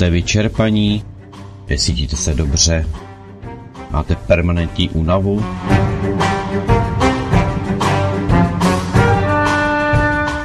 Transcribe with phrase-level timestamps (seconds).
[0.00, 1.04] Jste vyčerpaní?
[1.68, 2.86] Necítíte se dobře?
[3.90, 5.44] Máte permanentní únavu?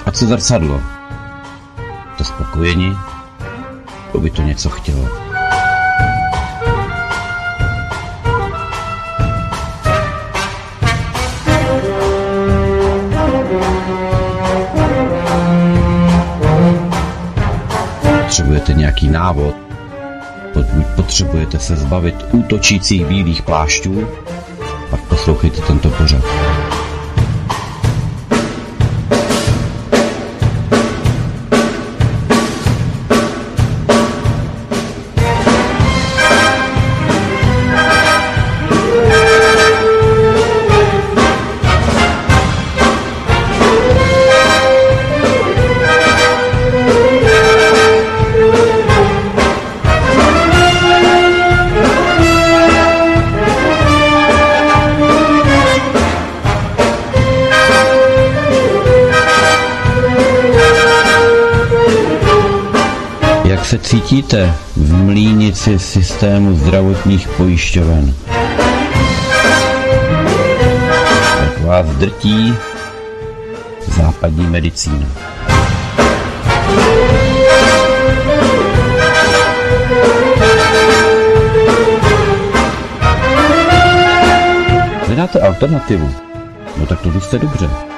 [0.05, 0.81] A co zrcadlo?
[2.13, 2.91] Jste spokojeni?
[4.11, 5.24] To by to něco chtělo.
[18.95, 19.55] Nějaký návod?
[20.54, 24.08] Pokud potřebujete se zbavit útočících bílých plášťů,
[24.89, 26.23] pak poslouchejte tento pořad.
[64.36, 68.14] Cítíte v mlínici systému zdravotních pojišťoven?
[71.41, 72.53] Jak vás drtí
[73.88, 75.08] západní medicína?
[85.08, 86.11] Hledáte alternativu?
[86.78, 87.94] No tak to jste dobře.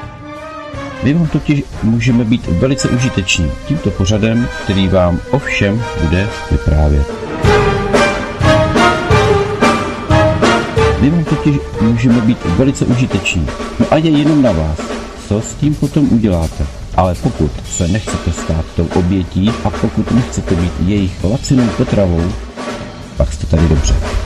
[1.08, 7.08] My vám totiž můžeme být velice užiteční tímto pořadem, který vám o všem bude vyprávět.
[11.02, 13.48] My vám totiž můžeme být velice užiteční.
[13.80, 14.80] No a je jenom na vás,
[15.28, 16.68] co s tím potom uděláte.
[16.98, 22.32] Ale pokud se nechcete stát tou obětí a pokud nechcete být jejich lacinou potravou,
[23.18, 24.17] pak jste tady dobře.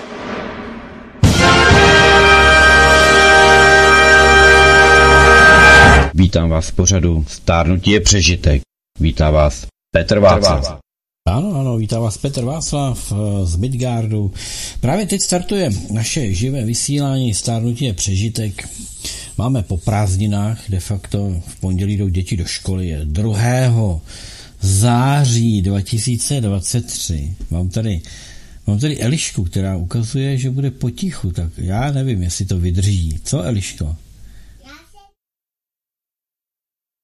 [6.21, 8.61] Vítám vás v pořadu Stárnutí je přežitek.
[8.99, 10.79] Vítá vás Petr Václav.
[11.27, 14.33] Ano, ano, vítá vás Petr Václav eh, z Midgardu.
[14.79, 18.69] Právě teď startuje naše živé vysílání Stárnutí je přežitek.
[19.37, 24.01] Máme po prázdninách, de facto v pondělí jdou děti do školy, je 2.
[24.59, 27.35] září 2023.
[27.51, 28.01] Mám tady,
[28.67, 33.19] mám tady Elišku, která ukazuje, že bude potichu, tak já nevím, jestli to vydrží.
[33.23, 33.95] Co Eliško?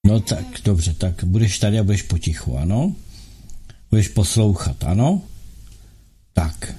[0.08, 2.96] No tak, dobře, tak budeš tady a budeš potichu, ano?
[3.92, 5.22] Budeš poslouchat, ano?
[6.34, 6.74] Tak.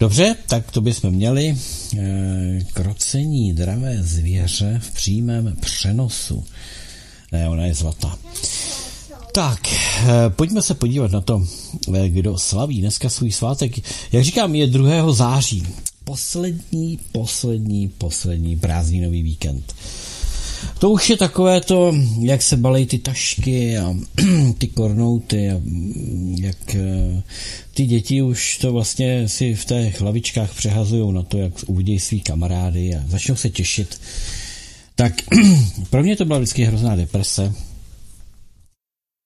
[0.00, 1.56] Dobře, tak to bychom měli
[1.98, 6.44] e, krocení dravé zvěře v přímém přenosu.
[7.32, 8.18] Ne, ona je zlatá.
[9.34, 11.46] Tak, e, pojďme se podívat na to,
[11.94, 13.72] e, kdo slaví dneska svůj svátek.
[14.12, 15.12] Jak říkám, je 2.
[15.12, 15.66] září.
[16.04, 19.74] Poslední, poslední, poslední prázdninový víkend.
[20.84, 23.96] To už je takové to, jak se balej ty tašky a
[24.58, 25.60] ty kornouty a
[26.40, 27.22] jak eh,
[27.74, 32.20] ty děti už to vlastně si v těch hlavičkách přehazují na to, jak uvidí svý
[32.20, 34.00] kamarády a začnou se těšit.
[34.94, 35.12] Tak
[35.90, 37.52] pro mě to byla vždycky hrozná deprese,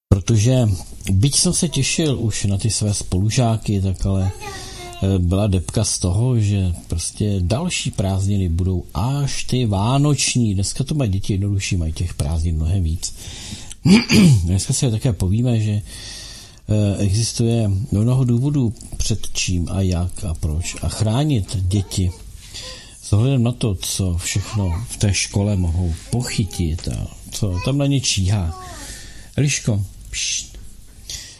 [0.09, 0.69] protože
[1.11, 4.31] byť jsem se těšil už na ty své spolužáky, tak ale
[5.19, 10.55] byla depka z toho, že prostě další prázdniny budou až ty vánoční.
[10.55, 13.15] Dneska to mají děti jednodušší, mají těch prázdnin mnohem víc.
[14.45, 20.77] Dneska si také povíme, že eh, existuje mnoho důvodů před čím a jak a proč.
[20.83, 22.11] A chránit děti
[23.03, 27.87] s ohledem na to, co všechno v té škole mohou pochytit a co tam na
[27.87, 28.61] ně číhá.
[29.37, 30.58] Eliško, pšt,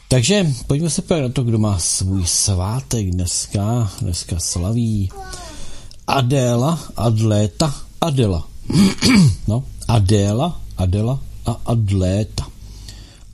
[0.09, 3.93] takže pojďme se podívat na to, kdo má svůj svátek dneska.
[4.01, 5.11] Dneska slaví
[6.07, 8.49] Adéla, Adléta, Adela.
[9.49, 12.47] no, Adéla, Adela a Adléta.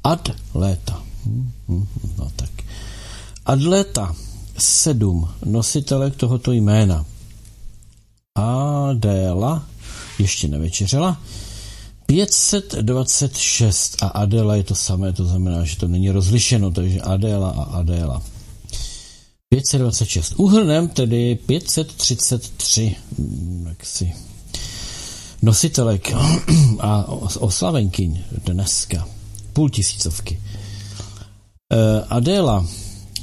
[0.04, 1.02] Adléta.
[2.18, 2.50] No tak.
[3.46, 4.14] Adléta,
[4.58, 7.04] sedm nositelek tohoto jména.
[8.34, 9.66] Adéla,
[10.18, 11.20] ještě nevečeřela,
[12.14, 17.62] 526 a Adela je to samé, to znamená, že to není rozlišeno, takže Adela a
[17.62, 18.22] Adela.
[19.48, 20.34] 526.
[20.36, 22.96] Uhrnem tedy 533
[23.82, 24.12] si
[25.42, 26.12] nositelek
[26.80, 27.04] a
[27.38, 29.08] oslavenkyň dneska.
[29.52, 30.40] Půl tisícovky.
[32.08, 32.66] Adela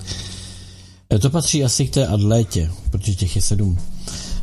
[1.16, 3.78] E, to patří asi k té adlétě, protože těch je sedm.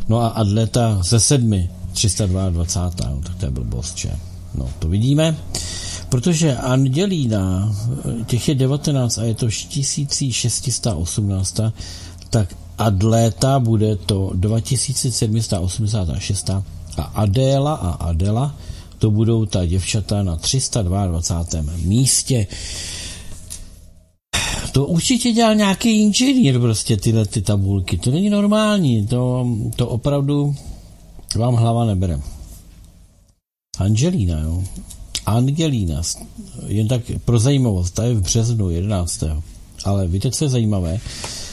[0.08, 4.10] No a adléta ze sedmi, 322, no, tak to je blbost, že?
[4.54, 5.36] No, to vidíme.
[6.08, 7.74] Protože Andělína,
[8.26, 11.60] těch je 19 a je to 1618,
[12.30, 16.64] tak Adléta bude to 2786 a
[16.96, 18.54] Adéla a Adela
[18.98, 21.72] to budou ta děvčata na 322.
[21.84, 22.46] místě.
[24.72, 27.98] To určitě dělal nějaký inženýr prostě tyhle ty tabulky.
[27.98, 29.46] To není normální, to,
[29.76, 30.54] to opravdu
[31.36, 32.20] vám hlava nebere.
[33.78, 34.64] Angelína, jo.
[35.26, 36.02] Angelína,
[36.66, 39.24] jen tak pro zajímavost, ta je v březnu 11.
[39.84, 41.00] Ale víte, co je zajímavé?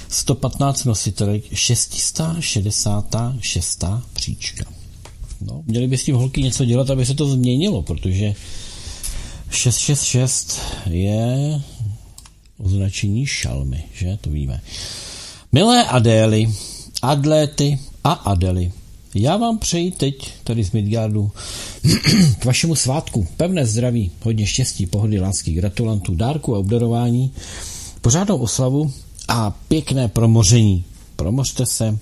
[0.09, 3.83] 115 nositelek, 666.
[4.13, 4.65] příčka.
[5.41, 8.35] No, měli by s tím holky něco dělat, aby se to změnilo, protože
[9.49, 10.59] 666
[10.89, 11.61] je
[12.57, 14.17] označení šalmy, že?
[14.21, 14.61] To víme.
[15.51, 16.53] Milé Adély,
[17.01, 18.71] Adléty a Adely,
[19.15, 21.31] já vám přeji teď tady z Midgardu
[22.39, 27.31] k vašemu svátku pevné zdraví, hodně štěstí, pohody, lásky, gratulantů, dárku a obdarování,
[28.01, 28.93] pořádnou oslavu
[29.27, 30.83] a pěkné promoření.
[31.15, 31.97] Promořte se.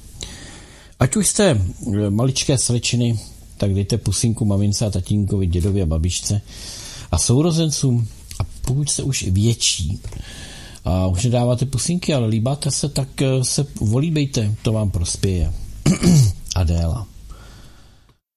[0.99, 1.61] Ať už jste
[2.09, 3.19] maličké slečiny,
[3.57, 6.41] tak dejte pusinku mamince a tatínkovi, dědovi a babičce
[7.11, 8.07] a sourozencům.
[8.67, 9.99] Pokud jste už větší
[10.85, 13.07] a už nedáváte pusinky, ale líbáte se, tak
[13.41, 15.53] se volíbejte, to vám prospěje.
[16.55, 17.07] Adéla.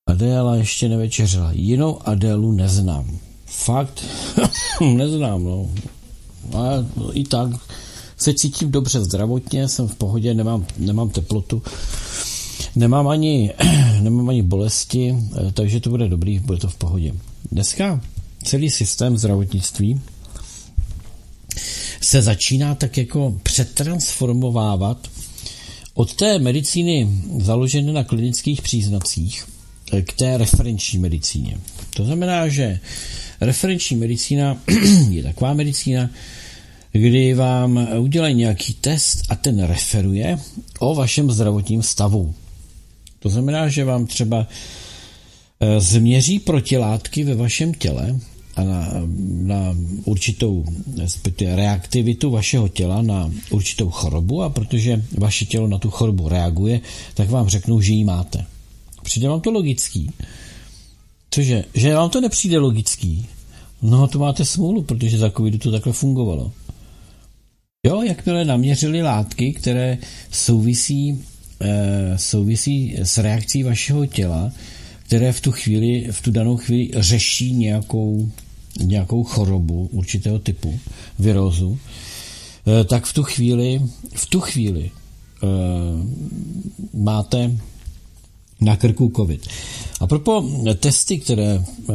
[0.09, 1.53] Adéla ještě nevečeřila.
[1.53, 3.19] Jinou Adélu neznám.
[3.47, 4.05] Fakt
[4.81, 5.71] neznám, no.
[6.57, 7.51] A i tak
[8.17, 11.63] se cítím dobře zdravotně, jsem v pohodě, nemám, nemám teplotu,
[12.77, 13.53] nemám ani,
[14.01, 17.15] nemám ani bolesti, eh, takže to bude dobrý, bude to v pohodě.
[17.53, 18.01] Dneska
[18.43, 20.01] celý systém zdravotnictví
[22.01, 25.09] se začíná tak jako přetransformovávat
[25.95, 27.09] od té medicíny
[27.41, 29.45] založené na klinických příznacích
[30.03, 31.59] k té referenční medicíně.
[31.95, 32.81] To znamená, že
[33.41, 34.63] referenční medicína
[35.11, 36.11] je taková medicína,
[36.93, 40.39] kdy vám udělají nějaký test a ten referuje
[40.79, 42.35] o vašem zdravotním stavu.
[43.19, 44.47] To znamená, že vám třeba
[45.61, 48.21] eh, změří protilátky ve vašem těle
[48.59, 48.93] a na,
[49.43, 50.65] na určitou
[51.41, 56.81] reaktivitu vašeho těla na určitou chorobu a protože vaše tělo na tu chorobu reaguje,
[57.15, 58.45] tak vám řeknou, že ji máte.
[59.03, 60.11] Přijde vám to logický.
[61.31, 61.65] Cože?
[61.75, 63.27] Že vám to nepřijde logický?
[63.83, 66.53] No to máte smůlu, protože za covidu to takhle fungovalo.
[67.87, 69.99] Jo, jakmile naměřili látky, které
[70.31, 71.25] souvisí,
[71.61, 74.53] e, souvisí s reakcí vašeho těla,
[75.07, 78.31] které v tu chvíli, v tu danou chvíli řeší nějakou
[78.83, 80.79] nějakou chorobu určitého typu,
[81.19, 81.79] virózu,
[82.67, 83.83] eh, tak v tu chvíli,
[84.15, 85.47] v tu chvíli eh,
[86.95, 87.59] máte
[88.61, 89.47] na krku COVID.
[90.01, 90.45] A propo
[90.81, 91.93] testy, které eh,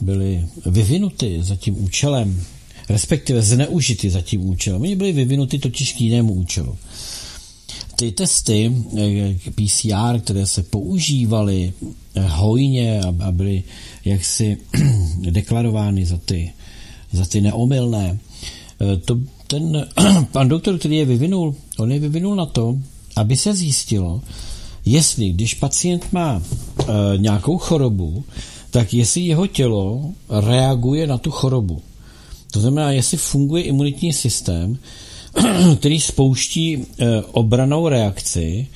[0.00, 2.42] byly vyvinuty za tím účelem,
[2.88, 6.76] respektive zneužity za tím účelem, oni byly vyvinuty totiž k jinému účelu.
[7.96, 8.72] Ty testy
[9.54, 11.72] PCR, které se používaly
[12.20, 13.62] hojně a byly
[14.04, 14.56] jaksi
[15.30, 16.52] deklarovány za ty,
[17.12, 18.18] za ty neomylné.
[18.80, 19.86] E, to, ten
[20.32, 22.78] pan doktor, který je vyvinul, on je vyvinul na to,
[23.16, 24.22] aby se zjistilo,
[24.84, 26.84] jestli když pacient má e,
[27.18, 28.24] nějakou chorobu,
[28.70, 31.82] tak jestli jeho tělo reaguje na tu chorobu.
[32.50, 34.78] To znamená, jestli funguje imunitní systém,
[35.78, 38.66] který spouští e, obranou reakci,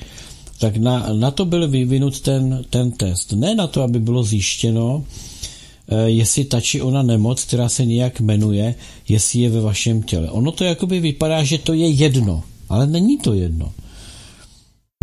[0.59, 3.31] tak na, na to byl vyvinut ten, ten test.
[3.31, 5.05] Ne na to, aby bylo zjištěno,
[5.87, 8.75] eh, jestli ta či ona nemoc, která se nějak jmenuje,
[9.09, 10.31] jestli je ve vašem těle.
[10.31, 13.73] Ono to jakoby vypadá, že to je jedno, ale není to jedno.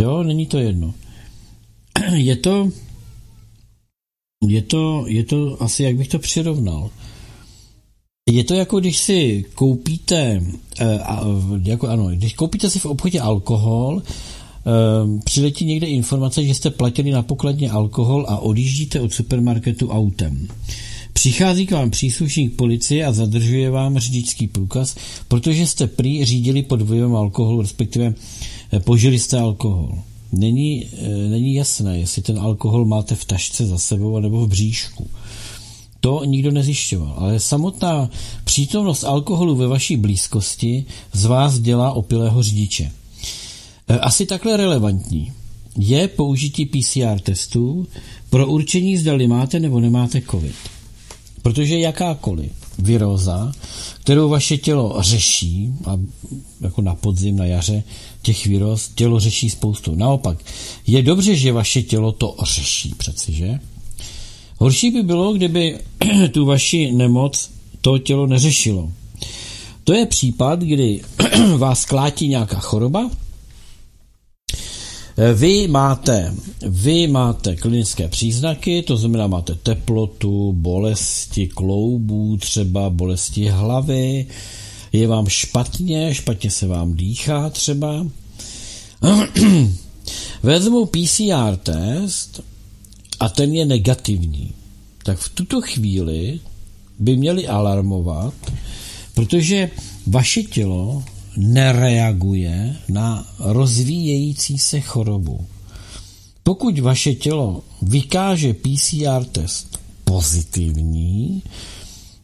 [0.01, 0.95] Jo, není to jedno.
[2.15, 2.69] Je to,
[4.49, 6.91] je to, je to asi, jak bych to přirovnal.
[8.31, 10.43] Je to jako když si koupíte,
[10.81, 11.01] eh,
[11.63, 14.03] jako ano, když koupíte si v obchodě alkohol
[15.25, 20.49] přiletí někde informace, že jste platili na pokladně alkohol a odjíždíte od supermarketu autem.
[21.13, 24.97] Přichází k vám příslušník policie a zadržuje vám řidičský průkaz,
[25.29, 28.15] protože jste prý řídili pod vlivem alkoholu, respektive
[28.73, 29.99] eh, požili jste alkohol.
[30.33, 35.07] Není, eh, není jasné, jestli ten alkohol máte v tašce za sebou nebo v bříšku.
[36.01, 38.11] To nikdo nezjišťoval, ale samotná
[38.45, 42.91] přítomnost alkoholu ve vaší blízkosti z vás dělá opilého řidiče.
[43.89, 45.33] E, asi takhle relevantní
[45.79, 47.87] je použití PCR testů
[48.31, 50.55] pro určení, zda máte nebo nemáte COVID.
[51.43, 53.53] Protože jakákoliv viróza,
[54.01, 56.01] kterou vaše tělo řeší, a
[56.61, 57.83] jako na podzim, na jaře,
[58.23, 59.95] těch viróz tělo řeší spoustu.
[59.95, 60.39] Naopak,
[60.87, 63.59] je dobře, že vaše tělo to řeší přeci, že?
[64.59, 65.79] Horší by bylo, kdyby
[66.33, 67.51] tu vaši nemoc
[67.81, 68.93] to tělo neřešilo.
[69.85, 71.01] To je případ, kdy
[71.57, 73.11] vás klátí nějaká choroba,
[75.35, 76.35] vy máte,
[76.67, 84.27] vy máte klinické příznaky, to znamená máte teplotu, bolesti kloubů, třeba bolesti hlavy,
[84.93, 88.07] je vám špatně, špatně se vám dýchá třeba.
[90.43, 92.41] Vezmu PCR test
[93.21, 94.51] a ten je negativní.
[95.03, 96.41] Tak v tuto chvíli
[96.99, 98.35] by měli alarmovat,
[99.15, 99.71] protože
[100.07, 101.03] vaše tělo
[101.37, 105.47] nereaguje na rozvíjející se chorobu.
[106.43, 111.43] Pokud vaše tělo vykáže PCR test pozitivní,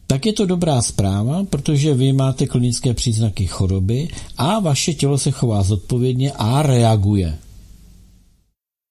[0.07, 5.31] tak je to dobrá zpráva, protože vy máte klinické příznaky choroby a vaše tělo se
[5.31, 7.37] chová zodpovědně a reaguje.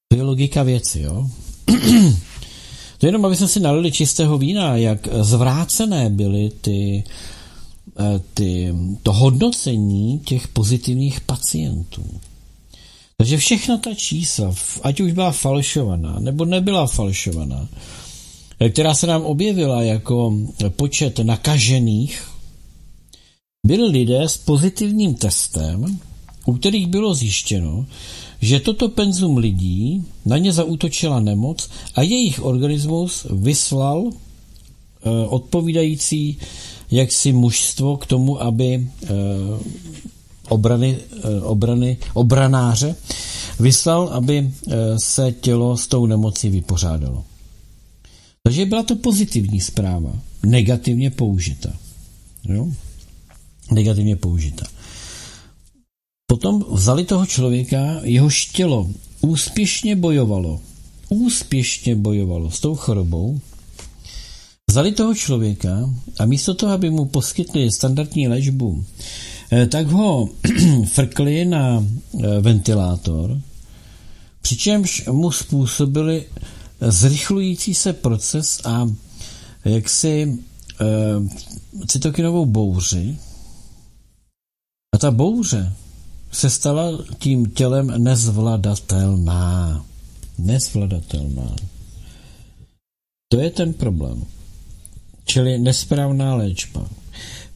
[0.09, 1.27] To je logika věci, jo?
[2.99, 7.40] to je jenom, aby jsme si nalili čistého vína, jak zvrácené byly ty Eh,
[8.35, 12.05] ty, to hodnocení těch pozitivních pacientů.
[13.17, 17.69] Takže všechna ta čísla, ať už byla falšovaná nebo nebyla falšovaná,
[18.61, 20.35] eh, která se nám objevila jako
[20.77, 22.23] počet nakažených,
[23.67, 25.99] byli lidé s pozitivním testem,
[26.47, 27.87] u kterých bylo zjištěno,
[28.41, 36.39] že toto penzum lidí na ně zaútočila nemoc a jejich organismus vyslal eh, odpovídající
[36.91, 39.09] jaksi mužstvo k tomu, aby eh,
[40.49, 42.97] obrany, eh, obrany, obranáře
[43.61, 47.25] vyslal, aby eh, se tělo s tou nemocí vypořádalo.
[48.43, 50.13] Takže byla to pozitivní zpráva,
[50.47, 51.73] negativně použita.
[52.45, 52.69] Jo?
[53.73, 54.67] Negativně použita.
[56.27, 60.61] Potom vzali toho člověka, jehož tělo úspěšně bojovalo,
[61.09, 63.41] úspěšně bojovalo s tou chorobou,
[64.71, 68.85] Vzali toho člověka a místo toho, aby mu poskytli standardní léčbu,
[69.51, 70.29] eh, tak ho
[70.87, 73.41] frkli na eh, ventilátor,
[74.43, 76.25] přičemž mu způsobili
[76.81, 78.89] zrychlující se proces a
[79.65, 80.39] jaksi
[80.81, 80.87] e,
[81.87, 83.19] cytokinovou bouři.
[84.95, 85.73] A ta bouře
[86.33, 89.85] se stala tím tělem nezvladatelná.
[90.39, 91.57] Nezvladatelná.
[93.29, 94.25] To je ten problém
[95.31, 96.91] čili nesprávná léčba.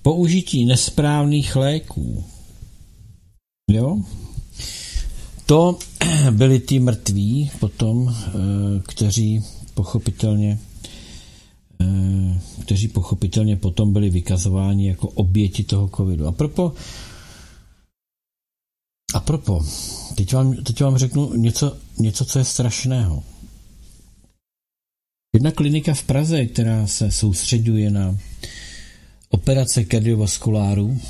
[0.02, 2.24] Použití nesprávných léků.
[3.70, 3.98] Jo?
[5.46, 5.78] To
[6.30, 8.30] byli ty mrtví potom, eh,
[8.86, 9.42] kteří
[9.74, 10.58] pochopitelně
[11.80, 16.26] eh, kteří pochopitelně potom byli vykazováni jako oběti toho covidu.
[16.26, 16.72] A propo,
[19.14, 19.64] a propo,
[20.14, 23.33] teď vám, teď vám řeknu něco, něco, co je strašného.
[25.34, 28.18] Jedna klinika v Praze, která se soustředuje na
[29.30, 31.00] operace kardiovaskuláru,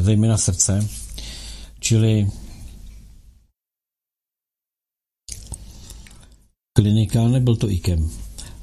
[0.00, 0.88] zejména srdce,
[1.80, 2.28] čili
[6.76, 8.10] klinika, nebyl to IKEM,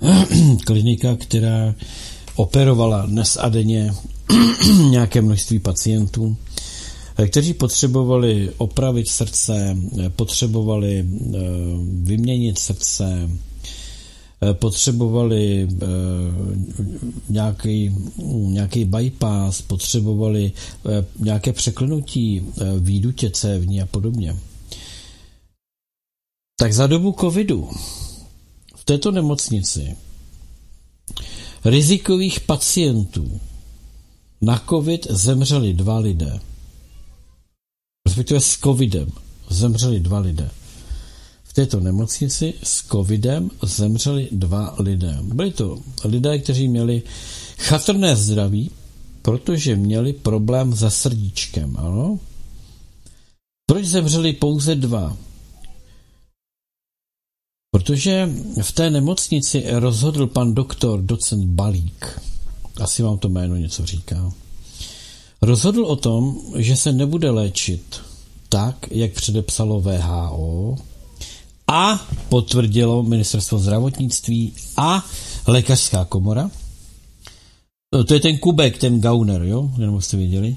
[0.66, 1.76] klinika, která
[2.36, 3.94] operovala dnes a denně
[4.90, 6.38] nějaké množství pacientů,
[7.28, 9.78] kteří potřebovali opravit srdce,
[10.16, 11.38] potřebovali eh,
[12.04, 13.51] vyměnit srdce, Eh,
[14.54, 15.86] potřebovali eh,
[17.30, 17.96] nějaký,
[18.28, 20.52] nějaký bypass, potřebovali
[20.86, 22.42] eh, nějaké překlenutí
[22.80, 24.38] výdutě cévní a podobně.
[26.60, 27.70] Tak za dobu covidu
[28.76, 29.96] v této nemocnici
[31.66, 33.40] rizikových pacientů
[34.42, 36.40] na covid zemřeli dva lidé.
[38.06, 39.12] Respektive s covidem
[39.50, 40.50] zemřeli dva lidé.
[41.52, 45.18] V této nemocnici s covidem zemřeli dva lidé.
[45.22, 47.04] Byli to lidé, kteří měli
[47.58, 48.72] chatrné zdraví,
[49.22, 51.78] protože měli problém se srdíčkem.
[51.78, 52.20] Ano?
[53.66, 55.18] Proč zemřeli pouze dva?
[57.72, 58.30] Protože
[58.62, 62.22] v té nemocnici rozhodl pan doktor docent Balík,
[62.82, 64.32] asi vám to jméno něco říká,
[65.42, 68.02] rozhodl o tom, že se nebude léčit
[68.50, 70.78] tak, jak předepsalo VHO,
[71.72, 72.00] a
[72.30, 75.06] potvrdilo ministerstvo zdravotnictví a
[75.48, 76.52] lékařská komora.
[78.08, 79.72] To je ten Kubek, ten Gauner, jo?
[79.78, 80.56] Jenom jste věděli.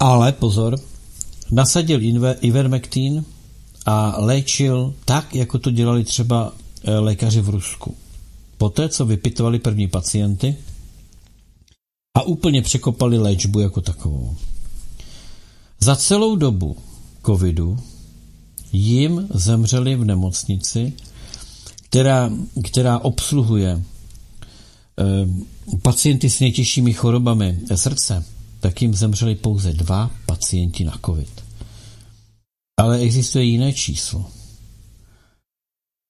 [0.00, 0.78] Ale pozor,
[1.50, 2.00] nasadil
[2.40, 3.24] Ivermectin
[3.86, 6.52] a léčil tak, jako to dělali třeba
[6.84, 7.94] eh, lékaři v Rusku.
[8.58, 10.56] Poté, co vypitovali první pacienty
[12.16, 14.36] a úplně překopali léčbu jako takovou.
[15.80, 16.76] Za celou dobu
[17.26, 17.78] covidu
[18.74, 20.92] jim zemřeli v nemocnici,
[21.88, 22.30] která,
[22.64, 23.82] která obsluhuje
[25.82, 28.24] pacienty s nejtěžšími chorobami srdce,
[28.60, 31.44] tak jim zemřeli pouze dva pacienti na COVID.
[32.80, 34.30] Ale existuje jiné číslo.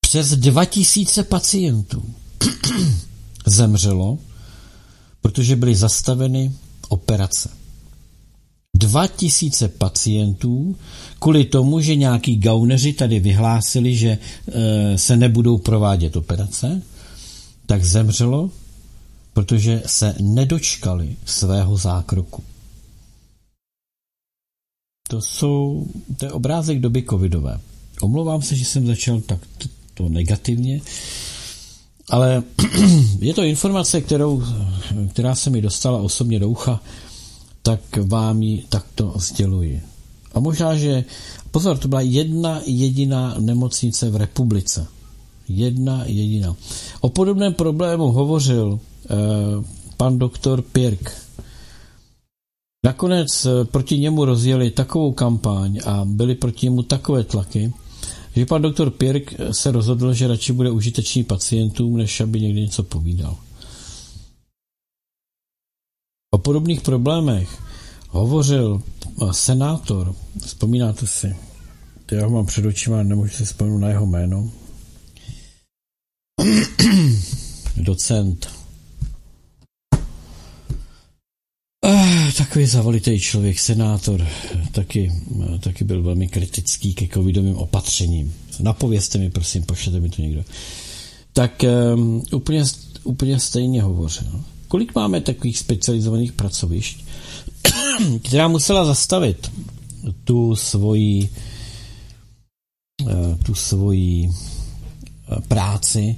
[0.00, 2.14] Přes 2000 pacientů
[3.46, 4.18] zemřelo,
[5.20, 6.52] protože byly zastaveny
[6.88, 7.50] operace.
[8.76, 10.76] 2000 pacientů
[11.24, 16.82] kvůli tomu, že nějaký gauneři tady vyhlásili, že e, se nebudou provádět operace,
[17.66, 18.50] tak zemřelo,
[19.32, 22.42] protože se nedočkali svého zákroku.
[25.08, 27.60] To jsou, to je obrázek doby covidové.
[28.00, 30.80] Omlouvám se, že jsem začal tak to, to negativně,
[32.10, 32.42] ale
[33.20, 34.42] je to informace, kterou,
[35.10, 36.80] která se mi dostala osobně do ucha,
[37.62, 39.93] tak vám ji takto sděluji.
[40.34, 41.04] A možná, že,
[41.50, 44.86] pozor, to byla jedna jediná nemocnice v republice.
[45.48, 46.56] Jedna jediná.
[47.00, 49.14] O podobném problému hovořil eh,
[49.96, 51.12] pan doktor Pirk.
[52.84, 57.72] Nakonec eh, proti němu rozjeli takovou kampaň a byly proti němu takové tlaky,
[58.36, 62.82] že pan doktor Pirk se rozhodl, že radši bude užitečný pacientům, než aby někdy něco
[62.82, 63.36] povídal.
[66.30, 67.62] O podobných problémech
[68.10, 68.82] hovořil
[69.32, 71.36] senátor, vzpomínáte si,
[72.12, 74.50] já ho mám před očima, nemůžu si vzpomenout na jeho jméno,
[77.76, 78.48] docent.
[81.86, 84.26] Ah, takový zavolitý člověk, senátor,
[84.72, 85.12] taky,
[85.60, 88.34] taky byl velmi kritický ke covidovým opatřením.
[88.60, 90.44] Napovězte mi, prosím, pošlete mi to někdo.
[91.32, 92.64] Tak um, úplně,
[93.04, 94.44] úplně stejně hovořil.
[94.68, 97.04] Kolik máme takových specializovaných pracovišť,
[98.22, 99.52] která musela zastavit
[100.24, 101.30] tu svoji
[103.08, 106.16] eh, tu svoji eh, práci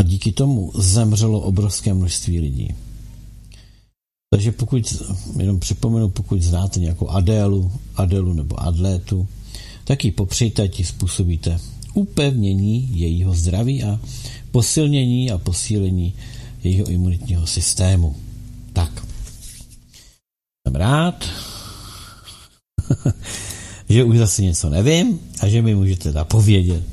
[0.00, 2.74] a díky tomu zemřelo obrovské množství lidí.
[4.30, 5.02] Takže pokud,
[5.38, 9.28] jenom připomenu, pokud znáte nějakou Adélu, Adélu nebo Adlétu,
[9.84, 11.60] tak ji popřejte, ti způsobíte
[11.94, 14.00] upevnění jejího zdraví a
[14.50, 16.14] posilnění a posílení
[16.64, 18.16] jejího imunitního systému.
[18.72, 19.11] Tak.
[20.72, 21.28] Jsem rád,
[23.88, 26.84] že už zase něco nevím a že mi můžete napovědět.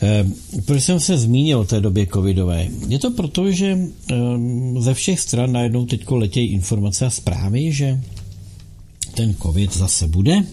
[0.00, 2.68] Ehm, proč jsem se zmínil o té době covidové?
[2.88, 3.78] Je to proto, že
[4.10, 8.00] ehm, ze všech stran najednou teď letějí informace a zprávy, že
[9.14, 10.44] ten covid zase bude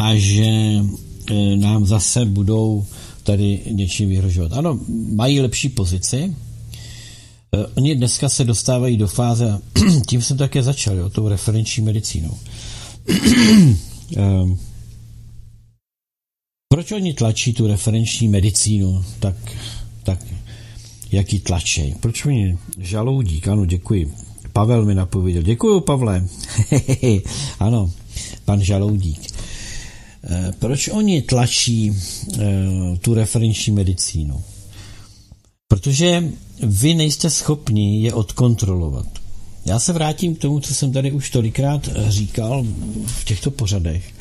[0.00, 0.44] a že
[1.30, 2.86] e, nám zase budou
[3.22, 4.52] tady něčím vyhrožovat.
[4.52, 4.80] Ano,
[5.14, 6.34] mají lepší pozici,
[7.76, 9.58] oni dneska se dostávají do fáze,
[10.06, 12.38] tím jsem také začal, jo, tou referenční medicínou.
[14.16, 14.58] um,
[16.68, 19.36] proč oni tlačí tu referenční medicínu tak,
[20.02, 20.24] tak
[21.12, 21.94] jak ji tlačí?
[22.00, 23.48] Proč oni žaloudík?
[23.48, 24.14] Ano, děkuji.
[24.52, 25.42] Pavel mi napověděl.
[25.42, 26.28] Děkuji, Pavle.
[27.60, 27.90] ano,
[28.44, 29.20] pan žaloudík.
[30.24, 32.46] Eh, proč oni tlačí eh,
[33.00, 34.44] tu referenční medicínu?
[35.68, 39.06] Protože vy nejste schopni je odkontrolovat.
[39.64, 42.66] Já se vrátím k tomu, co jsem tady už tolikrát říkal
[43.06, 44.12] v těchto pořadech,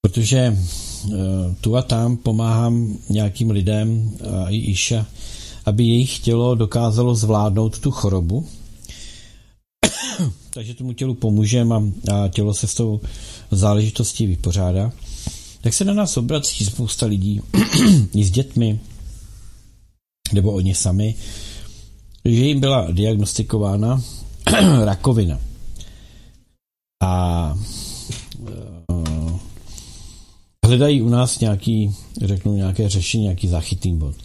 [0.00, 1.16] protože eh,
[1.60, 4.10] tu a tam pomáhám nějakým lidem
[4.44, 5.06] a i Iša,
[5.66, 8.46] aby jejich tělo dokázalo zvládnout tu chorobu.
[10.50, 13.00] Takže tomu tělu pomůžeme a, a tělo se s tou
[13.50, 14.92] záležitostí vypořádá.
[15.60, 17.40] Tak se na nás obrací spousta lidí
[18.14, 18.80] i s dětmi,
[20.32, 21.14] nebo oni sami,
[22.24, 24.02] že jim byla diagnostikována
[24.84, 25.40] rakovina.
[27.02, 27.54] A
[28.38, 29.40] uh,
[30.66, 34.16] hledají u nás nějaký, řeknu, nějaké řešení, nějaký zachytný bod.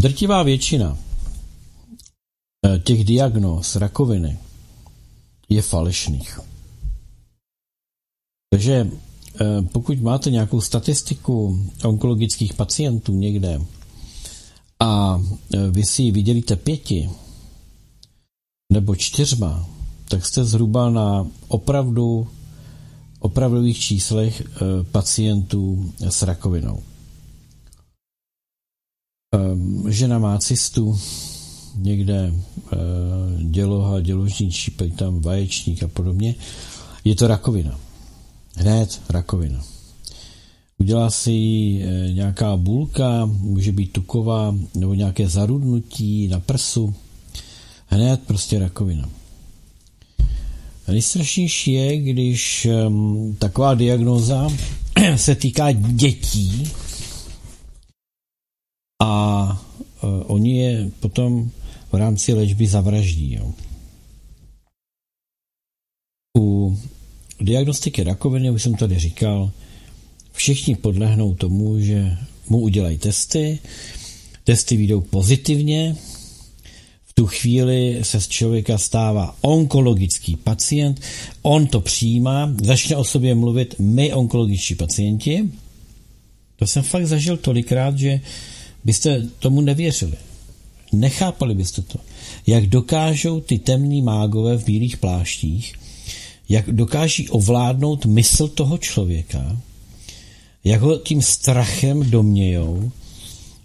[0.00, 0.98] Drtivá většina
[2.66, 4.38] eh, těch diagnóz rakoviny
[5.48, 6.40] je falešných.
[8.50, 8.90] Takže
[9.72, 13.60] pokud máte nějakou statistiku onkologických pacientů někde
[14.80, 15.20] a
[15.54, 17.10] eh, vy si ji vydělíte pěti
[18.72, 19.66] nebo čtyřma,
[20.08, 22.28] tak jste zhruba na opravdu
[23.18, 26.82] opravdových číslech eh, pacientů s rakovinou.
[29.88, 30.98] Žena má cystu,
[31.76, 32.34] někde
[33.42, 36.34] děloha, děložní čípek, tam vaječník a podobně.
[37.04, 37.78] Je to rakovina.
[38.56, 39.64] Hned rakovina.
[40.78, 46.94] Udělá si e, nějaká bulka, může být tuková, nebo nějaké zarudnutí na prsu.
[47.86, 49.08] Hned prostě rakovina.
[50.88, 54.48] Nejstrašnější je, když um, taková diagnoza
[55.16, 56.70] se týká dětí
[59.02, 59.62] a
[60.02, 61.50] uh, oni je potom
[61.92, 63.34] v rámci léčby zavraždí.
[63.34, 63.52] Jo.
[66.38, 66.78] U
[67.44, 69.50] diagnostiky rakoviny, už jsem tady říkal,
[70.32, 72.16] všichni podlehnou tomu, že
[72.48, 73.58] mu udělají testy,
[74.44, 75.96] testy výjdou pozitivně,
[77.04, 81.00] v tu chvíli se z člověka stává onkologický pacient,
[81.42, 85.48] on to přijímá, začne o sobě mluvit my onkologičtí pacienti.
[86.56, 88.20] To jsem fakt zažil tolikrát, že
[88.84, 90.16] byste tomu nevěřili.
[90.92, 91.98] Nechápali byste to.
[92.46, 95.74] Jak dokážou ty temní mágové v bílých pláštích,
[96.48, 99.56] jak dokáží ovládnout mysl toho člověka,
[100.64, 102.92] jak ho tím strachem domějou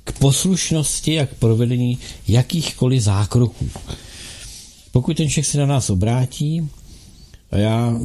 [0.03, 3.69] k poslušnosti a k provedení jakýchkoliv zákroků.
[4.91, 6.69] Pokud ten člověk se na nás obrátí,
[7.51, 7.99] a já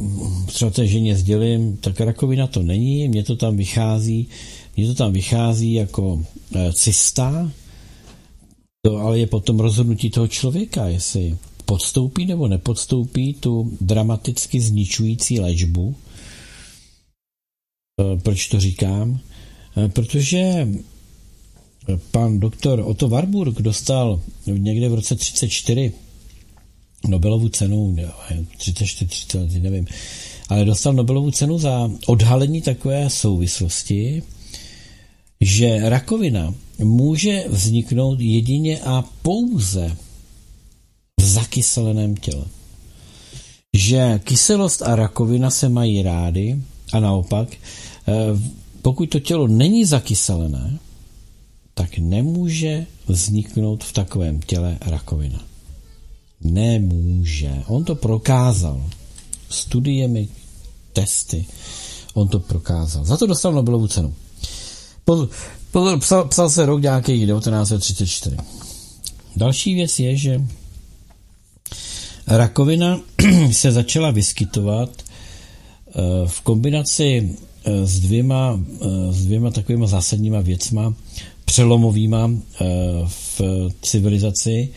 [0.47, 4.29] třeba té ženě sdělím, tak rakovina to není, mně to tam vychází,
[4.77, 7.51] mně to tam vychází jako e, cysta,
[8.83, 11.37] to ale je potom rozhodnutí toho člověka, jestli
[11.73, 15.95] podstoupí nebo nepodstoupí tu dramaticky zničující léčbu.
[18.01, 19.21] E, proč to říkám?
[19.77, 20.69] E, protože
[22.11, 25.93] pan doktor Otto Warburg dostal někde v roce 34
[27.09, 27.97] Nobelovu cenu,
[28.57, 29.87] 34, 30, nevím,
[30.49, 34.23] ale dostal Nobelovu cenu za odhalení takové souvislosti,
[35.41, 39.97] že rakovina může vzniknout jedině a pouze
[41.23, 42.45] zakyseleném těle.
[43.75, 46.61] Že kyselost a rakovina se mají rády
[46.93, 48.13] a naopak, eh,
[48.83, 50.79] pokud to tělo není zakyselené,
[51.75, 55.45] tak nemůže vzniknout v takovém těle rakovina.
[56.41, 57.63] Nemůže.
[57.67, 58.85] On to prokázal.
[59.49, 60.29] Studiemi,
[60.93, 61.47] testy.
[62.15, 63.05] On to prokázal.
[63.05, 64.15] Za to dostal Nobelovu cenu.
[65.05, 65.29] Pozor,
[65.71, 68.37] pozor psal, psal se rok nějaký 1934.
[69.37, 70.43] Další věc je, že
[72.37, 73.01] rakovina
[73.53, 75.93] se začala vyskytovat eh,
[76.27, 80.95] v kombinaci eh, s dvěma, eh, s dvěma takovýma zásadníma věcma,
[81.45, 82.31] přelomovýma
[83.07, 83.41] v
[83.83, 84.69] civilizaci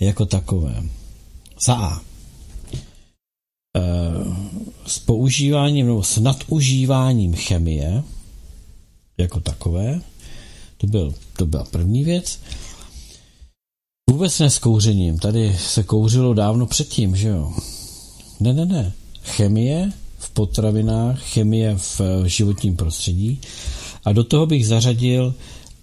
[0.00, 0.82] jako takové.
[1.66, 2.00] Za A.
[4.86, 8.02] S používáním nebo s nadužíváním chemie
[9.18, 10.00] jako takové,
[10.76, 12.38] to, byl, to byla první věc.
[14.12, 15.18] Vůbec ne s kouřením.
[15.18, 17.52] Tady se kouřilo dávno předtím, že jo?
[18.40, 18.92] Ne, ne, ne.
[19.22, 23.40] Chemie v potravinách, chemie v životním prostředí.
[24.04, 25.34] A do toho bych zařadil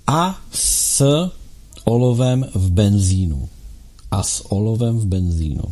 [0.08, 1.04] a s
[1.84, 3.50] olovem v benzínu.
[4.12, 5.64] A s olovem v benzínu.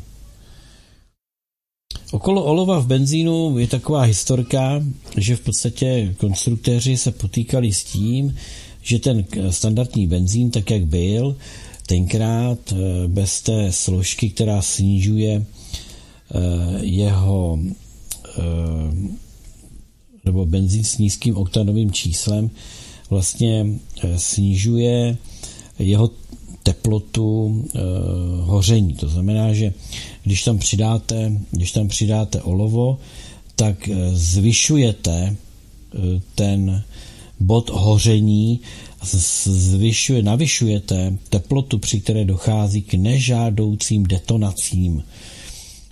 [2.12, 4.84] Okolo olova v benzínu je taková historka,
[5.18, 8.36] že v podstatě konstruktéři se potýkali s tím,
[8.82, 11.36] že ten standardní benzín, tak jak byl,
[11.88, 16.36] tenkrát eh, bez té složky, která snižuje eh,
[16.82, 17.60] jeho
[18.38, 18.44] eh,
[20.26, 22.50] nebo benzín s nízkým oktanovým číslem
[23.10, 23.66] vlastně
[24.18, 25.18] snižuje
[25.80, 26.12] jeho
[26.64, 27.80] teplotu e,
[28.42, 28.94] hoření.
[28.94, 29.74] To znamená, že
[30.24, 33.00] když tam přidáte, když tam přidáte olovo,
[33.56, 35.36] tak zvyšujete
[36.36, 36.84] ten
[37.40, 38.60] bod hoření
[39.04, 45.04] zvyšuje, navyšujete teplotu, při které dochází k nežádoucím detonacím.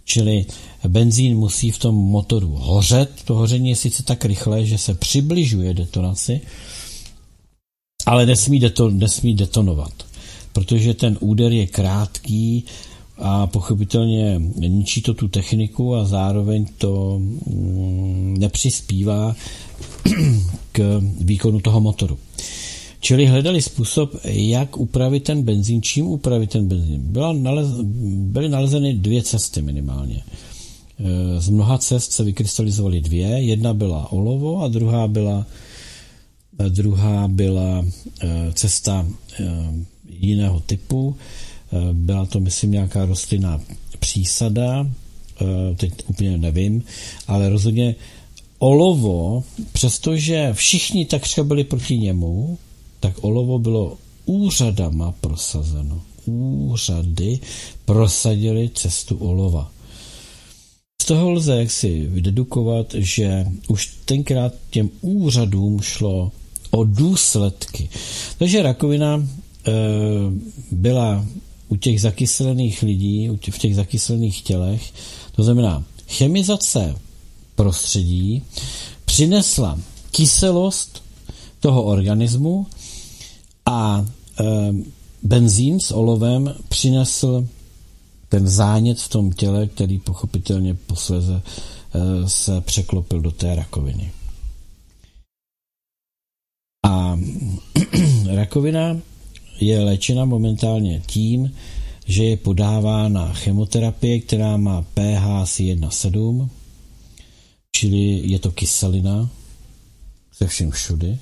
[0.06, 0.46] Čili
[0.88, 3.10] benzín musí v tom motoru hořet.
[3.26, 6.42] To hoření je sice tak rychlé, že se přibližuje detonaci,
[8.06, 9.94] ale nesmí, deto, nesmí detonovat,
[10.54, 12.64] protože ten úder je krátký
[13.18, 19.36] a pochopitelně ničí to tu techniku a zároveň to mm, nepřispívá
[20.72, 22.18] k výkonu toho motoru.
[23.06, 27.02] Čili hledali způsob, jak upravit ten benzín, čím upravit ten benzín.
[27.02, 27.68] Byla nalez,
[28.34, 30.24] byly nalezeny dvě cesty minimálně.
[31.00, 33.28] E, z mnoha cest se vykrystalizovaly dvě.
[33.28, 35.46] Jedna byla olovo a druhá byla,
[36.70, 37.86] druhá byla
[38.22, 39.08] e, cesta
[39.40, 39.44] e,
[40.10, 41.16] jiného typu.
[41.94, 43.62] Byla to, myslím, nějaká rostlinná
[44.00, 44.90] přísada,
[45.76, 46.84] teď úplně nevím,
[47.28, 47.96] ale rozhodně
[48.60, 52.58] olovo, přestože všichni takřka byli proti němu,
[53.06, 56.02] tak olovo bylo úřadama prosazeno.
[56.26, 57.40] Úřady
[57.86, 59.72] prosadili cestu olova.
[61.02, 66.32] Z toho lze jaksi vydedukovat, že už tenkrát těm úřadům šlo
[66.72, 67.90] o důsledky.
[68.38, 69.72] Takže rakovina e,
[70.72, 71.26] byla
[71.68, 74.94] u těch zakyselených lidí, v těch zakyselených tělech,
[75.36, 76.96] to znamená chemizace
[77.56, 78.44] prostředí
[79.06, 79.80] přinesla
[80.12, 81.06] kyselost
[81.60, 82.68] toho organismu
[83.66, 84.06] a
[84.40, 84.44] e,
[85.24, 87.48] benzín s olovem přinesl
[88.30, 94.12] ten zánět v tom těle, který pochopitelně posléze e, se překlopil do té rakoviny.
[96.86, 97.20] A
[98.36, 98.98] rakovina
[99.60, 101.56] je léčena momentálně tím,
[102.06, 106.50] že je podávána chemoterapie, která má pH asi 1,7,
[107.72, 109.30] čili je to kyselina
[110.38, 111.20] ze všem všudy.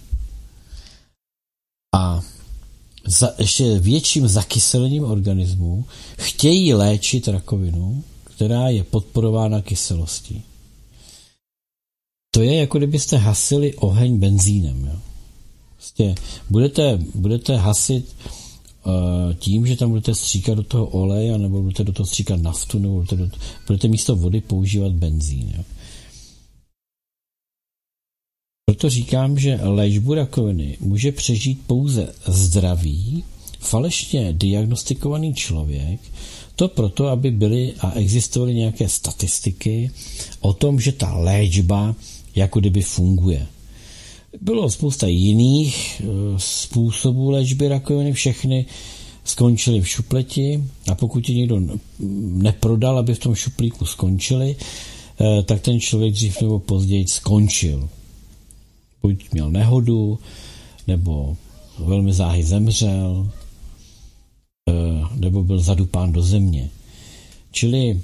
[1.95, 2.21] A
[3.05, 5.85] za ještě větším zakyselením organismu
[6.17, 10.43] chtějí léčit rakovinu, která je podporována kyselostí.
[12.31, 14.85] To je jako kdybyste hasili oheň benzínem.
[14.85, 14.99] Jo?
[15.75, 16.15] Prostě
[16.49, 18.15] budete, budete hasit
[18.85, 22.79] uh, tím, že tam budete stříkat do toho oleje, nebo budete do toho stříkat naftu,
[22.79, 23.29] nebo budete, do,
[23.67, 25.53] budete místo vody používat benzín.
[25.57, 25.63] Jo?
[28.73, 33.23] Proto říkám, že léčbu rakoviny může přežít pouze zdravý,
[33.59, 35.99] falešně diagnostikovaný člověk,
[36.55, 39.91] to proto, aby byly a existovaly nějaké statistiky
[40.39, 41.95] o tom, že ta léčba
[42.35, 43.47] jako kdyby funguje.
[44.41, 46.05] Bylo spousta jiných eh,
[46.37, 48.65] způsobů léčby rakoviny, všechny
[49.23, 51.61] skončily v šupleti a pokud je někdo
[52.19, 57.89] neprodal, aby v tom šuplíku skončili, eh, tak ten člověk dřív nebo později skončil.
[59.03, 60.19] Buď měl nehodu,
[60.87, 61.37] nebo
[61.79, 63.29] velmi záhy zemřel,
[64.69, 64.73] eh,
[65.15, 66.69] nebo byl zadupán do země.
[67.51, 68.01] Čili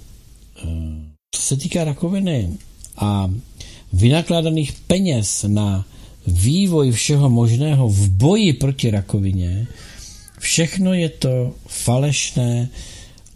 [1.32, 2.50] co se týká rakoviny
[2.98, 3.32] a
[3.94, 5.86] vynakládaných peněz na
[6.28, 9.68] vývoj všeho možného v boji proti rakovině,
[10.40, 12.70] všechno je to falešné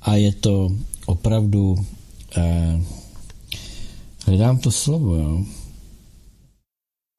[0.01, 0.71] a je to
[1.05, 1.85] opravdu
[2.37, 2.81] eh,
[4.25, 5.45] hledám to slovo, jo.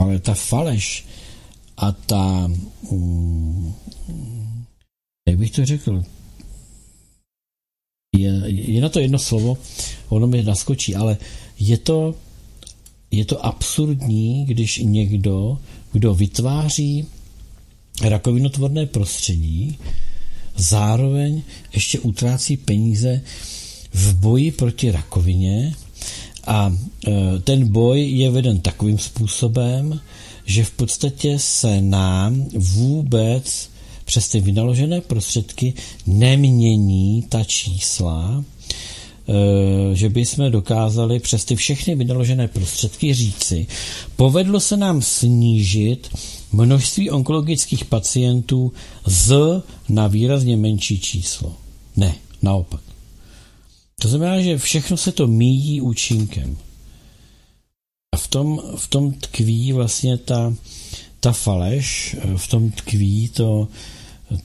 [0.05, 1.05] Ale ta faleš
[1.77, 2.51] a ta
[5.29, 6.03] jak bych to řekl,
[8.17, 9.59] je, je na to jedno slovo,
[10.09, 11.17] ono mi naskočí, ale
[11.59, 12.15] je to
[13.11, 15.59] je to absurdní, když někdo,
[15.93, 17.07] kdo vytváří
[18.03, 19.79] rakovinotvorné prostředí,
[20.57, 23.23] zároveň ještě utrácí peníze
[23.93, 25.75] v boji proti rakovině
[26.47, 26.73] a
[27.07, 30.01] e, ten boj je veden takovým způsobem,
[30.45, 33.71] že v podstatě se nám vůbec
[34.05, 35.75] přes ty vynaložené prostředky
[36.07, 38.45] nemění ta čísla,
[39.29, 43.67] Eh, že by jsme dokázali přes ty všechny vynaložené prostředky říci,
[44.17, 46.09] povedlo se nám snížit
[46.53, 48.73] množství onkologických pacientů
[49.07, 51.53] z na výrazně menší číslo.
[51.97, 52.81] Ne, naopak.
[54.01, 56.57] To znamená, že všechno se to míjí účinkem.
[58.15, 60.55] A v tom, v tom tkví vlastně ta,
[61.21, 63.69] ta faleš, v tom tkví to,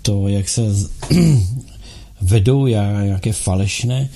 [0.02, 0.62] to jak se
[2.22, 4.10] vedou nějaké falešné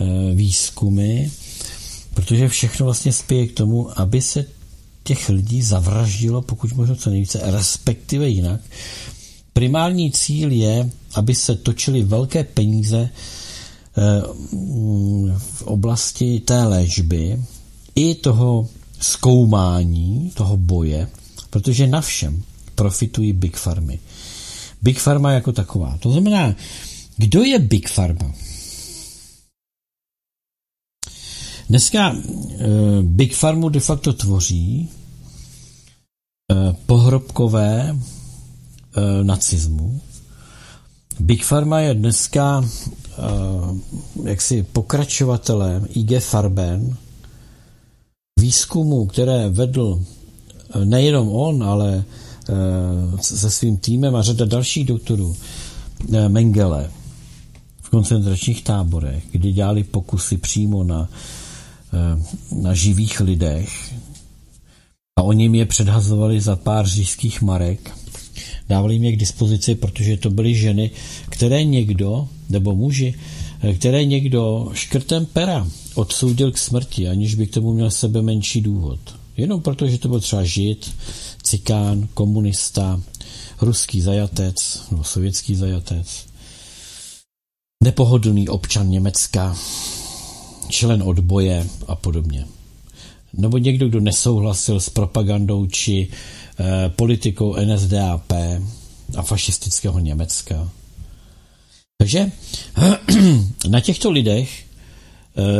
[0.00, 1.30] Eh, výzkumy,
[2.14, 4.44] protože všechno vlastně spěje k tomu, aby se
[5.04, 8.60] těch lidí zavraždilo pokud možno co nejvíce, respektive jinak.
[9.52, 13.10] Primární cíl je, aby se točily velké peníze
[15.38, 17.42] v oblasti té léčby
[17.94, 18.68] i toho
[19.00, 21.08] zkoumání, toho boje,
[21.50, 22.42] protože na všem
[22.74, 23.98] profitují Big Farmy.
[24.82, 25.98] Big Pharma jako taková.
[25.98, 26.54] To znamená,
[27.16, 28.34] kdo je Big Pharma?
[31.68, 34.88] Dneska uh, Big Farmu de facto tvoří
[36.52, 37.98] uh, pohrobkové uh,
[39.22, 40.00] nacismu.
[41.20, 43.78] Big Pharma je dneska uh,
[44.24, 46.96] jaksi pokračovatelem IG Farben
[48.40, 50.02] výzkumu, které vedl
[50.84, 52.04] nejenom on, ale
[53.20, 55.36] se svým týmem a řada dalších doktorů
[56.28, 56.90] Mengele
[57.82, 61.08] v koncentračních táborech, kdy dělali pokusy přímo na
[61.92, 63.94] Eh, na živých lidech
[65.18, 67.97] a oni je předhazovali za pár říšských marek.
[68.68, 70.90] Dávali jim je k dispozici, protože to byly ženy,
[71.28, 73.14] které někdo, nebo muži,
[73.60, 78.60] eh, které někdo škrtem pera odsoudil k smrti, aniž by k tomu měl sebe menší
[78.60, 79.00] důvod.
[79.36, 80.90] Jenom proto, že to byl třeba žid,
[81.42, 83.00] cikán, komunista,
[83.60, 86.26] ruský zajatec nebo sovětský zajatec,
[87.84, 89.56] nepohodlný občan Německa,
[90.68, 92.46] člen odboje a podobně.
[93.32, 98.32] Nebo někdo, kdo nesouhlasil s propagandou či e, politikou NSDAP
[99.16, 100.70] a fašistického Německa.
[101.98, 102.30] Takže
[103.68, 104.68] na těchto lidech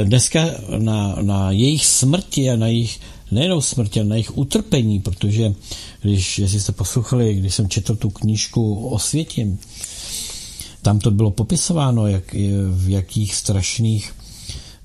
[0.05, 0.45] dneska
[0.79, 3.01] na, na jejich smrti a na jejich
[3.31, 5.55] nejenom smrti, ale na jejich utrpení, protože
[6.03, 9.47] když, jestli jste poslouchali, když jsem četl tu knížku o světě,
[10.83, 12.35] tam to bylo popisováno, jak,
[12.71, 14.15] v jakých strašných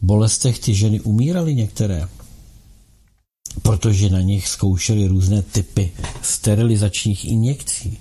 [0.01, 2.07] bolestech ty ženy umíraly některé,
[3.61, 7.97] protože na nich zkoušeli různé typy sterilizačních injekcí.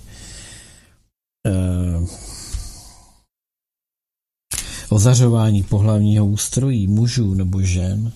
[1.47, 2.07] Eh,
[4.89, 8.11] ozařování pohlavního ústrojí mužů nebo žen.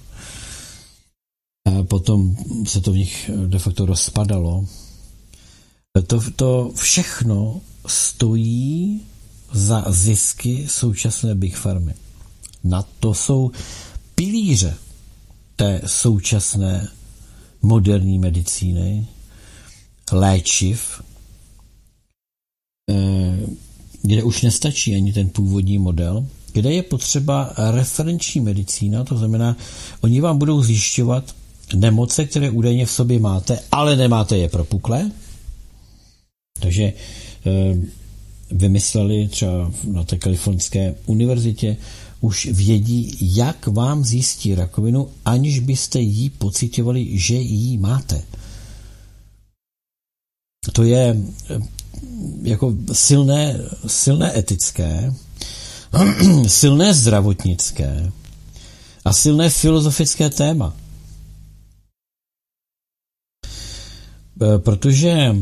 [1.65, 4.65] A potom se to v nich de facto rozpadalo.
[6.07, 9.01] To, to všechno stojí
[9.51, 11.93] za zisky současné Big Farmy.
[12.63, 13.51] Na to jsou
[14.15, 14.77] pilíře
[15.55, 16.87] té současné
[17.67, 19.07] moderní medicíny,
[20.11, 21.01] léčiv,
[22.91, 23.37] eh,
[24.01, 29.57] kde už nestačí ani ten původní model, kde je potřeba referenční medicína, to znamená,
[30.01, 31.35] oni vám budou zjišťovat
[31.75, 35.11] nemoce, které údajně v sobě máte, ale nemáte je propuklé.
[36.59, 36.93] Takže
[37.45, 37.75] eh,
[38.51, 41.77] vymysleli třeba na té kalifornské univerzitě,
[42.21, 48.23] už vědí, jak vám zjistí rakovinu, aniž byste jí pocitovali, že ji máte.
[50.73, 51.15] To je
[51.49, 51.59] eh,
[52.41, 55.13] jako silné, silné etické,
[56.47, 58.11] silné zdravotnické
[59.05, 60.75] a silné filozofické téma.
[64.41, 65.35] Eh, protože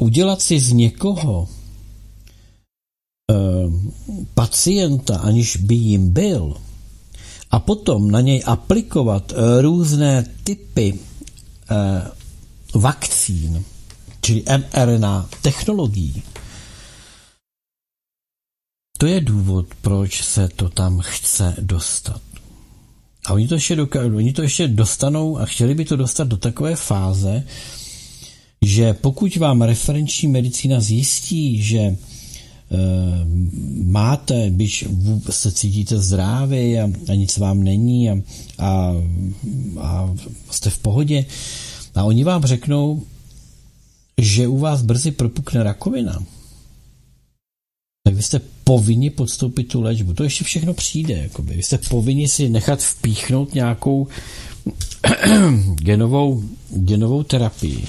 [0.00, 1.48] udělat si z někoho
[4.34, 6.56] pacienta, aniž by jim byl,
[7.50, 10.98] a potom na něj aplikovat eh, různé typy
[11.70, 12.10] eh,
[12.74, 13.64] vakcín,
[14.22, 16.22] čili mRNA technologií,
[18.98, 22.20] to je důvod, proč se to tam chce dostat.
[23.26, 26.36] A oni to ještě, doka- oni to ještě dostanou a chtěli by to dostat do
[26.36, 27.44] takové fáze,
[28.62, 31.96] že pokud vám referenční medicína zjistí, že
[33.84, 34.84] máte, když
[35.30, 38.16] se cítíte zdrávě a, a nic vám není a,
[38.58, 38.94] a,
[39.80, 40.14] a
[40.50, 41.24] jste v pohodě
[41.94, 43.02] a oni vám řeknou,
[44.20, 46.24] že u vás brzy propukne rakovina,
[48.04, 50.14] tak vy jste povinni podstoupit tu léčbu.
[50.14, 51.14] To ještě všechno přijde.
[51.16, 51.54] Jakoby.
[51.54, 54.06] Vy jste povinni si nechat vpíchnout nějakou
[55.74, 57.84] genovou, genovou terapii,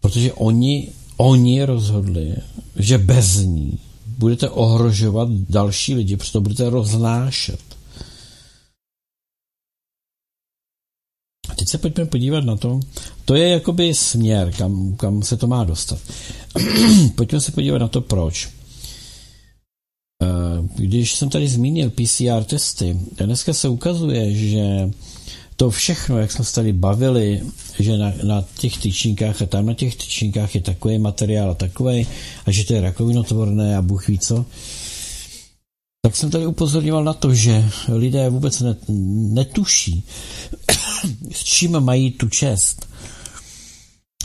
[0.00, 2.34] protože oni oni rozhodli,
[2.78, 3.78] že bez ní
[4.18, 7.60] budete ohrožovat další lidi, protože to budete roznášet.
[11.48, 12.80] A teď se pojďme podívat na to,
[13.24, 15.98] to je jakoby směr, kam, kam se to má dostat.
[17.14, 18.48] pojďme se podívat na to, proč.
[20.22, 20.26] Eh,
[20.74, 24.90] když jsem tady zmínil PCR testy, dneska se ukazuje, že
[25.56, 27.42] to všechno, jak jsme se tady bavili,
[27.78, 32.06] že na, na těch tyčínkách a tam na těch tyčínkách je takový materiál a takový
[32.46, 34.44] a že to je rakovinotvorné a Bůh ví co,
[36.02, 40.04] tak jsem tady upozorňoval na to, že lidé vůbec net, netuší,
[41.32, 42.88] s čím mají tu čest.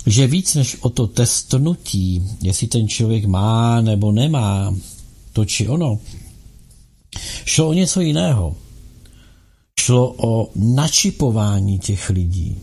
[0.06, 4.76] Že víc než o to testnutí, jestli ten člověk má nebo nemá
[5.34, 6.00] to či ono,
[7.46, 8.56] šlo o něco jiného
[9.82, 12.58] šlo o načipování těch lidí.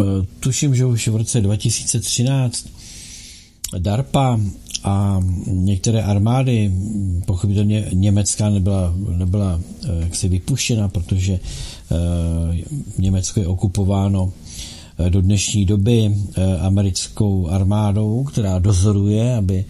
[0.00, 2.66] E, tuším, že už v roce 2013
[3.78, 4.40] DARPA
[4.84, 6.72] a některé armády,
[7.26, 11.40] pochopitelně německá nebyla, nebyla e, jaksi vypuštěna, protože e,
[12.98, 14.32] Německo je okupováno
[15.08, 16.14] do dnešní doby
[16.60, 19.64] americkou armádou, která dozoruje, aby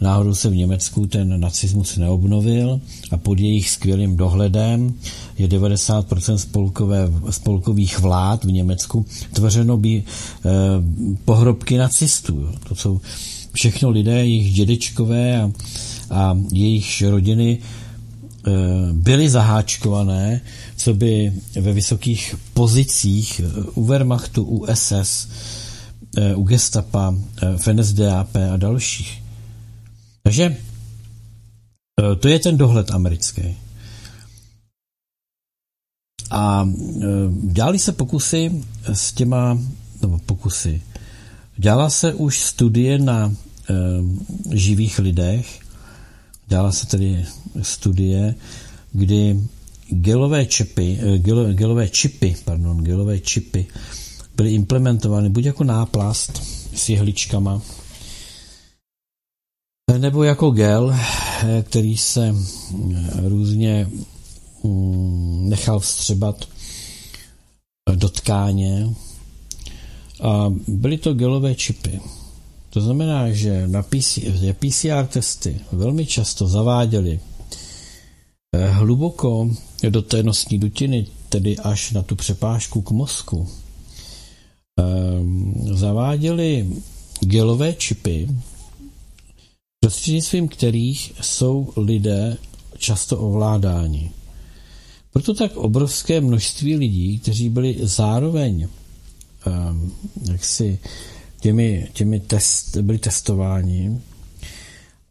[0.00, 2.80] náhodou se v Německu ten nacismus neobnovil
[3.10, 4.94] a pod jejich skvělým dohledem
[5.38, 10.50] je 90% spolkové, spolkových vlád v Německu tvořeno by eh,
[11.24, 12.48] pohrobky nacistů.
[12.68, 13.00] To jsou
[13.52, 15.50] všechno lidé, jejich dědečkové a,
[16.10, 18.50] a jejich rodiny eh,
[18.92, 20.40] byly zaháčkované,
[20.76, 25.28] co by ve vysokých pozicích eh, u Wehrmachtu, u SS,
[26.16, 27.14] eh, u Gestapa,
[27.56, 29.27] v NSDAP a dalších.
[30.28, 33.56] Takže e, to je ten dohled americký.
[36.30, 37.06] A e,
[37.52, 39.58] dělali se pokusy s těma,
[40.02, 40.82] nebo pokusy,
[41.56, 43.34] dělala se už studie na e,
[44.56, 45.60] živých lidech,
[46.46, 47.24] dělala se tedy
[47.62, 48.34] studie,
[48.92, 49.40] kdy
[49.88, 53.66] gelové čipy, gel, gelové čipy, pardon, gelové čipy
[54.36, 56.42] byly implementovány buď jako náplast
[56.74, 57.62] s jehličkama,
[59.96, 60.96] nebo jako gel,
[61.62, 62.34] který se
[63.22, 63.90] různě
[65.40, 66.44] nechal vstřebat
[67.94, 68.94] do tkáně
[70.22, 72.00] a byly to gelové čipy.
[72.70, 73.82] To znamená, že na
[74.52, 77.20] PCR testy velmi často zaváděli
[78.52, 79.50] eh, hluboko
[79.88, 83.48] do té nosní dutiny, tedy až na tu přepážku k mozku,
[84.78, 86.68] ehm, zaváděli
[87.20, 88.28] gelové čipy,
[89.80, 92.36] prostřednictvím kterých jsou lidé
[92.78, 94.10] často ovládáni.
[95.12, 98.68] Proto tak obrovské množství lidí, kteří byli zároveň
[99.46, 99.92] um,
[100.30, 100.78] jaksi
[101.40, 104.00] těmi, těmi test, byli testováni,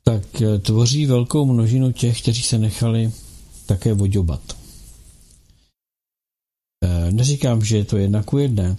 [0.04, 3.12] tak eh, tvoří velkou množinu těch, kteří se nechali
[3.66, 4.58] také voďobat.
[6.84, 8.78] Eh, neříkám, že je to jedna ku jedné,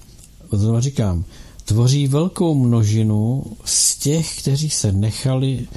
[0.52, 1.24] znovu říkám,
[1.68, 5.68] tvoří velkou množinu z těch, kteří se nechali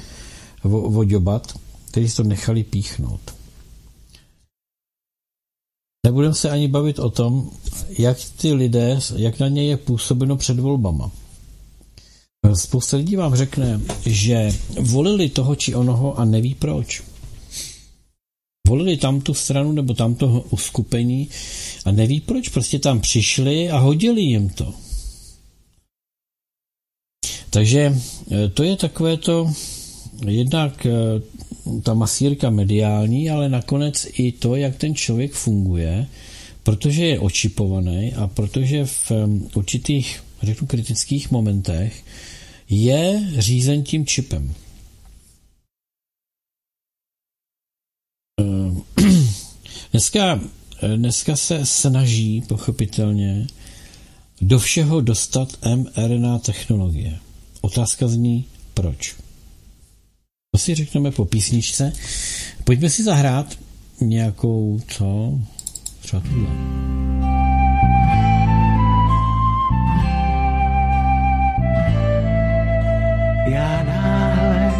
[0.64, 1.58] voďobat,
[1.90, 3.20] kteří se to nechali píchnout.
[6.06, 7.50] Nebudeme se ani bavit o tom,
[7.98, 11.10] jak ty lidé, jak na ně je působeno před volbama.
[12.54, 17.02] Spousta lidí vám řekne, že volili toho či onoho a neví proč.
[18.68, 21.28] Volili tam tu stranu nebo tamto uskupení
[21.84, 24.74] a neví proč, prostě tam přišli a hodili jim to.
[27.52, 29.52] Takže e, to je takové to
[30.26, 30.90] jednak e,
[31.82, 36.06] ta masírka mediální, ale nakonec i to, jak ten člověk funguje,
[36.62, 39.14] protože je očipovaný a protože v e,
[39.54, 42.04] určitých, řeknu, kritických momentech
[42.70, 44.54] je řízen tím čipem.
[49.92, 50.40] Dneska,
[50.96, 53.46] dneska se snaží pochopitelně
[54.40, 57.18] do všeho dostat mRNA technologie.
[57.62, 58.44] Otázka zní,
[58.74, 59.14] proč?
[60.54, 61.92] To si řekneme po písničce.
[62.64, 63.58] Pojďme si zahrát
[64.00, 65.38] nějakou, co?
[66.00, 66.48] Třeba tuhle.
[73.50, 74.72] Já náhle,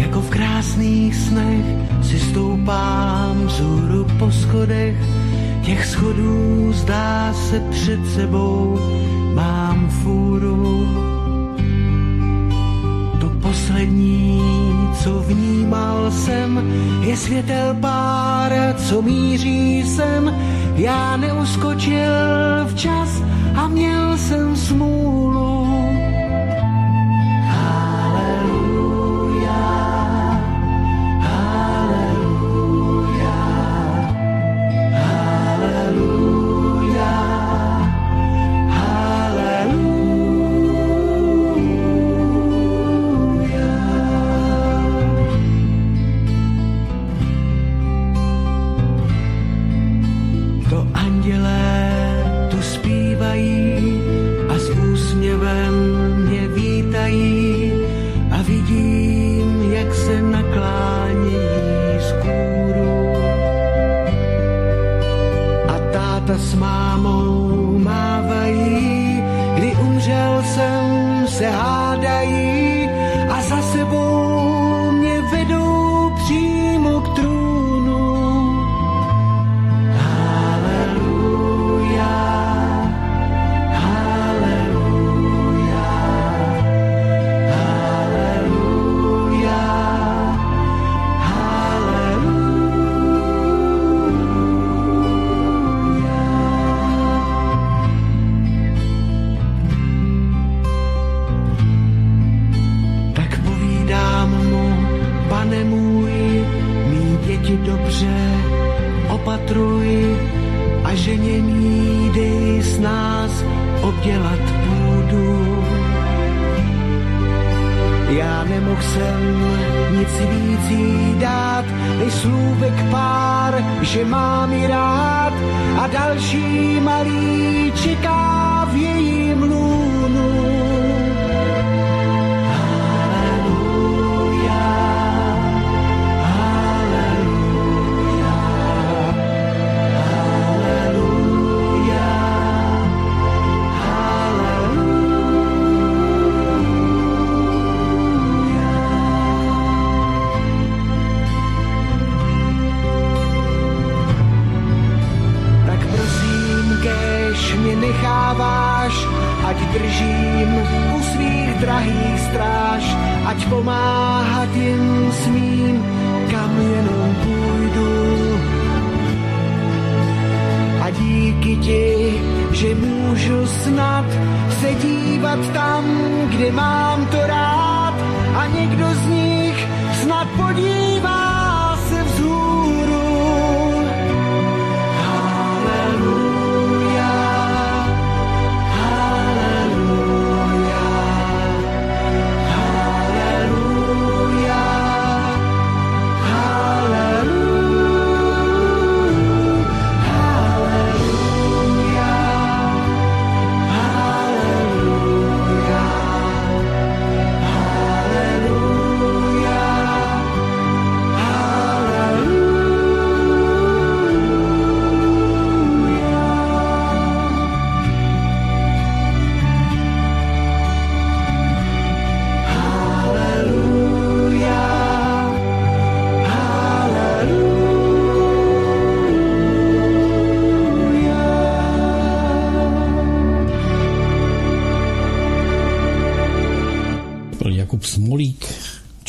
[0.00, 1.66] jako v krásných snech,
[2.10, 4.96] si stoupám vzhůru po schodech,
[5.64, 8.78] těch schodů zdá se před sebou,
[9.34, 10.86] mám fůru
[13.82, 14.40] poslední,
[15.02, 18.52] co vnímal jsem, je světel pár,
[18.88, 20.34] co míří sem.
[20.76, 22.12] Já neuskočil
[22.66, 23.22] včas
[23.54, 25.31] a měl jsem smůlu.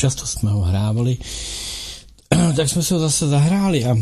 [0.04, 1.18] Často jsme ho hrávali,
[2.56, 3.96] tak jsme se ho zase zahráli a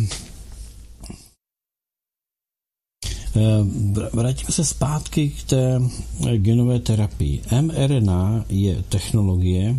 [3.37, 5.81] eh, vr- vrátíme se zpátky k té
[6.37, 7.43] genové terapii.
[7.61, 9.77] mRNA je technologie,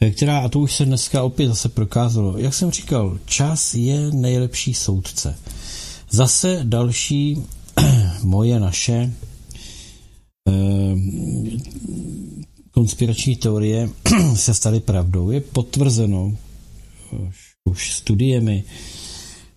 [0.00, 4.10] eh, která, a to už se dneska opět zase prokázalo, jak jsem říkal, čas je
[4.10, 5.38] nejlepší soudce.
[6.10, 7.42] Zase další
[8.22, 9.12] moje, naše
[10.48, 10.96] eh,
[12.76, 13.88] konspirační teorie
[14.34, 15.30] se staly pravdou.
[15.30, 16.36] Je potvrzeno
[17.28, 18.64] už, už studiemi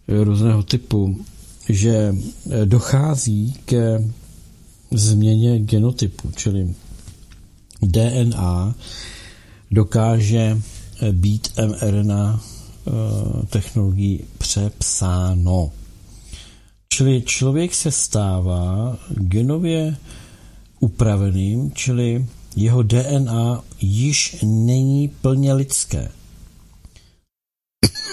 [0.08, 1.26] různého typu,
[1.70, 2.16] že
[2.66, 4.12] dochází ke
[4.92, 6.74] změně genotypu, čili
[7.82, 8.76] DNA
[9.72, 10.62] dokáže
[11.12, 12.92] být mRNA eh,
[13.46, 15.72] technologií přepsáno.
[16.90, 19.98] Čili člověk se stává genově
[20.80, 22.26] upraveným, čili
[22.60, 26.12] jeho DNA již není plně lidské.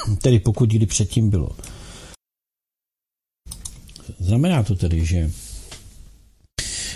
[0.22, 1.51] Tedy pokud kdy předtím bylo.
[4.18, 5.30] Znamená to tedy, že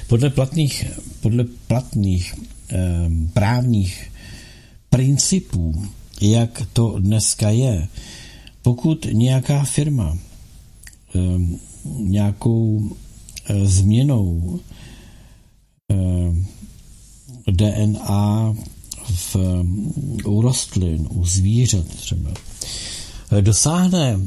[0.08, 0.84] podle platných,
[1.20, 2.34] podle platných
[2.72, 4.12] eh, právních
[4.90, 5.88] principů,
[6.20, 7.88] jak to dneska je,
[8.62, 10.18] pokud nějaká firma
[11.14, 11.18] eh,
[11.98, 12.90] nějakou
[13.46, 14.60] eh, změnou
[15.92, 16.59] eh,
[17.50, 18.54] DNA
[19.14, 19.36] v,
[20.24, 22.30] u rostlin, u zvířat třeba,
[23.40, 24.20] dosáhne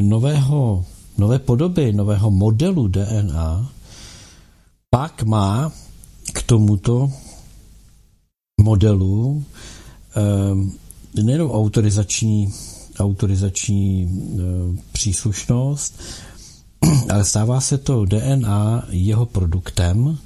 [0.00, 0.84] nového,
[1.18, 3.70] nové podoby, nového modelu DNA,
[4.90, 5.72] pak má
[6.32, 7.12] k tomuto
[8.60, 9.44] modelu
[11.16, 12.52] eh, nejenom autorizační,
[12.98, 16.00] autorizační eh, příslušnost,
[17.10, 20.18] ale stává se to DNA jeho produktem,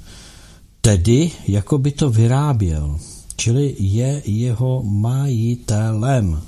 [0.85, 2.99] tedy jako by to vyráběl,
[3.35, 6.41] čili je jeho majitelem.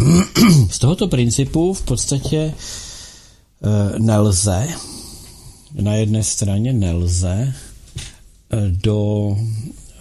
[0.70, 2.54] Z tohoto principu v podstatě e,
[3.98, 4.68] nelze,
[5.80, 7.54] na jedné straně nelze e,
[8.68, 9.30] do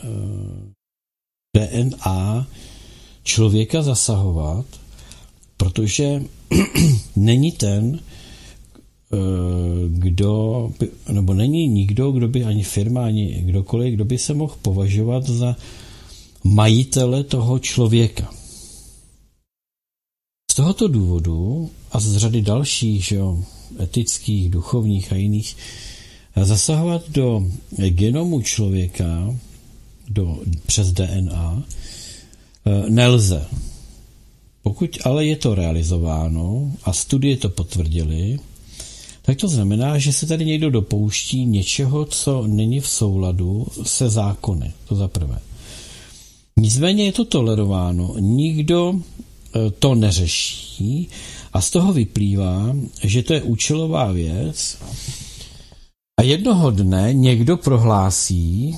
[0.04, 0.08] e,
[1.58, 2.48] DNA
[3.24, 4.66] člověka zasahovat,
[5.58, 6.24] protože
[7.16, 8.00] není ten,
[9.88, 14.56] kdo, by, nebo není nikdo, kdo by ani firma, ani kdokoliv, kdo by se mohl
[14.62, 15.56] považovat za
[16.44, 18.34] majitele toho člověka.
[20.52, 23.44] Z tohoto důvodu a z řady dalších, že jo,
[23.82, 25.58] etických, duchovních a jiných,
[26.44, 27.44] zasahovat do
[27.90, 29.36] genomu člověka
[30.10, 31.64] do, přes DNA
[32.90, 33.46] nelze.
[34.64, 38.40] Pokud ale je to realizováno a studie to potvrdily,
[39.22, 44.74] tak to znamená, že se tady někdo dopouští něčeho, co není v souladu se zákony.
[44.88, 45.40] To za prvé.
[46.60, 48.94] Nicméně je to tolerováno, nikdo
[49.80, 51.08] to neřeší
[51.54, 54.78] a z toho vyplývá, že to je účelová věc
[56.20, 58.76] a jednoho dne někdo prohlásí,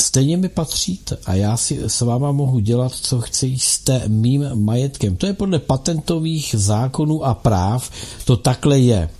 [0.00, 5.16] stejně mi patříte a já si s váma mohu dělat, co chci, jste mým majetkem.
[5.16, 7.90] To je podle patentových zákonů a práv,
[8.24, 9.10] to takhle je.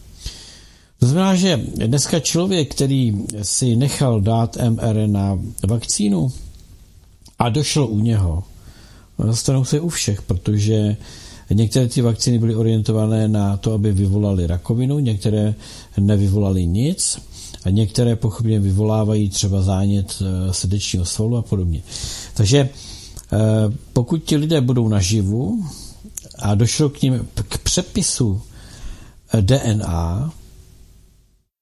[1.00, 6.32] To znamená, že dneska člověk, který si nechal dát mRNA vakcínu
[7.38, 8.42] a došlo u něho,
[9.18, 10.96] dostanou se u všech, protože
[11.50, 15.54] některé ty vakcíny byly orientované na to, aby vyvolaly rakovinu, některé
[15.98, 17.18] nevyvolaly nic
[17.66, 21.82] a některé pochopně vyvolávají třeba zánět srdečního svalu a podobně.
[22.34, 22.68] Takže
[23.92, 25.64] pokud ti lidé budou naživu
[26.38, 28.42] a došlo k ním k přepisu
[29.40, 30.32] DNA,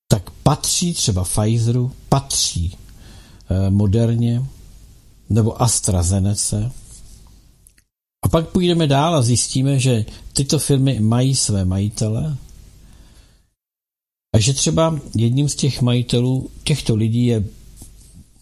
[0.09, 2.77] tak patří třeba Pfizeru, patří
[3.51, 4.45] eh, moderně
[5.31, 6.73] nebo AstraZeneca.
[8.23, 12.37] A pak půjdeme dál a zjistíme, že tyto firmy mají své majitele
[14.35, 17.45] a že třeba jedním z těch majitelů těchto lidí je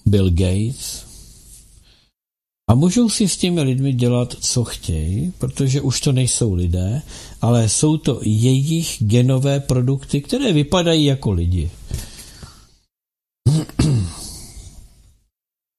[0.06, 1.12] Bill Gates,
[2.70, 7.02] a můžou si s těmi lidmi dělat, co chtějí, protože už to nejsou lidé,
[7.40, 11.70] ale jsou to jejich genové produkty, které vypadají jako lidi.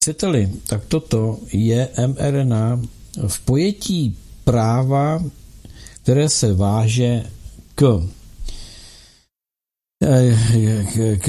[0.04, 2.82] Chcete-li, tak toto je mRNA
[3.28, 5.24] v pojetí práva,
[6.02, 7.24] které se váže
[7.76, 8.08] k,
[11.22, 11.28] k,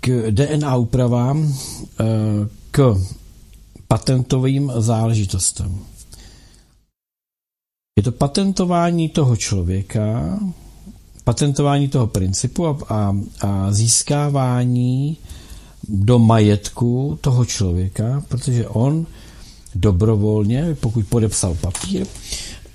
[0.00, 1.54] k, DNA úpravám,
[2.70, 2.96] k
[3.88, 5.78] patentovým záležitostem.
[7.96, 10.38] Je to patentování toho člověka,
[11.24, 15.16] patentování toho principu a, a, a získávání
[15.88, 19.06] do majetku toho člověka, protože on
[19.74, 22.06] dobrovolně, pokud podepsal papír,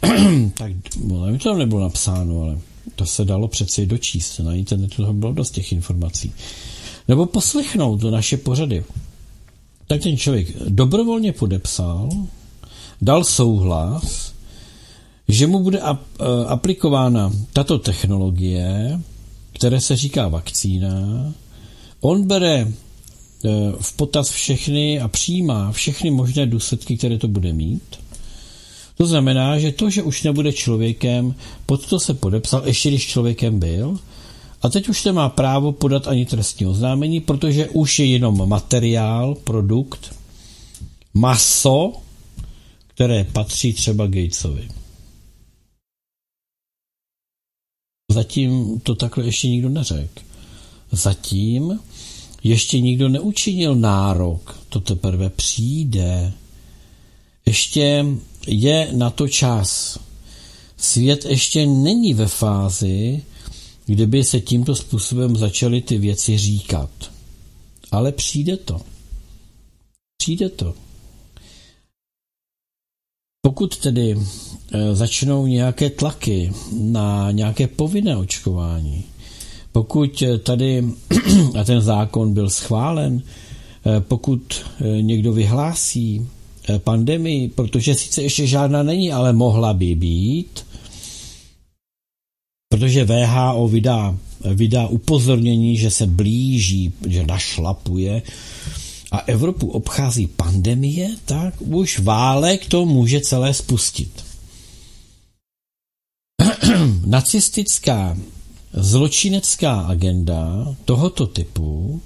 [0.54, 0.72] tak
[1.04, 2.58] nevím, to tam nebylo napsáno, ale
[2.96, 4.40] to se dalo přeci dočíst.
[4.40, 6.32] Na internetu toho bylo dost těch informací.
[7.08, 8.84] Nebo poslechnout do naše pořady
[9.88, 12.10] tak ten člověk dobrovolně podepsal,
[13.02, 14.34] dal souhlas,
[15.28, 15.96] že mu bude eh,
[16.48, 19.00] aplikována tato technologie,
[19.54, 20.90] které se říká vakcína.
[22.02, 22.68] On bere eh,
[23.82, 27.84] v potaz všechny a přijímá všechny možné důsledky, které to bude mít.
[28.98, 31.36] To znamená, že to, že už nebude člověkem,
[31.66, 34.00] pod to se podepsal, ještě když člověkem byl,
[34.62, 40.16] a teď už nemá právo podat ani trestní oznámení, protože už je jenom materiál, produkt,
[41.14, 41.94] maso,
[42.88, 44.70] které patří třeba Gatesovi.
[48.12, 50.22] Zatím to takhle ještě nikdo neřekl.
[50.92, 51.80] Zatím
[52.44, 54.60] ještě nikdo neučinil nárok.
[54.70, 56.34] To teprve přijde.
[57.46, 58.06] Ještě
[58.48, 60.00] je na to čas.
[60.78, 63.24] Svět ještě není ve fázi,
[63.86, 66.90] kdyby se tímto způsobem začaly ty věci říkat.
[67.92, 68.82] Ale přijde to.
[70.18, 70.74] Přijde to.
[73.42, 74.18] Pokud tedy
[74.72, 79.04] e, začnou nějaké tlaky na nějaké povinné očkování,
[79.72, 80.84] pokud tady,
[81.60, 83.22] a ten zákon byl schválen,
[83.86, 86.28] e, pokud e, někdo vyhlásí
[86.78, 90.66] pandemii, protože sice ještě žádná není, ale mohla by být,
[92.70, 94.18] protože VHO vydá,
[94.54, 98.22] vydá upozornění, že se blíží, že našlapuje
[99.12, 104.24] a Evropu obchází pandemie, tak už válek to může celé spustit.
[107.06, 108.18] Nacistická
[108.74, 112.02] zločinecká agenda tohoto typu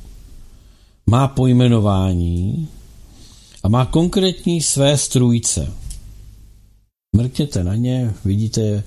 [1.05, 2.68] má pojmenování
[3.64, 5.74] a má konkrétní své strůjce.
[7.16, 8.84] Mrkněte na ně, vidíte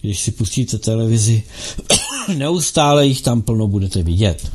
[0.00, 1.42] když si pustíte televizi,
[2.36, 4.52] neustále jich tam plno budete vidět.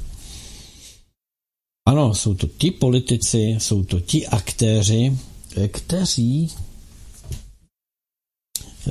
[1.88, 5.18] Ano, jsou to ti politici, jsou to ti aktéři,
[5.58, 6.50] eh, kteří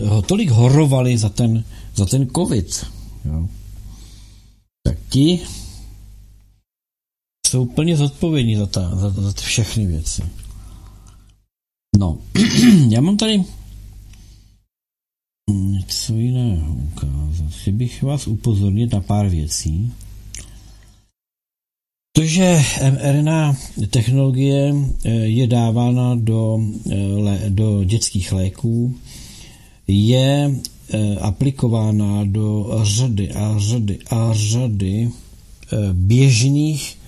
[0.07, 2.86] ho tolik horovali za ten, za ten covid.
[3.24, 3.48] Jo.
[4.82, 5.40] Tak ti
[7.51, 10.22] jsou plně zodpovědní za, ta, za, za všechny věci.
[11.98, 12.18] No,
[12.88, 13.44] já mám tady
[15.51, 17.51] něco jiného ukázat.
[17.61, 19.92] Chtěl bych vás upozornit na pár věcí.
[22.12, 23.57] To, že mRNA
[23.90, 24.74] technologie
[25.05, 26.59] eh, je dávána do,
[26.90, 28.94] eh, do dětských léků,
[29.86, 30.55] je
[30.90, 35.11] eh, aplikována do řady a řady a řady
[35.92, 36.99] běžných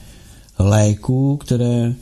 [0.63, 1.95] léků, které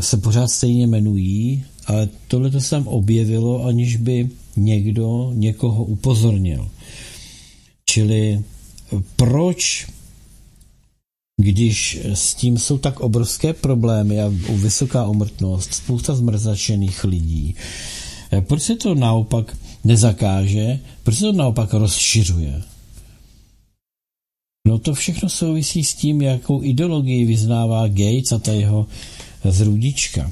[0.00, 6.68] se pořád stejně jmenují, ale tohle to se tam objevilo, aniž by někdo někoho upozornil.
[7.86, 8.42] Čili
[9.16, 9.86] proč,
[11.36, 17.54] když s tím jsou tak obrovské problémy a vysoká umrtnost, spousta zmrzačených lidí,
[18.40, 22.62] proč se to naopak nezakáže, proč se to naopak rozšiřuje?
[24.68, 28.86] No to všechno souvisí s tím, jakou ideologii vyznává Gates a ta jeho
[29.44, 30.30] zrůdička.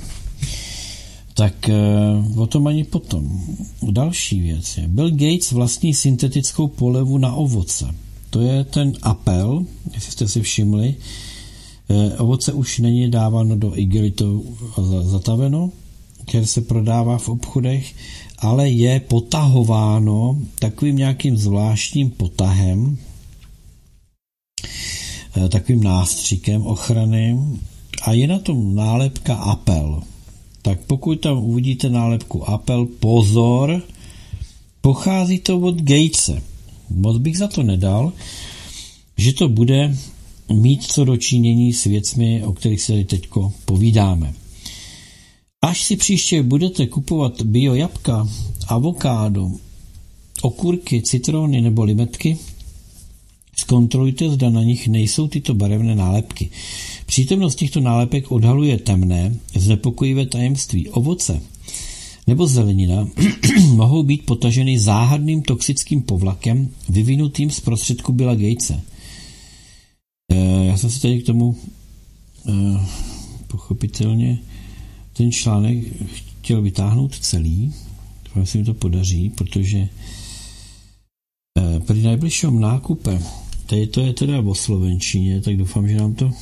[1.35, 1.71] Tak
[2.29, 3.41] uh, o tom ani potom.
[3.91, 7.95] Další věc je, Bill Gates vlastní syntetickou polevu na ovoce.
[8.31, 9.65] To je ten apel,
[9.95, 10.95] jestli jste si všimli.
[11.89, 14.57] Uh, ovoce už není dáváno do igelitu
[15.03, 15.71] zataveno,
[16.27, 17.95] které se prodává v obchodech,
[18.39, 23.08] ale je potahováno takovým nějakým zvláštním potahem, eh,
[25.49, 27.39] takovým nástřikem ochrany
[28.03, 30.01] a je na tom nálepka Apple.
[30.63, 33.83] Tak pokud tam uvidíte nálepku Apple, pozor,
[34.81, 36.43] pochází to od Gatese.
[36.91, 38.13] Moc bych za to nedal,
[39.17, 39.97] že to bude
[40.53, 43.29] mít co dočinění s věcmi, o kterých se teď
[43.65, 44.35] povídáme.
[45.63, 48.29] Až si příště budete kupovat bio jabka,
[48.69, 49.51] avokádo,
[50.43, 52.39] okurky, citrony nebo limetky,
[53.61, 56.51] zkontrolujte, zda na nich nejsou tyto barevné nálepky.
[57.07, 60.89] Přítomnost těchto nálepek odhaluje temné, znepokojivé tajemství.
[60.89, 61.41] Ovoce
[62.29, 63.09] nebo zelenina
[63.75, 68.81] mohou být potaženy záhadným toxickým povlakem vyvinutým z prostředku Billa Gatese.
[70.33, 71.57] E, já jsem se tady k tomu
[72.49, 72.53] e,
[73.47, 74.39] pochopitelně
[75.13, 75.79] ten článek
[76.13, 77.73] chtěl vytáhnout celý.
[78.25, 79.89] Doufám, se mi to podaří, protože e,
[81.81, 83.23] při nejbližším nákupe,
[83.69, 86.33] tady to je teda o slovenčině, tak doufám, že nám to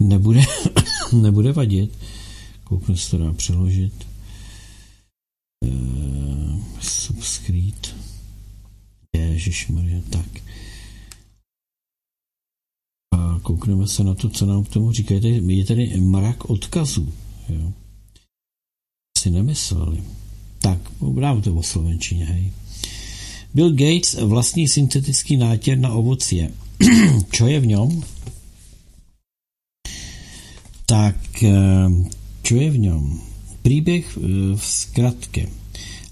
[0.00, 0.40] nebude,
[1.12, 1.98] nebude vadit.
[2.64, 4.06] Kouknu se to dá přeložit.
[5.66, 8.04] Uh, subscribe.
[9.16, 10.42] Ježišmarja, tak.
[13.14, 15.58] A koukneme se na to, co nám k tomu říkají.
[15.58, 17.12] Je tady mrak odkazů.
[17.48, 17.72] Jo.
[19.18, 20.02] Si nemysleli.
[20.58, 20.78] Tak,
[21.20, 22.52] dám to o slovenčině, hej.
[23.54, 26.50] Bill Gates vlastní syntetický nátěr na ovocie.
[27.30, 28.02] Čo je v něm?
[30.86, 32.10] Tak, eh,
[32.42, 33.20] čo je v něm?
[33.62, 34.20] Příběh eh,
[34.56, 35.48] v zkratke.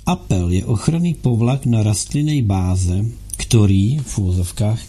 [0.07, 3.05] Apel je ochranný povlak na rastlinnej báze,
[3.36, 4.80] který v úvozovkách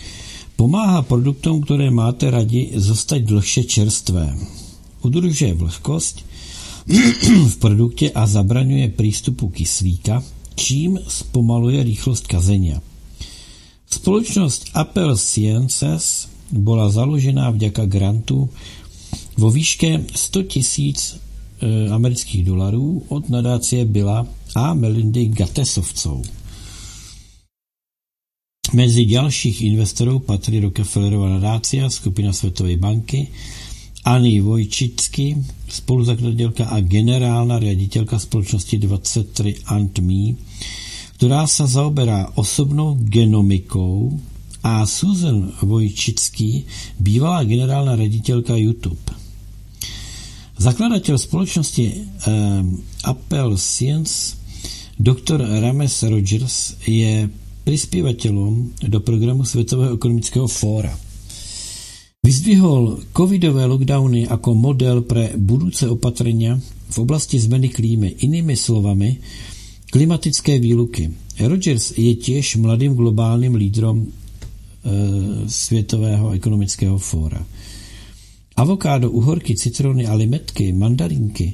[0.56, 4.38] pomáhá produktům, které máte radi, zostať dlhše čerstvé.
[5.02, 6.26] Udržuje vlhkost
[7.48, 10.24] v produktě a zabraňuje přístupu kyslíka,
[10.56, 12.82] čím zpomaluje rychlost kazenia.
[13.90, 18.50] Společnost Apple Sciences byla založená vďaka grantu
[19.38, 21.18] vo výške 100 tisíc
[21.62, 26.22] e, amerických dolarů od nadácie Billa a Melindy Gatesovců.
[28.74, 33.28] Mezi dalších investorů patří Rockefellerova nadácia, skupina Světové banky,
[34.04, 35.40] Ani Vojčicky,
[35.72, 39.64] spoluzakladatelka a generálna riaditeľka společnosti 23
[40.04, 40.36] Me,
[41.16, 44.20] která se zaoberá osobnou genomikou
[44.64, 46.66] a Susan Vojčický,
[47.00, 49.14] bývalá generálna ředitelka YouTube.
[50.58, 52.32] Zakladatel společnosti eh,
[53.04, 54.36] Apple Science,
[55.00, 57.30] doktor Rames Rogers, je
[57.64, 61.00] prispěvatelem do programu Světového ekonomického fóra.
[62.26, 66.60] Vyzdvihol covidové lockdowny jako model pre budoucí opatrenia
[66.90, 68.08] v oblasti zmeny klímy.
[68.08, 69.18] Inými slovami,
[69.92, 71.12] klimatické výluky.
[71.40, 74.10] Rogers je těž mladým globálním lídrom e,
[75.50, 77.46] Světového ekonomického fóra.
[78.56, 81.54] Avokádo, uhorky, citrony a limetky, mandarinky,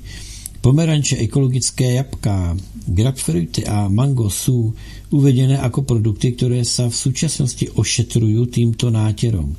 [0.62, 4.74] pomeranče, ekologické jabka, grapefruity a mango jsou
[5.10, 9.56] uvedené jako produkty, které se v současnosti ošetrují tímto nátěrom.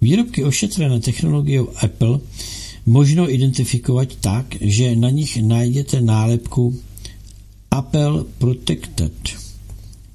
[0.00, 2.20] Výrobky ošetřené technologiou Apple
[2.86, 6.78] možno identifikovat tak, že na nich najdete nálepku
[7.70, 9.12] Apple Protected.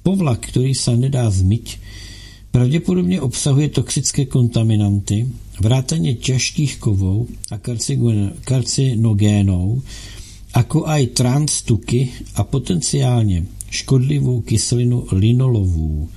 [0.02, 1.78] Povlak, který se nedá zmyť,
[2.50, 5.28] pravděpodobně obsahuje toxické kontaminanty,
[5.60, 7.58] vrátaně těžkých kovů a
[8.44, 9.82] karcinogénů,
[10.56, 16.08] jako aj transtuky a potenciálně škodlivou kyselinu linolovou.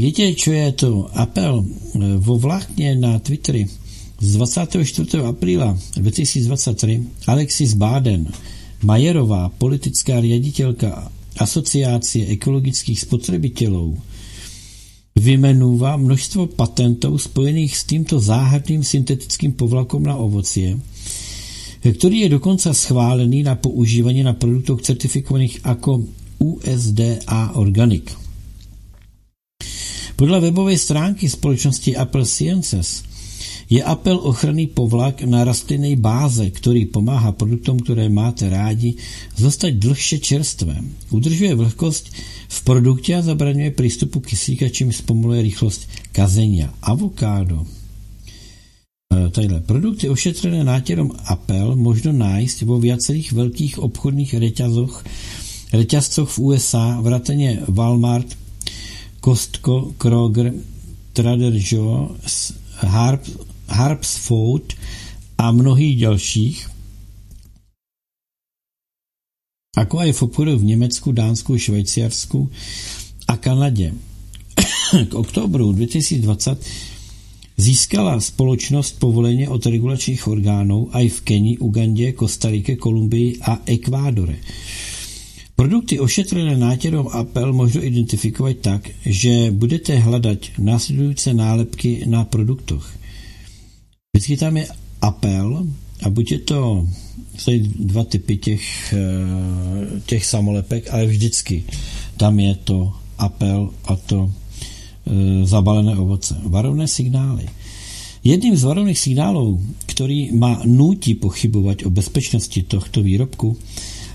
[0.00, 1.60] Víte, čo je to apel
[2.24, 3.68] vo vlákně na Twitteri
[4.20, 5.20] z 24.
[5.28, 8.32] apríla 2023 Alexis Baden,
[8.80, 13.98] Majerová, politická riaditeľka Asociácie ekologických spotřebitelů,
[15.20, 20.80] vymenúva množstvo patentů spojených s tímto záhadným syntetickým povlakom na ovocie,
[21.84, 26.02] který je dokonce schválený na používání na produktech certifikovaných jako
[26.38, 28.19] USDA Organic.
[30.20, 33.02] Podle webové stránky společnosti Apple Sciences
[33.70, 38.94] je Apple ochranný povlak na rastlinné báze, který pomáhá produktům, které máte rádi,
[39.36, 40.76] zostať dlhše čerstvé.
[41.10, 42.12] Udržuje vlhkost
[42.48, 46.68] v produktě a zabraňuje přístupu kyslíka, čím zpomaluje rychlost kazení.
[46.82, 47.66] Avokádo.
[49.26, 49.60] E, tadyhle.
[49.60, 55.04] Produkty ošetřené nátěrom Apple možno nájsť vo viacerých velkých obchodních reťazoch,
[55.72, 58.36] reťazcoch v USA, vrataně Walmart,
[59.20, 60.52] Costco, Kroger,
[61.12, 63.22] Trader Joe's, Harp,
[63.68, 64.72] Harps Food
[65.38, 66.58] a mnohých dalších.
[69.76, 72.50] Ako aj v obchodu v Německu, Dánsku, Švajciarsku
[73.28, 73.94] a Kanadě.
[75.08, 76.64] k oktobru 2020
[77.56, 84.36] získala společnost povolení od regulačních orgánů i v Keni, Ugandě, Kostarike, Kolumbii a Ekvádore.
[85.60, 92.98] Produkty ošetřené nátěrou Apple možno identifikovat tak, že budete hledat následující nálepky na produktech.
[94.12, 94.68] Vždycky tam je
[95.00, 95.64] Apple
[96.02, 96.88] a buď je to
[97.38, 101.64] jsou dva typy těch, eh, těch samolepek, ale vždycky
[102.16, 104.32] tam je to Apple a to
[105.06, 106.40] e, zabalené ovoce.
[106.42, 107.48] Varovné signály.
[108.24, 113.56] Jedním z varovných signálů, který má nutí pochybovat o bezpečnosti tohto výrobku,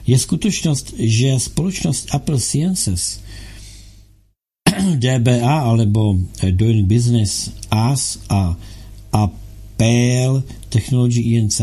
[0.07, 3.19] je skutečnost, že společnost Apple Sciences
[4.95, 6.15] DBA alebo
[6.51, 8.57] Doing Business AS a
[9.11, 11.61] Apple Technology INC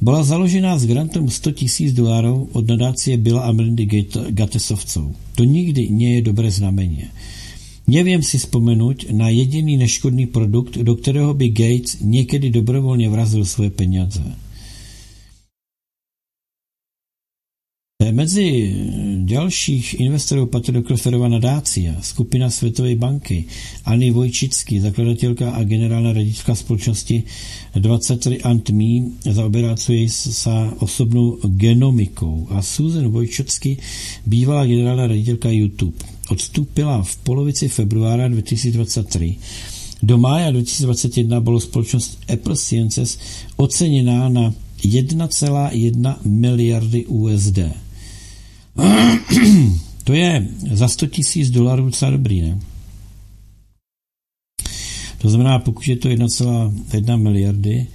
[0.00, 1.50] byla založena s grantem 100
[1.80, 3.86] 000 dolarů od nadácie Billa a Melindy
[4.30, 5.16] Gatesovcov.
[5.34, 7.04] To nikdy nie je dobré znamení.
[7.86, 13.70] Nevím si vzpomenout na jediný neškodný produkt, do kterého by Gates někdy dobrovolně vrazil svoje
[13.70, 14.22] peníze.
[18.26, 18.74] Mezi
[19.16, 23.44] dalších investorů patří Rockefellerova nadácia, skupina Světové banky,
[23.84, 27.22] Anny Vojčicky, zakladatelka a generální ředitelka společnosti
[27.74, 28.38] 23
[28.72, 33.76] Me, zaoberácuje se osobnou genomikou a Susan Vojčicky,
[34.26, 35.96] bývalá generální ředitelka YouTube.
[36.28, 39.36] Odstúpila v polovici februára 2023.
[40.02, 43.18] Do mája 2021 bylo společnost Apple Sciences
[43.56, 44.54] oceněná na
[44.84, 47.85] 1,1 miliardy USD.
[50.04, 52.60] to je za 100 tisíc dolarů docela dobrý, ne?
[55.18, 57.86] To znamená, pokud je to 1,1 miliardy,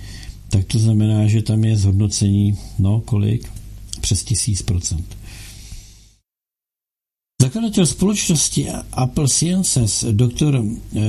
[0.50, 3.52] tak to znamená, že tam je zhodnocení, no kolik?
[4.02, 5.18] Přes tisíc procent.
[7.42, 10.66] Zakladatel společnosti Apple Sciences, doktor
[10.96, 11.02] eh,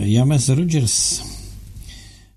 [0.00, 1.22] James Rogers,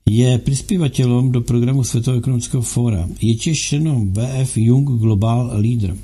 [0.06, 3.10] je přispěvatelem do programu Světového ekonomického fóra.
[3.22, 3.76] Je těž
[4.12, 5.98] VF Young Global Leader.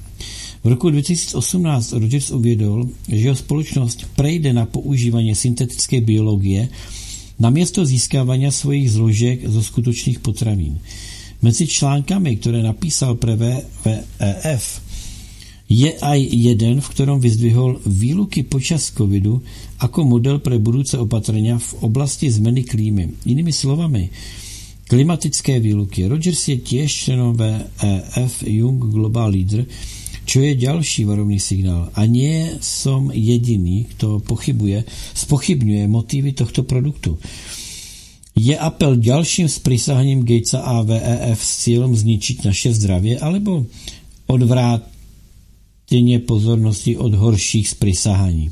[0.63, 6.69] V roku 2018 Rogers uvědol, že jeho společnost prejde na používání syntetické biologie
[7.39, 10.79] na město získávání svojich zložek zo skutečných potravín.
[11.41, 14.81] Mezi článkami, které napísal pre VEF,
[15.69, 19.37] je aj jeden, v ktorom vyzdvihol výluky počas covidu
[19.79, 23.29] ako model pre budúce opatrenia v oblasti zmeny klímy.
[23.29, 24.09] Inými slovami,
[24.89, 26.09] klimatické výluky.
[26.09, 29.63] Rogers je tiež členom VEF Young Global Leader,
[30.29, 31.89] čo je ďalší varovný signál.
[31.97, 34.85] A nie som jediný, kto pochybuje,
[35.17, 37.17] spochybňuje motívy tohto produktu.
[38.37, 43.65] Je apel ďalším sprísahaním Gatesa a VEF s cieľom zničiť naše zdravie, alebo
[44.29, 44.85] odvrát
[45.89, 48.51] stěně pozornosti od horších sprisahaní.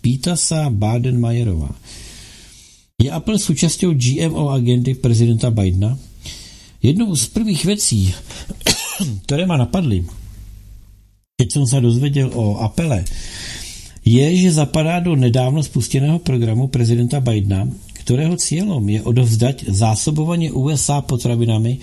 [0.00, 1.74] Pýta se Baden-Majerová.
[3.02, 5.98] Je Apple součástí GMO agendy prezidenta Bidena?
[6.82, 8.14] Jednou z prvých věcí,
[9.22, 10.04] které ma napadly,
[11.40, 13.04] keď jsem se dozvěděl o Apple,
[14.04, 21.00] je, že zapadá do nedávno spusteného programu prezidenta Bidena, kterého cílem je odovzdať zásobování USA
[21.00, 21.78] potravinami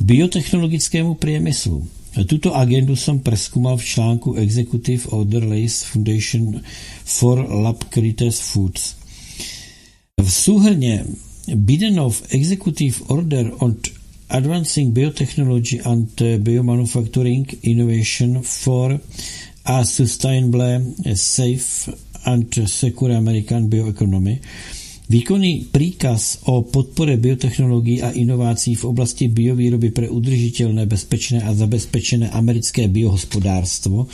[0.00, 1.86] biotechnologickému priemyslu.
[2.26, 6.60] Tuto agendu jsem preskúmal v článku Executive Order Lace Foundation
[7.04, 8.94] for Lab Creators Foods.
[10.22, 11.04] V súhrně
[11.54, 13.76] Bidenov Executive Order on
[14.28, 16.10] Advancing Biotechnology and
[16.42, 18.98] Biomanufacturing Innovation for
[19.64, 20.82] a Sustainable,
[21.14, 21.94] Safe
[22.26, 24.42] and Secure American Bioeconomy.
[25.06, 32.34] Výkonný príkaz o podpore biotechnologií a inovací v oblasti biovýroby pre udržiteľné, bezpečné a zabezpečené
[32.34, 34.10] americké biohospodárstvo.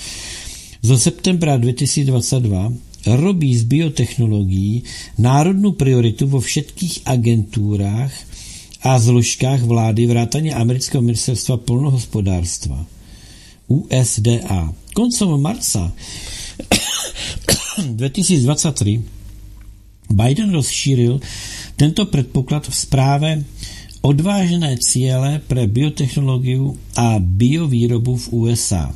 [0.85, 4.85] Zo septembra 2022 robí z biotechnologií
[5.17, 8.13] národnú prioritu vo všetkých agentúrách
[8.83, 12.87] a zložkách vlády vrátane amerického ministerstva polnohospodárstva
[13.69, 14.75] USDA.
[14.95, 15.93] Koncom marca
[17.87, 19.03] 2023
[20.11, 21.21] Biden rozšířil
[21.77, 23.45] tento předpoklad v zpráve
[24.03, 28.95] odvážné cíle pre biotechnologiu a biovýrobu v USA.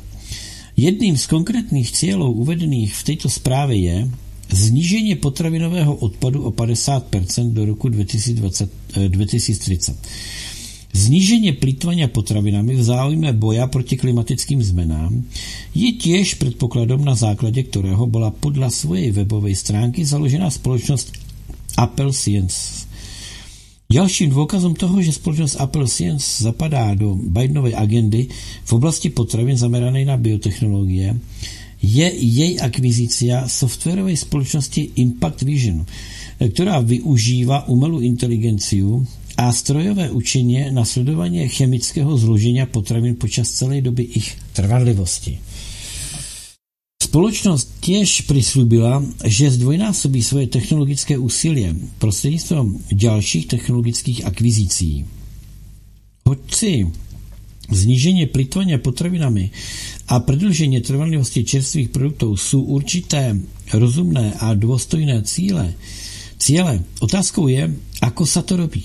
[0.77, 4.09] Jedným z konkrétních cílů uvedených v této zprávě je
[4.51, 9.95] znížení potravinového odpadu o 50% do roku 2020, 2030.
[10.97, 15.13] Zníženie plýtvania potravinami v záujme boja proti klimatickým zmenám
[15.75, 21.07] je tiež predpokladom, na základe ktorého bola podľa svojej webovej stránky založená spoločnosť
[21.77, 22.89] Apple Science.
[23.87, 28.27] Ďalším dôkazom toho, že spoločnosť Apple Science zapadá do Bidenovej agendy
[28.65, 31.13] v oblasti potravin zameranej na biotechnológie,
[31.81, 35.85] je jej akvizícia softwarovej společnosti Impact Vision,
[36.53, 39.07] která využívá umelou inteligenciu
[39.37, 45.39] a strojové učení na sledování chemického zložení potravin počas celé doby ich trvanlivosti.
[47.03, 51.67] Společnost těž přislúbila, že zdvojnásobí svoje technologické úsilí
[51.97, 55.05] prostřednictvím dalších technologických akvizicí.
[56.25, 56.87] Hoci
[57.71, 59.51] znížení plitvania potravinami
[60.07, 63.39] a prodloužení trvanlivosti čerstvých produktů jsou určité
[63.73, 65.73] rozumné a důstojné cíle,
[66.39, 66.83] cíle.
[66.99, 68.83] Otázkou je, ako sa to robí.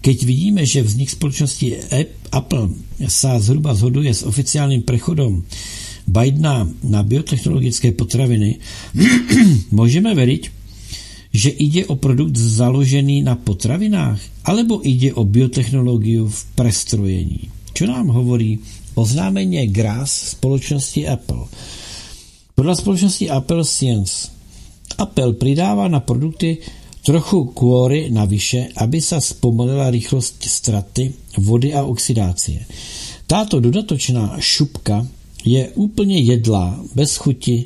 [0.00, 1.76] Keď vidíme, že vznik společnosti
[2.32, 2.72] Apple
[3.10, 5.44] sa zhruba zhoduje s oficiálním prechodom
[6.08, 8.58] Bidena na biotechnologické potraviny,
[9.70, 10.42] můžeme veriť,
[11.30, 17.40] že ide o produkt založený na potravinách, alebo ide o biotechnologiu v prestrojení.
[17.70, 18.58] Čo nám hovorí
[19.00, 21.44] oznámení GRAS společnosti Apple?
[22.54, 24.28] Podle společnosti Apple Science
[24.98, 26.58] Apple přidává na produkty
[27.04, 32.66] trochu kvóry navyše, aby se zpomalila rychlost straty vody a oxidácie.
[33.26, 35.06] Táto dodatočná šupka
[35.44, 37.64] je úplně jedlá, bez chuti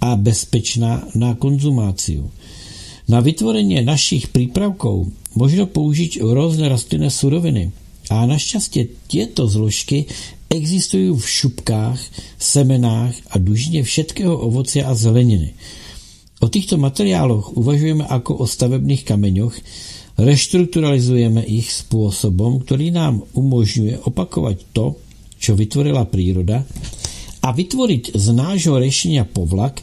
[0.00, 2.30] a bezpečná na konzumáciu.
[3.08, 7.70] Na vytvorení našich přípravků možno použít různé rostlinné suroviny
[8.10, 10.04] a naštěstí těto zložky
[10.52, 12.00] existují v šupkách,
[12.38, 15.54] semenách a dužině všetkého ovoce a zeleniny.
[16.40, 19.56] O těchto materiáloch uvažujeme jako o stavebných kameňoch,
[20.18, 24.96] reštrukturalizujeme ich způsobem, který nám umožňuje opakovat to,
[25.38, 26.62] čo vytvorila príroda
[27.42, 29.82] a vytvoriť z nášho riešenia povlak,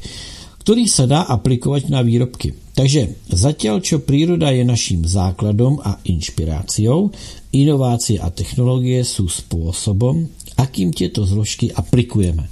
[0.64, 2.56] ktorý sa dá aplikovať na výrobky.
[2.80, 7.12] Takže zatiaľ, čo príroda je naším základom a inšpiráciou,
[7.52, 12.52] inovácie a technologie sú spôsobom, akým tieto zložky aplikujeme.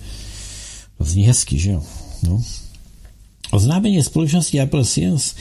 [0.97, 1.81] To zní hezky, že jo?
[2.23, 2.39] No.
[3.51, 5.35] Oznámení společnosti Apple Science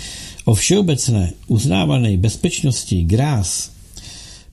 [0.45, 3.71] o všeobecné uznávané bezpečnosti GRAS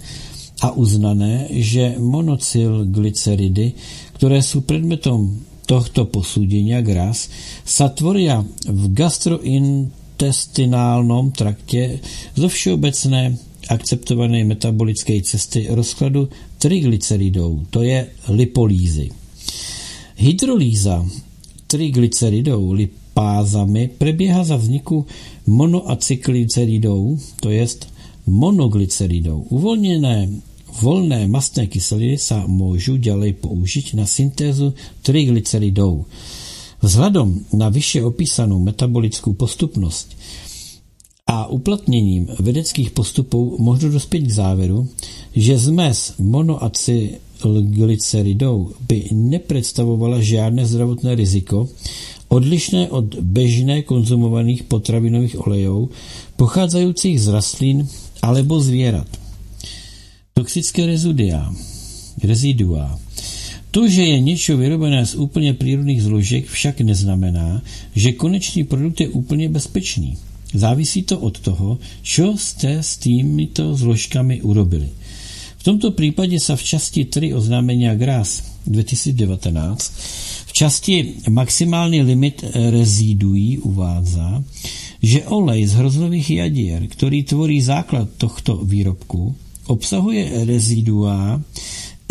[0.61, 3.73] a uznané, že monocylglyceridy,
[4.13, 7.29] které jsou předmetom tohto posúdenia GRAS
[7.67, 11.99] sa tvoria v gastrointestinálnom trakte
[12.39, 13.35] zo všeobecné
[13.69, 19.11] akceptované metabolickej cesty rozkladu triglyceridov, to je lipolízy.
[20.17, 21.05] Hydrolíza
[21.67, 25.05] triglyceridov lipázami prebieha za vzniku
[25.47, 27.91] monoacyklyceridov, to jest
[28.27, 29.51] monoglyceridov.
[29.51, 30.29] Uvolněné
[30.77, 36.05] Volné mastné kyseliny sa môžu ďalej použiť na syntézu triglyceridov.
[36.85, 40.13] Vzhľadom na vyššie opísanú metabolickou postupnosť
[41.27, 44.89] a uplatněním vedeckých postupů možno dospět k závěru,
[45.37, 51.69] že zmes monoacylglyceridou by nepředstavovala žádné zdravotné riziko,
[52.29, 55.91] odlišné od běžné konzumovaných potravinových olejů,
[56.37, 57.89] pocházejících z rastlín
[58.23, 59.07] alebo zvěrat.
[60.35, 61.55] Toxické rezidia.
[62.23, 62.99] rezidua.
[63.71, 67.63] To, že je něco vyrobené z úplně přírodních zložek, však neznamená,
[67.95, 70.17] že konečný produkt je úplně bezpečný.
[70.59, 74.89] Závisí to od toho, co jste s týmito zložkami urobili.
[75.59, 79.93] V tomto případě se v časti 3 oznámení GRAS 2019
[80.47, 84.45] v časti maximální limit reziduí uvádza,
[85.03, 89.35] že olej z hroznových jaděr, který tvorí základ tohto výrobku,
[89.67, 91.43] obsahuje rezidua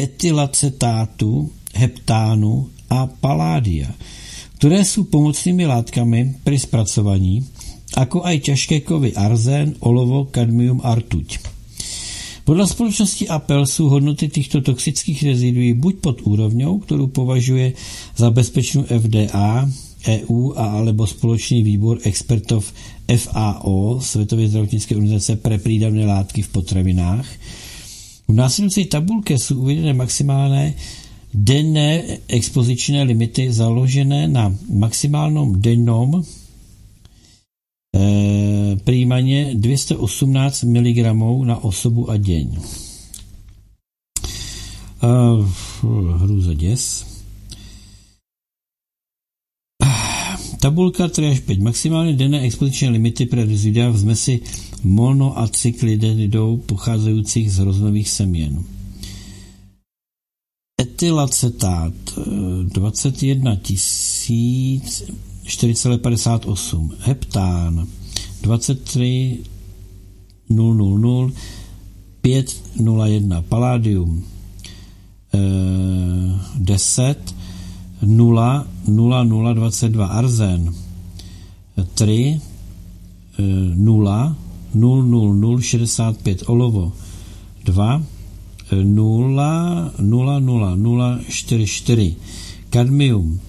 [0.01, 3.87] etylacetátu, heptánu a paládia,
[4.57, 7.45] které jsou pomocnými látkami při zpracovaní,
[7.97, 11.39] jako aj těžké kovy arzén, olovo, kadmium a rtuť.
[12.45, 17.73] Podle společnosti Apple jsou hodnoty těchto toxických reziduí buď pod úrovňou, kterou považuje
[18.17, 19.69] za bezpečnou FDA,
[20.07, 22.73] EU a alebo společný výbor expertov
[23.17, 27.25] FAO, Světové zdravotnické organizace pre prídavné látky v potravinách.
[28.27, 30.73] V následující tabulce jsou uvedené maximálné
[31.33, 36.23] denné expozičné limity založené na maximálnom dennom
[38.83, 40.97] přijímaně 218 mg
[41.43, 42.57] na osobu a deň.
[45.03, 45.07] E,
[46.17, 47.05] hrůza děs.
[50.59, 51.59] Tabulka 3 až 5.
[51.59, 54.39] Maximálně denné expoziční limity pro rezidua v zmesi
[54.83, 58.63] monoacyklididou pocházejících z hroznových semien.
[60.81, 61.93] Etylacetát
[62.63, 63.55] 21
[65.47, 66.91] 4,58.
[67.03, 67.87] Heptán
[68.41, 69.39] 23
[70.47, 71.31] 000
[72.21, 73.43] 501.
[73.49, 74.23] Paládium
[75.31, 77.23] 10
[78.01, 80.73] 0 0022 arzen
[81.93, 82.41] 3
[83.37, 84.35] 0
[84.73, 86.93] 00065 olovo
[87.63, 88.01] 2
[88.71, 92.17] 0 00044
[92.69, 93.39] kadmium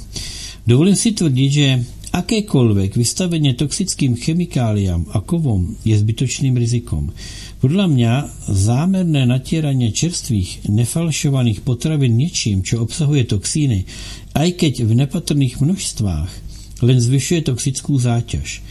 [0.67, 7.13] dovolím si tvrdit, že akékoliv vystavení toxickým chemikáliám a kovom je zbytočným rizikom.
[7.59, 8.09] Podle mě
[8.47, 13.85] zámerné natíraně čerstvých, nefalšovaných potravin něčím, čo obsahuje toxíny,
[14.33, 16.29] aj keď v nepatrných množstvách,
[16.81, 18.61] len zvyšuje toxickou záťaž.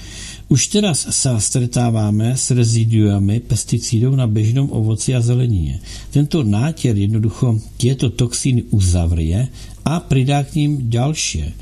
[0.51, 5.79] Už teraz sa stretáváme s reziduami pesticidů na bežnom ovoci a zelenině.
[6.11, 9.49] Tento nátěr jednoducho těto toxíny uzavrie
[9.85, 11.55] a přidá k ním další.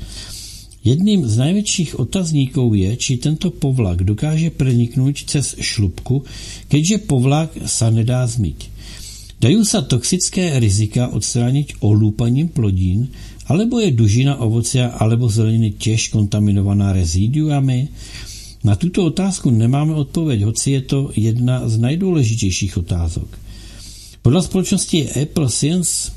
[0.83, 6.25] Jedným z největších otazníků je, či tento povlak dokáže preniknout cez šlubku,
[6.67, 8.69] keďže povlak sa nedá zmyť.
[9.41, 13.07] Dají se toxické rizika odstranit olúpaním plodín,
[13.45, 17.87] alebo je dužina ovoce alebo zeleniny těž kontaminovaná reziduami?
[18.63, 23.39] Na tuto otázku nemáme odpověď, hoci je to jedna z nejdůležitějších otázok.
[24.21, 26.11] Podle společnosti Apple Science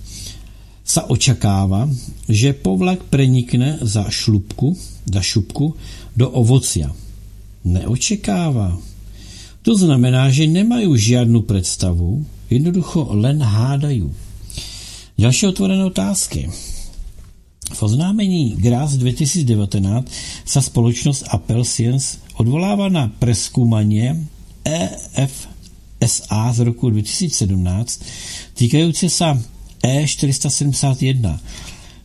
[0.83, 1.87] sa očakává,
[2.27, 4.75] že povlak prenikne za šlubku,
[5.07, 5.79] za šupku
[6.19, 6.91] do ovocia.
[7.63, 8.75] Neočekává.
[9.63, 14.11] To znamená, že nemají žádnou představu, jednoducho len hádají.
[15.19, 16.51] Další otvorené otázky.
[17.73, 20.11] V oznámení GRAS 2019
[20.45, 24.17] sa společnost Apple Science odvolává na preskúmanie
[24.65, 28.03] EFSA z roku 2017
[28.55, 29.25] týkající se
[29.83, 31.39] E471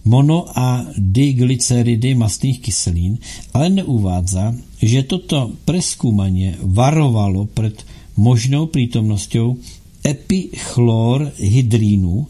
[0.07, 3.19] mono a diglyceridy mastných kyselín,
[3.51, 7.83] ale neuvádza, že toto preskúmanie varovalo před
[8.15, 9.59] možnou prítomnosťou
[10.07, 12.27] epichlorhydrínu,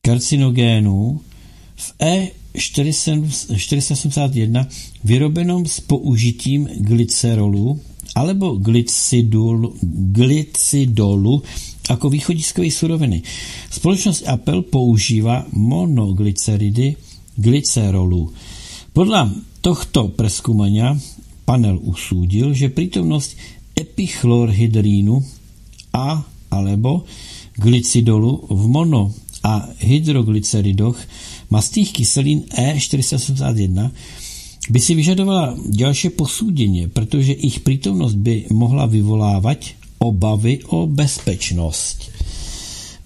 [0.00, 1.20] karcinogénu
[1.76, 1.86] v
[2.54, 4.66] E471
[5.04, 7.80] vyrobenom s použitím glycerolu
[8.14, 9.74] alebo glycidolu,
[10.12, 11.42] glycidolu
[11.90, 13.22] jako východiskové suroviny.
[13.70, 16.96] Společnost Apple používá monoglyceridy
[17.36, 18.32] glycerolu.
[18.92, 20.96] Podle tohto preskúmania
[21.44, 23.36] panel usúdil, že prítomnosť
[23.74, 25.18] epichlorhydrínu
[25.92, 26.22] a
[26.54, 27.02] alebo
[27.58, 29.10] glycidolu v mono
[29.42, 30.94] a hydroglyceridoch
[31.50, 33.90] mastných kyselín E481
[34.70, 39.58] by si vyžadovala další posúdenie, protože ich prítomnosť by mohla vyvolávat
[39.98, 42.10] obavy o bezpečnost.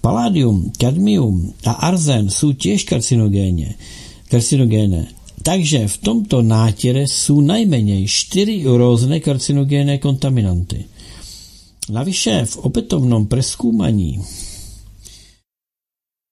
[0.01, 3.75] Paládium, kadmium a arzen jsou těž karcinogéně.
[5.43, 10.85] Takže v tomto nátěre jsou nejméně čtyři různé karcinogénné kontaminanty.
[11.89, 14.21] Navyše v opětovnom preskúmaní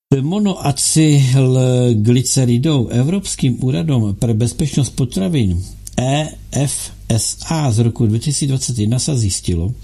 [0.08, 5.60] monoacylglyceridou Evropským úradom pre bezpečnost potravin
[6.00, 9.76] EFSA z roku 2021 sa zistilo,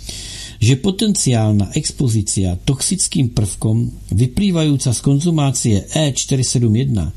[0.63, 7.11] že potenciálna expozícia toxickým prvkom vyplývajúca z konzumácie E471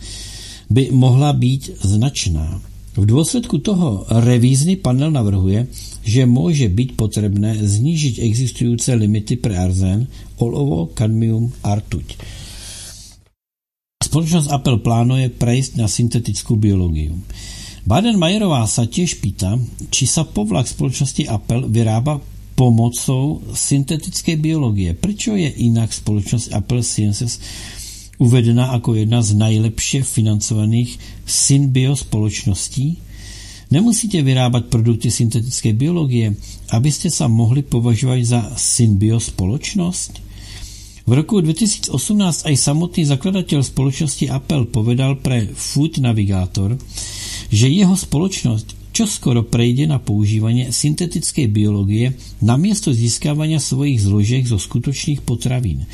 [0.66, 2.58] by mohla být značná.
[2.98, 5.70] V dôsledku toho revízny panel navrhuje,
[6.02, 10.10] že môže byť potrebné znížiť existujúce limity pre arzén,
[10.42, 12.42] olovo, kadmium a rtuť.
[14.06, 17.18] Spoločnosť Apple plánuje prejsť na syntetickú biológiu.
[17.86, 19.58] Baden-Majerová sa tiež pýta,
[19.90, 22.22] či povlak spoločnosti Apple vyrába
[22.54, 24.94] pomocou syntetické biologie.
[24.94, 27.38] Prečo je inak spoločnosť Apple Sciences
[28.16, 33.02] uvedena ako jedna z najlepšie financovaných synbio spoločností?
[33.74, 36.30] Nemusíte vyrábať produkty syntetické biologie,
[36.70, 40.25] abyste sa mohli považovať za synbio spoločnosť?
[41.06, 41.94] V roku 2018
[42.50, 46.74] aj samotný zakladateľ spoločnosti Apple povedal pre Food Navigator,
[47.46, 55.22] že jeho spoločnosť čoskoro prejde na používanie syntetickej biológie namiesto získávania svojich zložiek zo skutočných
[55.22, 55.86] potravín.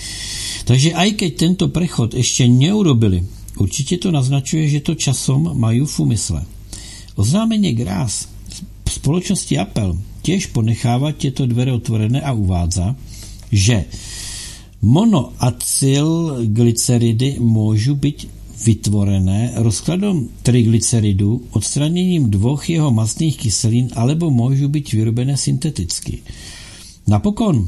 [0.64, 3.20] Takže aj keď tento prechod ešte neurobili,
[3.60, 6.40] určite to naznačuje, že to časom majú v úmysle.
[7.20, 8.32] Oznámenie Grás
[8.88, 9.92] spoločnosti Apple
[10.24, 12.96] tiež ponecháva tieto dvere otvorené a uvádza,
[13.52, 13.90] že
[14.82, 25.34] monoacylglyceridy môžu byť vytvorené rozkladom triglyceridu, odstraněním dvoch jeho mastných kyselín alebo môžu byť vyrobené
[25.34, 26.22] synteticky.
[27.10, 27.66] Napokon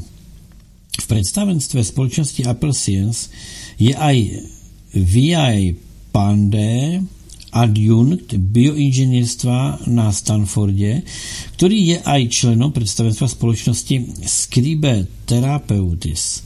[0.95, 3.27] v predstavenstve spoločnosti Apple Science
[3.75, 4.47] je aj
[4.95, 5.75] V.I.
[6.15, 7.03] Pandé,
[7.51, 11.03] adjunkt bioinženýrstva na Stanforde,
[11.59, 16.43] ktorý je aj členom predstavenstva spoločnosti Scribe Therapeutis,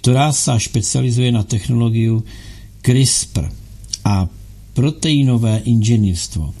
[0.00, 2.24] ktorá sa špecializuje na technológiu
[2.80, 3.52] CRISPR
[4.08, 4.24] a
[4.72, 6.56] proteinové inženýrstvo.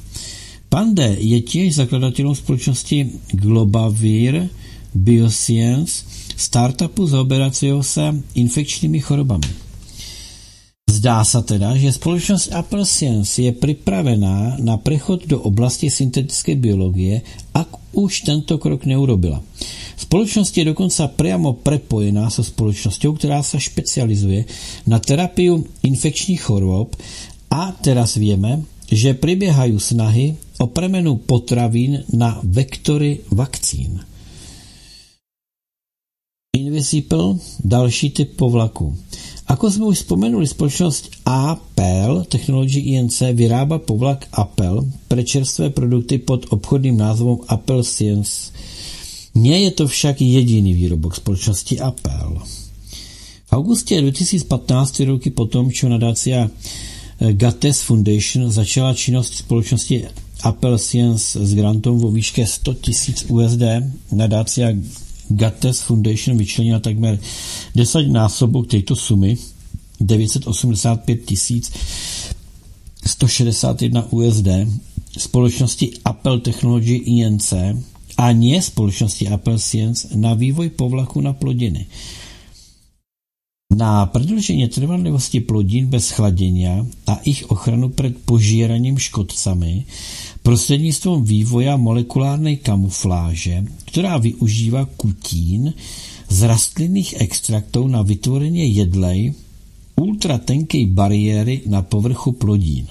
[0.70, 2.98] Pande je tiež zakladateľom spoločnosti
[3.34, 4.46] Globavir
[4.92, 6.06] Bioscience,
[6.36, 9.69] startupu zaoberacieho sa infekčnými chorobami.
[11.00, 17.24] Zdá sa teda, že spoločnosť Apple Science je pripravená na prechod do oblasti syntetickej biológie,
[17.56, 19.40] ak už tento krok neurobila.
[19.96, 24.44] Spoločnosť je dokonca priamo prepojená so spoločnosťou, ktorá sa špecializuje
[24.92, 26.92] na terapiu infekčných chorôb
[27.48, 34.04] a teraz vieme, že prebiehajú snahy o premenu potravín na vektory vakcín.
[36.52, 38.92] Invisible, další typ povlaku.
[39.50, 46.46] Ako sme už spomenuli, spoločnosť Apple Technology INC vyrába povlak Apple pre čerstvé produkty pod
[46.54, 48.54] obchodným názvom Apple Science.
[49.34, 52.38] Nie je to však jediný výrobok spoločnosti Apple.
[53.46, 54.46] V auguste 2015,
[55.10, 56.46] roky potom, čo nadácia
[57.18, 59.96] Gates Foundation začala činnosť spoločnosti
[60.46, 63.82] Apple Science s grantom vo výške 100 tisíc USD.
[64.14, 64.70] Nadácia
[65.30, 67.18] Gates Foundation vyčlenila takmer
[67.74, 69.38] 10 násobok tejto sumy
[70.00, 71.70] 985 tisíc
[73.06, 74.48] 161 USD
[75.18, 77.52] společnosti Apple Technology INC
[78.16, 81.86] a nie společnosti Apple Science na vývoj povlaku na plodiny.
[83.70, 89.86] Na predlženie trvanlivosti plodín bez chladenia a ich ochranu pred požíraním škodcami
[90.50, 95.70] prostredníctvom vývoja molekulárnej kamufláže, ktorá využíva kutín
[96.26, 99.30] z rastlinných extraktov na vytvorenie jedlej
[99.94, 102.90] ultratenkej bariéry na povrchu plodín.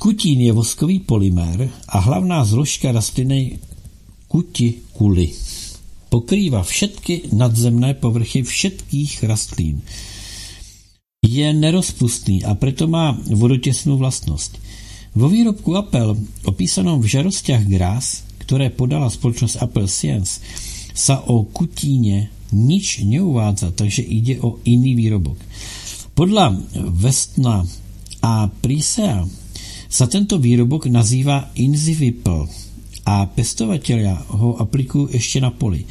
[0.00, 3.60] Kutín je voskový polymér a hlavná zložka rastlinnej
[4.24, 5.36] kutikuly
[6.08, 9.84] pokrýva všetky nadzemné povrchy všetkých rastlín.
[11.20, 14.67] Je nerozpustný a preto má vodotěsnou vlastnosť.
[15.16, 20.40] Vo výrobku Apple, opísanom v žarostiach grás, ktoré podala spoločnosť Apple Science,
[20.92, 25.38] sa o kutíne nič neuvádza, takže ide o iný výrobok.
[26.16, 26.56] Podľa
[26.98, 27.62] Westna
[28.24, 29.22] a Prisea
[29.88, 32.44] sa tento výrobok nazýva Inzivipl
[33.08, 35.86] a pestovatelia ho aplikujú ešte na poli.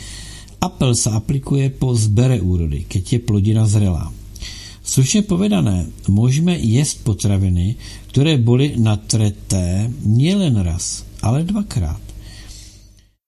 [0.61, 4.09] Apel sa aplikuje po zbere úrody, keď je plodina zrelá.
[4.87, 7.75] Stručne povedané, môžeme jesť potraviny,
[8.17, 12.01] ktoré boli natreté nielen raz, ale dvakrát.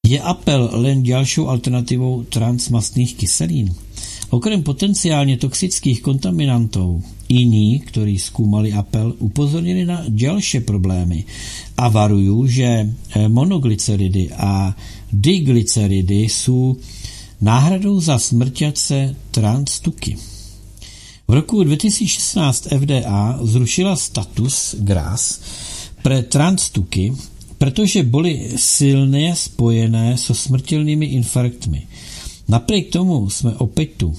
[0.02, 3.70] Je apel len ďalšou alternatívou transmastných kyselín?
[4.34, 11.22] Okrem potenciálne toxických kontaminantov, iní, ktorí skúmali apel, upozornili na ďalšie problémy
[11.78, 12.90] a varujú, že eh,
[13.30, 14.74] monoglyceridy a
[15.14, 16.74] diglyceridy sú
[17.45, 20.39] náhradou za smrťace transtuky.
[21.30, 25.41] V roku 2016 FDA zrušila status GRAS
[26.01, 27.14] pre transtuky
[27.60, 31.88] protože byly silně spojené so smrtelnými infarktmi.
[32.47, 34.15] Napriek tomu jsme opět tu.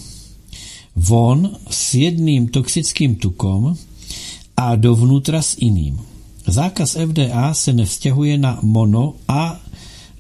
[0.97, 3.77] Von s jedným toxickým tukom
[4.57, 5.99] a dovnútra s iným.
[6.47, 9.61] Zákaz FDA se nevzťahuje na mono a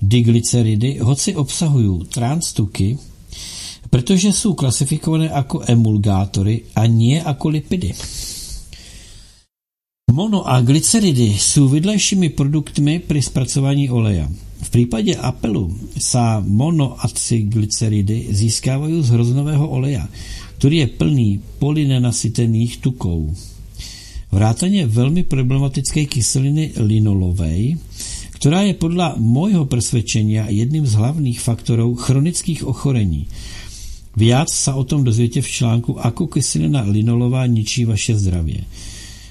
[0.02, 2.98] diglyceridy, hoci obsahují transtuky,
[3.90, 7.92] protože jsou klasifikované jako emulgátory a nie jako lipidy.
[10.12, 14.28] Mono a glyceridy jsou vedlejšími produktmi při zpracování oleja.
[14.62, 20.08] V případě apelu sa monoacyglyceridy získávají z hroznového oleja,
[20.58, 23.34] který je plný polynenasytených tukou.
[24.32, 27.76] Vrátaně velmi problematické kyseliny linolovej,
[28.30, 33.28] která je podle môjho presvedčenia jedným z hlavních faktorů chronických ochorení.
[34.16, 38.64] Viac sa o tom dozvětě v článku Ako kyselina linolová ničí vaše zdravie.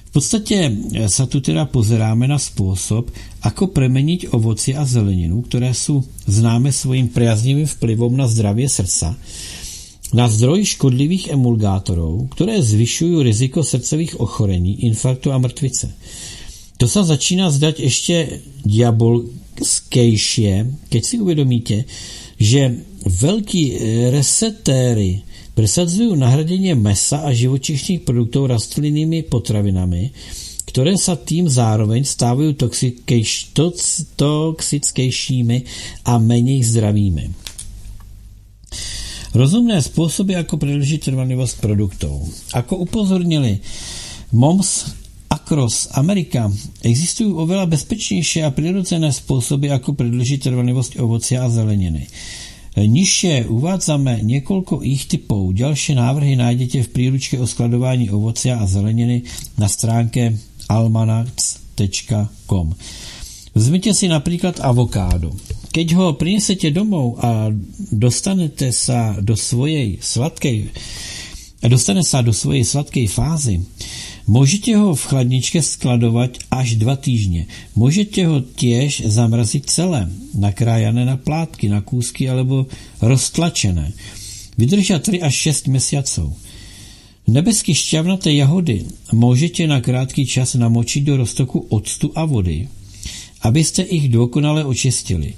[0.10, 0.74] V podstatě
[1.06, 3.14] sa tu teda pozeráme na spôsob,
[3.46, 9.14] ako premeniť ovoci a zeleninu, které jsou známe svojím priaznivým vplyvom na zdravie srdca,
[10.14, 15.94] na zdroj škodlivých emulgátorů, které zvyšují riziko srdcových ochorení, infarktu a mrtvice.
[16.82, 20.54] To sa začíná zdať ešte diabolskejšie,
[20.90, 21.86] keď si uvedomíte,
[22.42, 23.64] že veľký
[24.12, 25.24] resetéry
[25.56, 30.12] presadzujú nahradenie mesa a živočišných produktov rastlinnými potravinami,
[30.70, 32.56] ktoré sa tým zároveň stávajú
[34.16, 35.58] toxickejšími
[36.08, 37.26] a menej zdravými.
[39.30, 42.24] Rozumné spôsoby, ako predlžiť trvanlivosť produktov.
[42.56, 43.62] Ako upozornili
[44.34, 44.96] MOMS
[45.30, 46.50] Across Amerika
[46.82, 52.10] existují oveľa bezpečnější a přirozené způsoby, ako predlžiť trvanlivost ovocia a zeleniny.
[52.80, 55.52] Nižšie uvádzame niekoľko ich typov.
[55.52, 59.28] Ďalšie návrhy nájdete v príručke o skladování ovocia a zeleniny
[59.60, 60.40] na stránke
[60.72, 62.68] almanac.com.
[63.52, 65.36] Vezmite si napríklad avokádo.
[65.76, 67.52] Keď ho prinesete domov a
[67.92, 70.72] dostanete sa do svojej sladkej
[71.68, 73.60] dostane sa do svojej sladkej fázy,
[74.30, 77.46] Můžete ho v chladničke skladovat až dva týždně.
[77.76, 82.66] Můžete ho těž zamrazit celé, nakrájané na plátky, na kúsky alebo
[83.02, 83.92] roztlačené.
[84.58, 86.34] Vydrží 3 až 6 měsíců.
[87.28, 92.68] Nebesky šťavnaté jahody můžete na krátký čas namočit do roztoku octu a vody,
[93.42, 95.34] abyste ich dokonale očistili.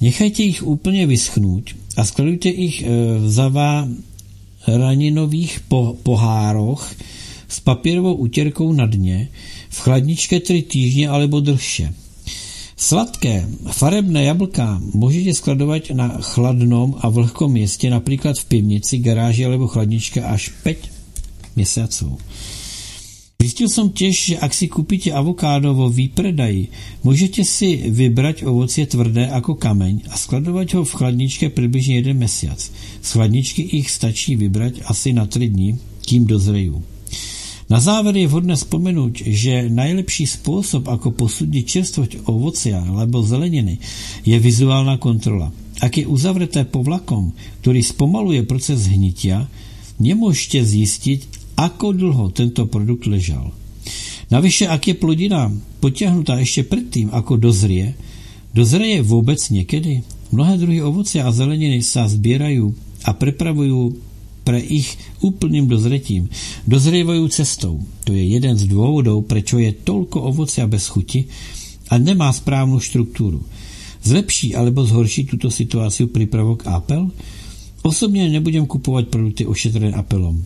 [0.00, 2.86] Nechajte jich úplně vyschnout a skladujte jich e,
[3.18, 5.60] v zaváraninových
[6.02, 6.94] pohároch,
[7.54, 9.28] s papírovou utěrkou na dně,
[9.68, 11.94] v chladničke tři týdně alebo držše.
[12.76, 19.66] Sladké, farebné jablka můžete skladovat na chladnom a vlhkom městě, například v pivnici, garáži alebo
[19.66, 20.78] chladničke až 5
[21.56, 22.18] měsíců.
[23.42, 26.68] Zjistil jsem těž, že ak si kupíte avokádo vo výpredaji,
[27.04, 32.72] můžete si vybrať ovocie tvrdé jako kameň a skladovat ho v chladničke přibližně jeden měsíc.
[33.02, 36.82] Z chladničky ich stačí vybrať asi na tři dní, kým dozrejú.
[37.64, 43.80] Na záver je vhodné vzpomenout, že najlepší způsob, ako posúdiť čerstvosť ovocia alebo zeleniny,
[44.28, 45.48] je vizuálna kontrola.
[45.80, 47.32] Ak je uzavreté povlakom,
[47.64, 49.48] ktorý spomaluje proces hnitia,
[49.96, 51.20] nemôžete zistiť,
[51.54, 53.54] ako dlho tento produkt ležal.
[54.28, 57.94] Navyše, ak je plodina potiahnutá ešte predtým, ako dozrie,
[58.50, 60.02] dozrie vôbec niekedy.
[60.34, 62.74] Mnohé druhy ovocia a zeleniny sa zbierajú
[63.06, 63.94] a prepravujú
[64.44, 66.28] pre ich úplným dozretím.
[66.68, 67.80] Dozrievajú cestou.
[68.04, 71.26] To je jeden z dôvodov, prečo je toľko ovocia bez chuti
[71.88, 73.40] a nemá správnu štruktúru.
[74.04, 77.08] Zlepší alebo zhorší túto situáciu prípravok Apple?
[77.80, 80.40] Osobne nebudem kupovať produkty ošetrené Appleom.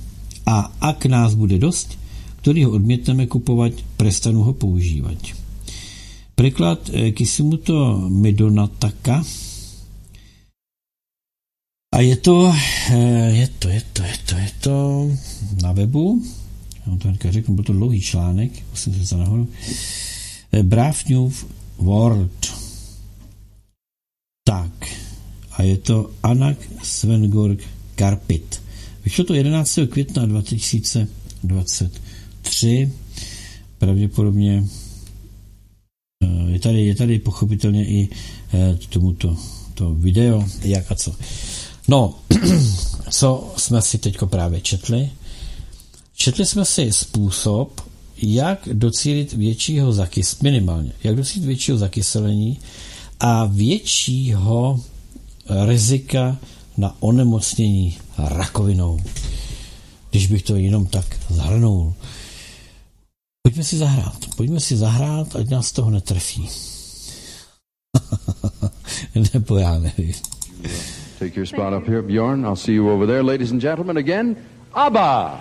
[0.46, 1.98] A ak nás bude dosť,
[2.42, 5.34] ktorý ho odmietneme kupovať, prestanú ho používať.
[6.38, 9.26] Preklad eh, Kisimuto Medonataka
[11.88, 12.52] a je to,
[12.96, 15.10] je to, je to, je to, je to
[15.62, 16.22] na webu,
[16.76, 19.48] já vám to hnedka řeknu, byl to dlouhý článek, musím se nahoru,
[20.52, 21.32] eh, Brave New
[21.78, 22.58] World.
[24.44, 24.72] Tak,
[25.52, 27.60] a je to Anak Svengorg
[27.94, 28.62] Karpit.
[29.04, 29.86] Vyšlo to 11.
[29.86, 32.92] května 2023,
[33.78, 34.64] pravděpodobně
[36.24, 38.08] eh, je tady, je tady pochopitelně i
[38.88, 39.36] tomuto
[39.78, 41.14] to video, jak a co.
[41.88, 42.14] No,
[43.10, 45.10] co jsme si teď právě četli?
[46.14, 47.80] Četli jsme si způsob,
[48.22, 52.58] jak docílit většího zakys, minimálně, jak docílit většího zakyselení
[53.20, 54.80] a většího
[55.66, 56.38] rizika
[56.76, 59.00] na onemocnění rakovinou.
[60.10, 61.94] Když bych to jenom tak zahrnul.
[63.42, 64.26] Pojďme si zahrát.
[64.36, 66.48] Pojďme si zahrát, ať nás toho netrefí.
[69.34, 70.14] Nebo já nevím.
[71.18, 72.44] Take your spot up here, Bjorn.
[72.44, 73.24] I'll see you over there.
[73.24, 74.36] Ladies and gentlemen, again,
[74.76, 75.40] ABBA.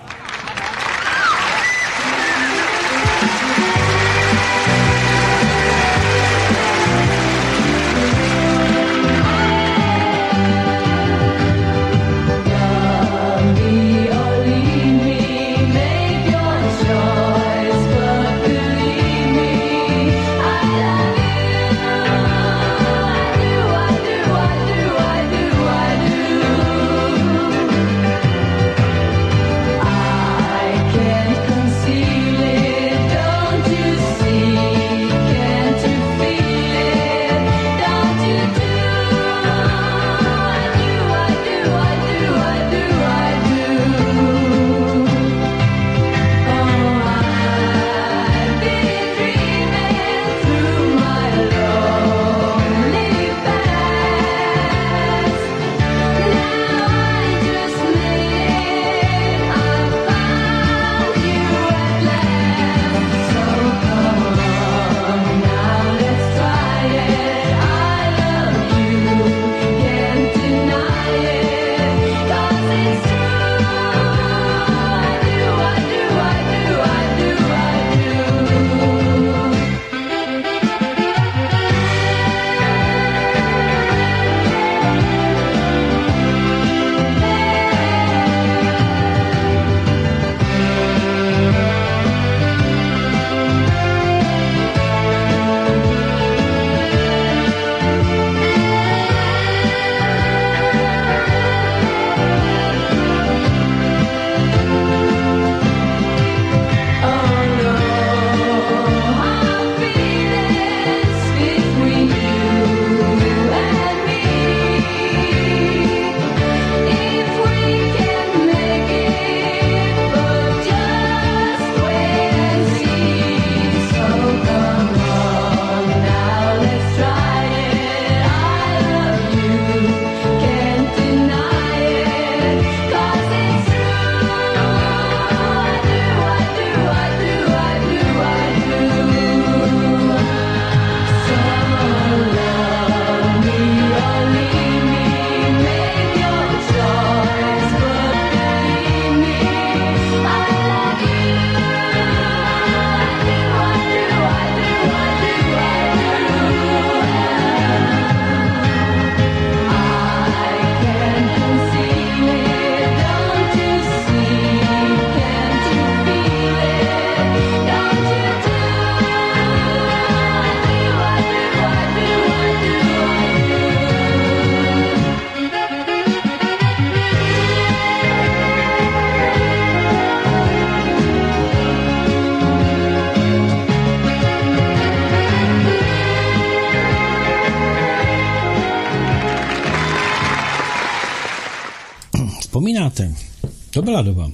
[193.88, 194.31] byla doba.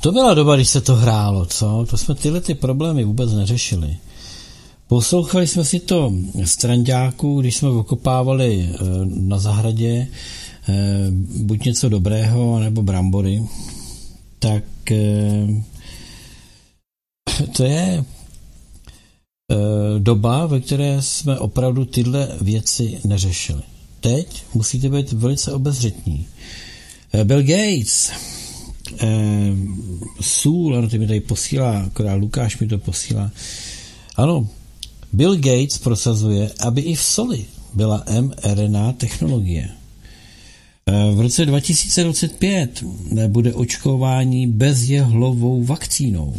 [0.00, 1.86] To byla doba, když se to hrálo, co?
[1.90, 3.96] To jsme tyhle ty problémy vůbec neřešili.
[4.88, 6.12] Poslouchali jsme si to
[6.44, 10.08] strandáků, když jsme okopávali eh, na zahradě
[10.68, 10.74] eh,
[11.36, 13.42] buď něco dobrého, nebo brambory.
[14.38, 15.62] Tak eh,
[17.56, 18.04] to je
[19.98, 23.62] doba, ve které jsme opravdu tyhle věci neřešili.
[24.00, 26.26] Teď musíte být velice obezřetní.
[27.12, 28.12] Eh, Bill Gates,
[28.98, 29.52] eh,
[30.20, 33.30] Sůl, ano, ty mi tady posílá, akorát Lukáš mi to posílá.
[34.16, 34.48] Ano,
[35.12, 39.68] Bill Gates prosazuje, aby i v soli byla mRNA technologie.
[40.86, 42.82] Eh, v roce 2025
[43.28, 46.34] bude očkování bezjehlovou vakcínou.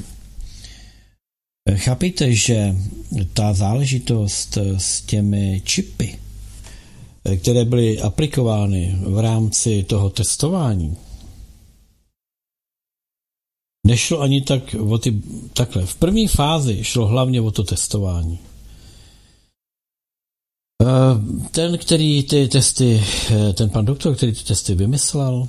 [1.65, 2.75] Eh, chápejte, že
[3.33, 6.15] ta záležitost s těmi čipy,
[7.25, 10.97] Eh, které byly aplikovány v rámci toho testování,
[13.87, 15.21] nešlo ani tak o ty,
[15.53, 15.85] takhle.
[15.85, 18.39] V první fázi šlo hlavně o to testování.
[20.81, 20.87] Eh,
[21.51, 25.47] ten, který ty testy, eh, ten pan doktor, který ty testy vymyslel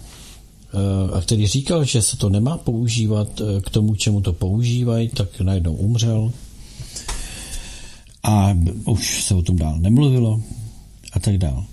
[1.12, 3.28] a který říkal, že se to nemá používat
[3.64, 6.32] k tomu, čemu to používají, tak najednou umřel.
[8.22, 10.40] A už se o tom dál nemluvilo
[11.12, 11.64] a tak dále.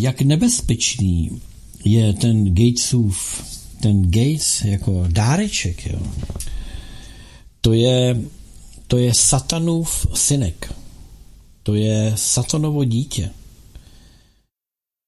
[0.00, 1.40] Jak nebezpečný
[1.84, 3.44] je ten Gatesův,
[3.82, 5.98] ten Gates jako dáreček, jo?
[7.60, 8.20] To je,
[8.86, 10.72] to je satanův synek.
[11.62, 13.30] To je satanovo dítě.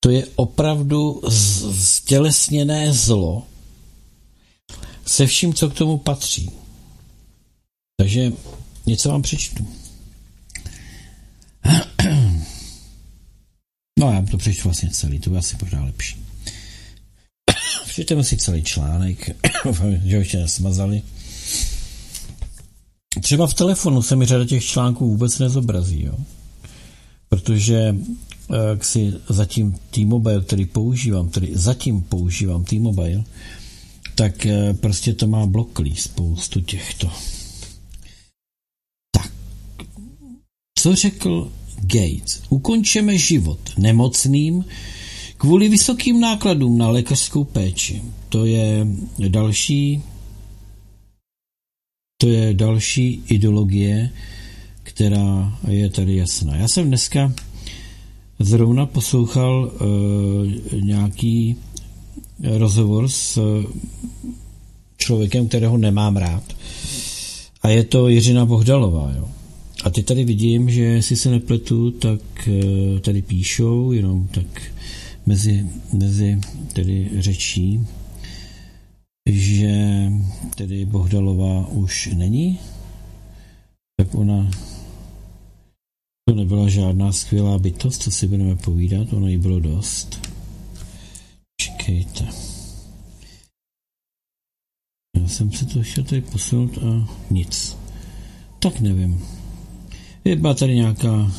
[0.01, 1.23] To je opravdu
[1.79, 3.47] stělesněné zlo
[5.09, 6.51] se vším, co k tomu patří.
[7.97, 8.33] Takže
[8.87, 9.67] něco vám přečtu.
[13.99, 16.17] No já to přečtu vlastně celý, to bude asi pořád lepší.
[17.89, 19.29] Přečteme si celý článek,
[20.05, 21.03] že ho ještě nesmazali.
[23.21, 26.15] Třeba v telefonu se mi řada těch článků vůbec nezobrazí, jo?
[27.29, 27.97] protože
[28.69, 33.25] jak si zatím T-Mobile, který používám, který zatím používám T-Mobile,
[34.15, 37.13] tak eh, prostě to má bloklý spoustu těchto.
[39.11, 39.33] Tak.
[40.79, 42.43] Co řekl Gates?
[42.49, 44.65] Ukončeme život nemocným
[45.37, 48.03] kvůli vysokým nákladům na lékařskou péči.
[48.29, 48.87] To je
[49.29, 50.03] další
[52.21, 54.11] to je další ideologie,
[54.83, 56.57] která je tady jasná.
[56.57, 57.33] Já jsem dneska
[58.39, 61.57] zrovna poslouchal uh, nějaký
[62.43, 63.39] rozhovor s
[64.97, 66.43] člověkem, kterého nemám rád.
[67.63, 69.13] A je to Jiřina Bohdalová.
[69.17, 69.29] Jo.
[69.85, 74.63] A ty tady vidím, že jestli se nepletu, tak uh, tady píšou, jenom tak
[75.27, 76.41] mezi, mezi
[76.73, 77.87] tedy řečí,
[79.31, 79.73] že
[80.55, 82.59] tedy Bohdalová už není,
[83.97, 84.51] tak ona
[86.29, 90.29] to nebyla žádná skvělá bytost, co si budeme povídat, ono jí bylo dost.
[91.61, 92.29] Čekejte.
[95.17, 97.77] Já jsem se to chtěl tady posunout a nic.
[98.59, 99.38] Tak nevím.
[100.29, 101.33] Je byla tady nějaká...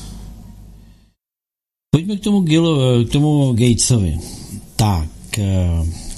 [1.91, 4.17] Pojďme k tomu, Gilo, k tomu Gatesovi.
[4.75, 5.09] Tak.
[5.37, 6.09] Uh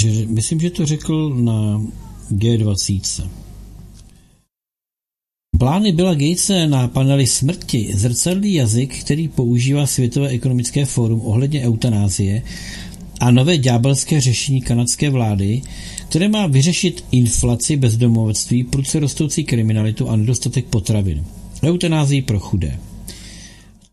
[0.00, 1.82] že myslím, že to řekl na
[2.32, 3.28] G20.
[5.58, 12.42] Plány Billa Gatese na paneli smrti zrcadlí jazyk, který používá Světové ekonomické fórum ohledně eutanázie
[13.20, 15.62] a nové ďábelské řešení kanadské vlády,
[16.08, 21.24] které má vyřešit inflaci, bezdomovectví, prudce rostoucí kriminalitu a nedostatek potravin.
[21.62, 22.78] Eutanázii pro chudé.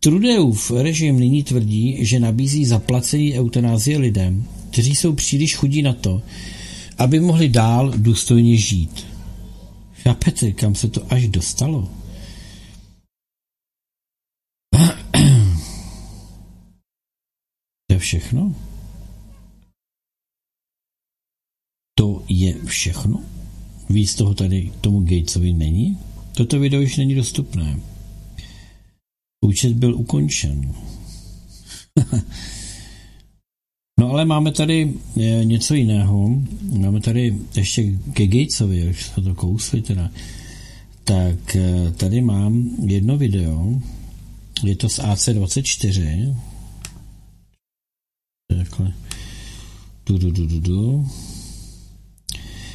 [0.00, 6.22] Trudeův režim nyní tvrdí, že nabízí zaplacení eutanázie lidem, kteří jsou příliš chudí na to,
[6.98, 9.06] aby mohli dál důstojně žít.
[10.02, 11.88] Chápete, kam se to až dostalo?
[17.86, 18.54] To je všechno?
[21.94, 23.22] To je všechno?
[23.90, 25.98] Víc toho tady tomu Gatesovi není?
[26.36, 27.80] Toto video už není dostupné.
[29.44, 30.74] Účet byl ukončen.
[34.00, 36.42] No ale máme tady e, něco jiného.
[36.78, 40.10] Máme tady ještě ke Gatesovi, jak jsme to kousli teda.
[41.04, 43.80] Tak e, tady mám jedno video.
[44.62, 46.36] Je to z AC24.
[48.58, 48.92] Takhle.
[50.06, 51.10] Du, du, du, du, du.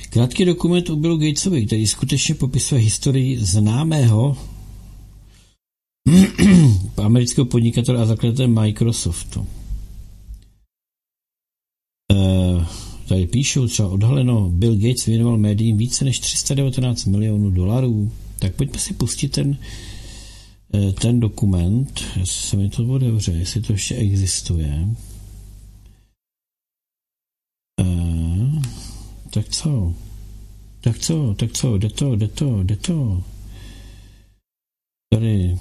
[0.09, 4.37] Krátký dokument o Billu Gatesovi, který skutečně popisuje historii známého
[6.97, 9.47] amerického podnikatele a zakladatele Microsoftu.
[12.13, 12.65] Uh,
[13.07, 18.11] tady píšou třeba odhaleno, Bill Gates věnoval médiím více než 319 milionů dolarů.
[18.39, 19.57] Tak pojďme si pustit ten,
[20.73, 24.87] uh, ten dokument, jestli se mi to otevře, jestli to ještě existuje.
[29.29, 29.93] Tak co?
[30.81, 31.33] Tak co?
[31.33, 31.77] Tak co?
[31.77, 32.15] Jde to?
[32.15, 32.63] Jde to?
[32.63, 33.23] Jde to?
[35.13, 35.57] Tady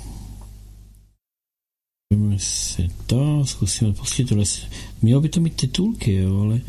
[2.15, 4.45] Můžeme si to, zkusíme pustit tohle.
[5.03, 6.61] Mělo by to mít titulky, jo, ale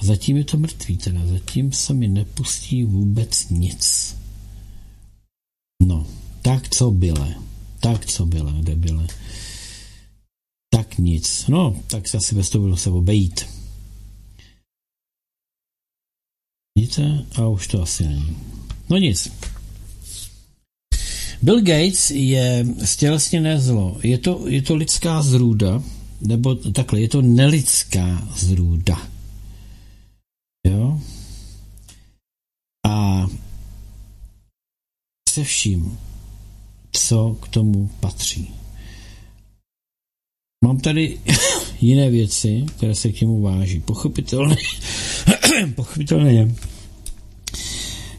[0.00, 4.16] zatím je to mrtvý, teda zatím se mi nepustí vůbec nic.
[5.82, 6.06] No,
[6.42, 7.34] tak co byle,
[7.80, 9.06] tak co byle, debile.
[10.70, 11.46] Tak nic.
[11.48, 13.55] No, tak se asi bez toho bylo se obejít.
[16.76, 17.24] Vidíte?
[17.36, 18.36] A už to asi není.
[18.90, 19.32] No nic.
[21.42, 23.98] Bill Gates je stělesněné zlo.
[24.02, 25.82] Je to, je to lidská zrůda,
[26.20, 29.08] nebo takhle, je to nelidská zrůda.
[30.66, 31.00] Jo?
[32.86, 33.26] A
[35.28, 35.98] se vším,
[36.92, 38.50] co k tomu patří.
[40.64, 41.20] Mám tady
[41.80, 43.80] jiné věci, které se k němu váží.
[43.80, 44.56] Pochopitelně,
[45.74, 46.54] pochopitelně je,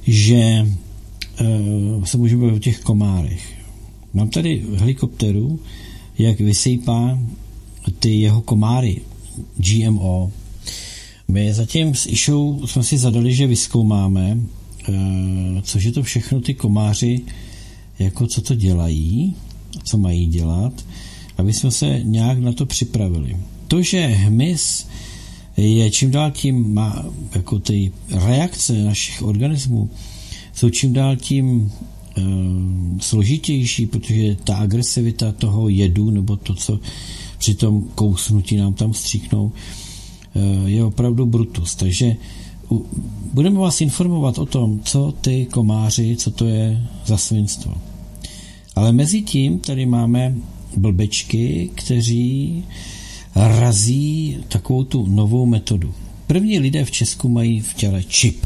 [0.08, 0.68] že
[1.42, 3.58] uh, se můžeme bavit o těch komárech.
[4.14, 5.60] Mám tady helikopteru,
[6.20, 7.20] jak vysejpá
[8.00, 9.02] ty jeho komáry
[9.58, 10.32] GMO.
[11.28, 14.38] My zatím s Išou jsme si zadali, že vyskoumáme,
[14.90, 14.96] uh,
[15.62, 17.22] což je to všechno ty komáři
[18.00, 19.36] jako co to dělají,
[19.84, 20.86] co mají dělat,
[21.38, 23.38] aby jsme se nějak na to připravili.
[23.68, 24.88] To, že hmyz
[25.58, 27.06] je čím dál tím, má,
[27.36, 29.90] jako ty reakce našich organismů
[30.54, 31.72] jsou čím dál tím
[32.18, 32.22] e,
[33.00, 36.80] složitější, protože ta agresivita toho jedu, nebo to, co
[37.38, 39.52] při tom kousnutí nám tam stříknou,
[40.36, 41.76] e, je opravdu brutus.
[41.76, 42.16] Takže
[42.72, 42.86] u,
[43.34, 47.74] budeme vás informovat o tom, co ty komáři, co to je za svinstvo.
[48.76, 50.36] Ale mezi tím tady máme
[50.78, 52.64] blbečky, kteří
[53.36, 55.94] razí takovou tu novou metodu.
[56.28, 58.46] První lidé v Česku mají v těle čip.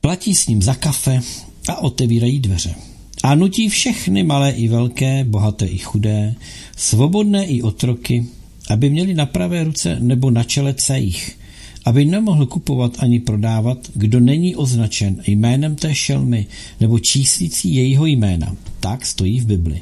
[0.00, 1.20] Platí s ním za kafe
[1.68, 2.74] a otevírají dveře.
[3.22, 6.34] A nutí všechny malé i velké, bohaté i chudé,
[6.76, 8.26] svobodné i otroky,
[8.70, 11.36] aby měli na pravé ruce nebo na čele cejch,
[11.84, 16.46] aby nemohl kupovat ani prodávat, kdo není označen jménem té šelmy
[16.80, 18.56] nebo číslící jejího jména.
[18.80, 19.80] Tak stojí v Bibli.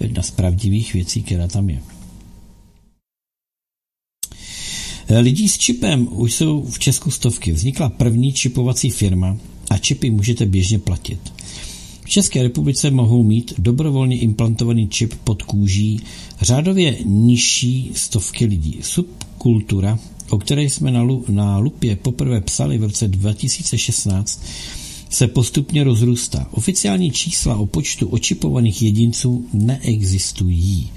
[0.00, 1.82] Jedna z pravdivých věcí, která tam je.
[5.20, 7.52] Lidí s čipem už jsou v Česku stovky.
[7.52, 9.36] Vznikla první čipovací firma
[9.70, 11.18] a čipy můžete běžně platit.
[12.04, 16.00] V České republice mohou mít dobrovolně implantovaný čip pod kůží
[16.40, 18.78] řádově nižší stovky lidí.
[18.82, 19.98] Subkultura,
[20.30, 24.42] o které jsme na, na Lupě poprvé psali v roce 2016,
[25.14, 26.46] se postupně rozrůstá.
[26.50, 30.90] Oficiální čísla o počtu očipovaných jedinců neexistují.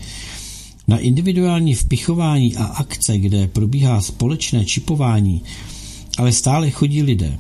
[0.88, 5.42] Na individuální vpichování a akce, kde probíhá společné čipování,
[6.18, 7.40] ale stále chodí lidé.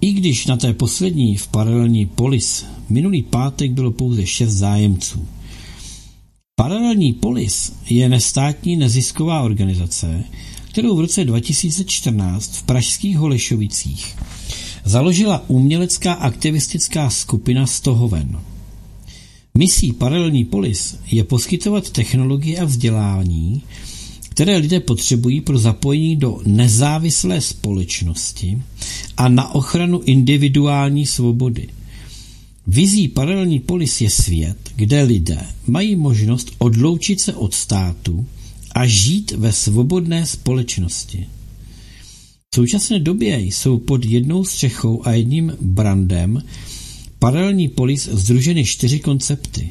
[0.00, 5.26] I když na té poslední v paralelní polis minulý pátek bylo pouze šest zájemců.
[6.54, 10.24] Paralelní polis je nestátní nezisková organizace,
[10.70, 14.16] kterou v roce 2014 v pražských Holešovicích
[14.86, 18.38] založila umělecká aktivistická skupina Stohoven.
[19.54, 23.62] Misí Paralelní polis je poskytovat technologie a vzdělání,
[24.28, 28.62] které lidé potřebují pro zapojení do nezávislé společnosti
[29.16, 31.68] a na ochranu individuální svobody.
[32.66, 38.26] Vizí paralelní polis je svět, kde lidé mají možnost odloučit se od státu
[38.74, 41.26] a žít ve svobodné společnosti.
[42.52, 46.42] V současné době jsou pod jednou střechou a jedním brandem
[47.18, 49.70] paralelní polis združeny čtyři koncepty.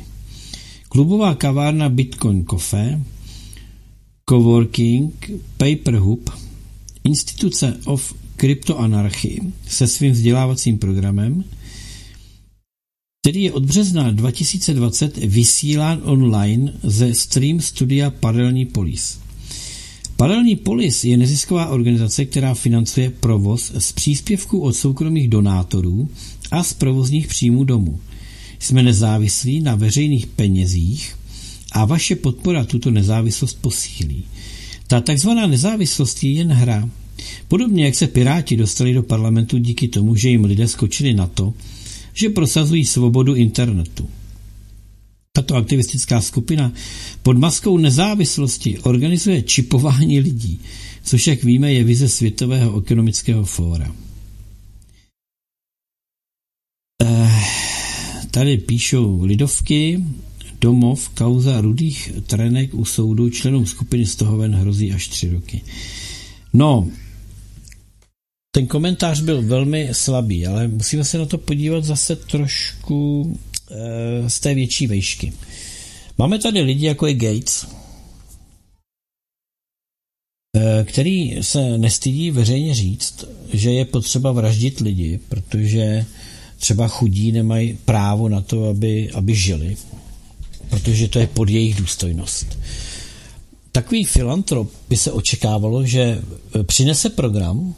[0.90, 3.02] Klubová kavárna Bitcoin Coffee,
[4.30, 6.30] Coworking, Paperhub,
[7.04, 11.44] Instituce of Cryptoanarchy se svým vzdělávacím programem,
[13.22, 19.25] který je od března 2020 vysílán online ze Stream Studia Paralelní Polis.
[20.18, 26.10] Paralelní Polis je nezisková organizace, která financuje provoz z příspěvků od soukromých donátorů
[26.52, 28.00] a z provozních příjmů domů.
[28.60, 31.16] Jsme nezávislí na veřejných penězích
[31.72, 34.24] a vaše podpora tuto nezávislost posílí.
[34.88, 36.90] Ta takzvaná nezávislost je jen hra.
[37.48, 41.54] Podobně jak se Piráti dostali do parlamentu díky tomu, že jim lidé skočili na to,
[42.14, 44.08] že prosazují svobodu internetu.
[45.36, 46.72] Tato aktivistická skupina
[47.24, 50.60] pod maskou nezávislosti organizuje čipování lidí,
[51.04, 53.96] což, jak víme, je vize Světového ekonomického fóra.
[57.04, 57.42] Eh,
[58.32, 60.04] tady píšou lidovky,
[60.62, 65.62] domov, kauza rudých trenek u soudu členům skupiny Stohoven hrozí až tři roky.
[66.54, 66.88] No,
[68.52, 73.40] ten komentář byl velmi slabý, ale musíme se na to podívat zase trošku
[74.28, 75.34] z té větší vejšky.
[76.18, 77.68] Máme tady lidi, jako je Gates,
[80.56, 86.06] e, který se nestydí veřejně říct, že je potřeba vraždit lidi, protože
[86.60, 89.78] třeba chudí nemají právo na to, aby, aby žili,
[90.70, 92.60] protože to je pod jejich důstojnost.
[93.72, 96.22] Takový filantrop by se očekávalo, že
[96.64, 97.76] přinese program,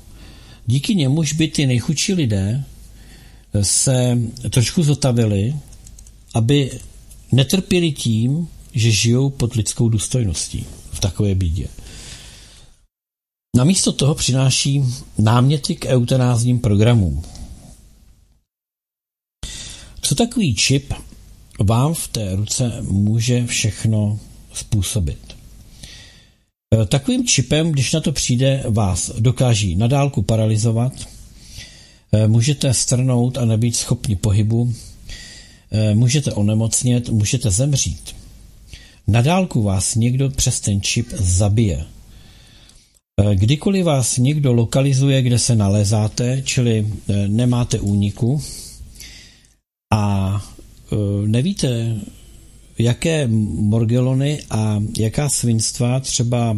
[0.65, 2.63] díky němuž by ty nejchudší lidé
[3.61, 4.17] se
[4.49, 5.55] trošku zotavili,
[6.33, 6.79] aby
[7.31, 11.67] netrpěli tím, že žijou pod lidskou důstojností v takové bídě.
[13.55, 14.83] Namísto toho přináší
[15.17, 17.23] náměty k eutanázním programům.
[20.01, 20.93] Co takový čip
[21.59, 24.19] vám v té ruce může všechno
[24.53, 25.37] způsobit?
[26.73, 30.93] Eh, takovým čipem, když na to přijde, vás dokáží nadálku paralizovat,
[32.11, 34.73] eh, můžete strnout a nebýt schopni pohybu,
[35.93, 38.15] můžete onemocnět, můžete zemřít.
[39.07, 41.85] Nadálku vás někdo přes ten čip zabije.
[43.33, 46.87] Kdykoliv vás někdo lokalizuje, kde se nalezáte, čili
[47.27, 48.43] nemáte úniku
[49.93, 50.45] a
[51.25, 51.95] nevíte,
[52.79, 56.57] jaké morgelony a jaká svinstva, třeba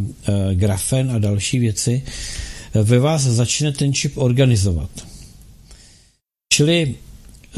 [0.53, 2.03] grafen a další věci,
[2.73, 4.89] ve vás začne ten čip organizovat.
[6.53, 6.95] Čili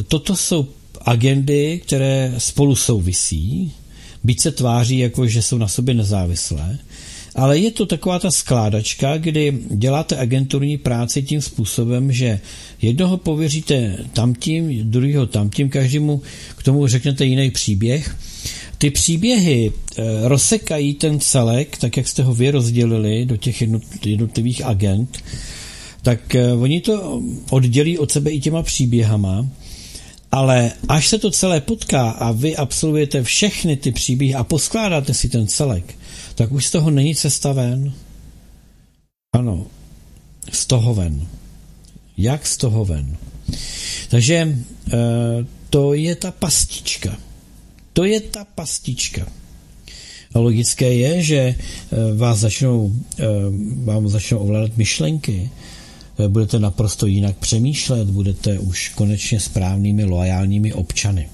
[0.08, 0.68] toto jsou
[1.06, 3.72] agendy, které spolu souvisí,
[4.24, 6.78] byť se tváří jako, že jsou na sobě nezávislé,
[7.36, 12.40] ale je to taková ta skládačka, kdy děláte agenturní práci tím způsobem, že
[12.82, 16.22] jednoho pověříte tamtím, druhého tamtím, každému
[16.58, 18.18] k tomu řeknete jiný příběh.
[18.78, 23.62] Ty příběhy e, rozsekají ten celek, tak jak jste ho vy rozdělili do těch
[24.06, 25.24] jednotlivých agent,
[26.02, 29.48] tak e, oni to oddělí od sebe i těma příběhama
[30.32, 35.30] ale až se to celé potká a vy absolvujete všechny ty příběhy a poskládáte si
[35.30, 35.96] ten celek,
[36.36, 37.94] tak už z toho není cesta ven.
[39.36, 39.68] Ano,
[40.52, 41.28] z toho ven.
[42.18, 43.18] Jak z toho ven?
[44.10, 44.58] Takže e,
[45.70, 47.18] to je ta pastička.
[47.94, 49.28] To je ta pastička.
[50.34, 51.56] A logické je, že e,
[52.16, 53.26] vás začnou, e,
[53.84, 55.61] vám začnou ovládat myšlenky, Eh,
[56.30, 61.30] budete naprosto jinak přemýšlet, budete už konečně správnými, loajálními občany.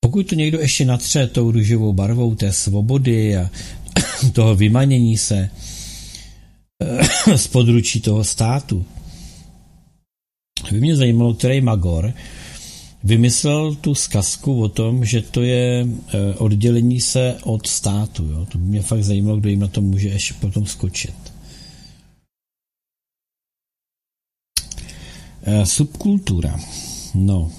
[0.00, 3.50] Pokud to někdo ještě natře tou růžovou barvou té svobody a
[4.32, 5.50] toho vymanění se
[7.36, 8.84] z područí toho státu,
[10.72, 12.14] by mě zajímalo, který Magor
[13.04, 18.24] vymyslel tu zkazku o tom, že to je eh, oddělení se od státu.
[18.24, 18.46] Jo?
[18.52, 21.25] To by mě fakt zajímalo, kdo jim na to může ještě potom skočit.
[25.64, 26.60] Subkultura.
[27.14, 27.50] No.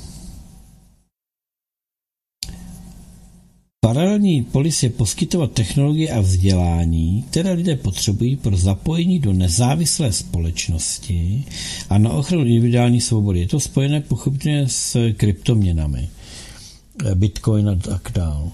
[3.80, 11.44] Paralelní polis je poskytovat technologie a vzdělání, které lidé potřebují pro zapojení do nezávislé společnosti
[11.90, 13.40] a na ochranu individuální svobody.
[13.40, 16.10] Je to spojené pochopně s kryptoměnami,
[17.06, 18.52] eh, bitcoin a tak dál.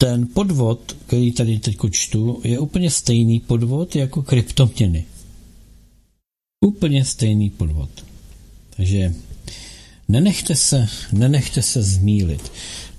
[0.00, 5.04] Ten podvod, který tady teď čtu, je úplně stejný podvod jako kryptoměny.
[6.60, 7.90] Úplně stejný podvod.
[8.76, 9.12] Takže
[10.08, 12.52] nenechte se, nenechte se zmílit.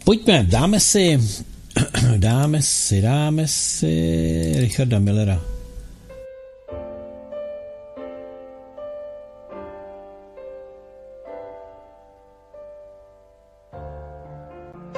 [0.03, 1.19] Pojďme, dáme si,
[2.17, 5.41] dáme si, dáme si Richarda Millera.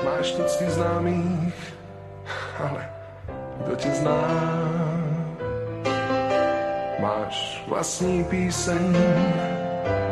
[0.06, 1.74] Máš svých známých,
[2.60, 2.90] ale
[3.66, 4.61] kdo tě zná?
[7.32, 8.96] Máš vlastní píseň,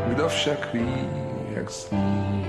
[0.07, 1.09] kdo však ví,
[1.55, 2.45] jak sní.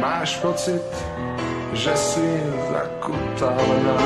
[0.00, 1.04] Máš pocit,
[1.72, 2.42] že jsi
[2.72, 4.00] zakutálená,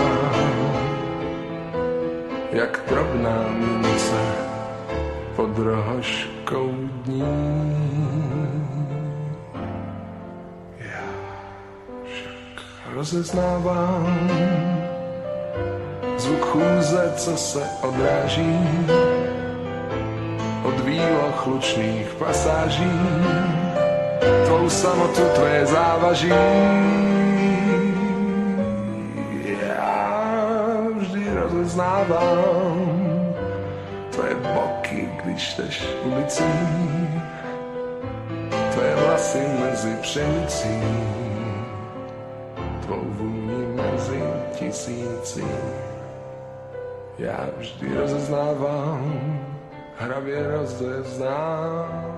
[2.52, 4.22] jak drobná mince
[5.36, 6.70] pod rohoškou
[7.04, 7.22] dní.
[10.78, 11.06] Já
[12.04, 14.79] však rozeznávám,
[16.30, 18.58] zvuk chůze, co se odráží
[20.64, 22.92] od výloh lučných pasáží,
[24.46, 26.32] tvou samotu tvé závaží.
[29.66, 33.04] Já vždy rozeznávám
[34.10, 36.52] tvoje boky, když jdeš ulicí,
[38.72, 40.82] tvoje vlasy mezi pšenicí,
[42.86, 44.22] tvou vůni mezi
[44.58, 45.44] tisící
[47.20, 49.40] já vždy rozeznávám,
[49.96, 52.10] hravě rozeznávám.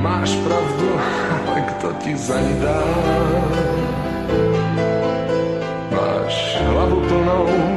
[0.00, 0.88] Máš pravdu,
[1.48, 2.84] ale kdo ti zaň dá?
[5.90, 7.73] Máš hlavu plnou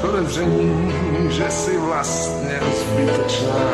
[0.00, 0.92] podezření,
[1.28, 3.70] že jsi vlastně zbytečná,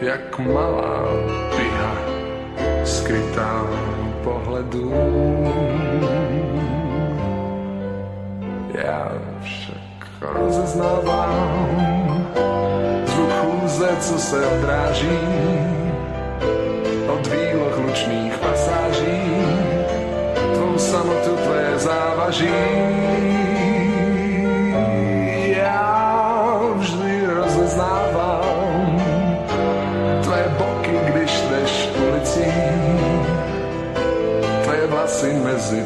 [0.00, 1.02] jak malá
[1.56, 1.96] piha
[2.84, 3.66] skrytá
[4.24, 4.92] pohledu.
[8.74, 9.12] Já
[9.42, 12.26] však rozeznávám
[13.06, 15.18] zvuk chůze, co se odráží
[17.08, 19.22] od výloh lučných pasáží,
[20.54, 23.21] tvou samotu tvé závaží.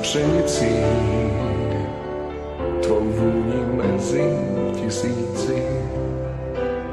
[0.06, 0.70] Pšenicí,
[2.82, 4.38] tvou vůni mezi
[4.74, 5.62] tisíci.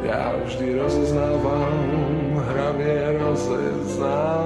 [0.03, 4.42] Já vždy rozeznávám, hravě rozeznávám.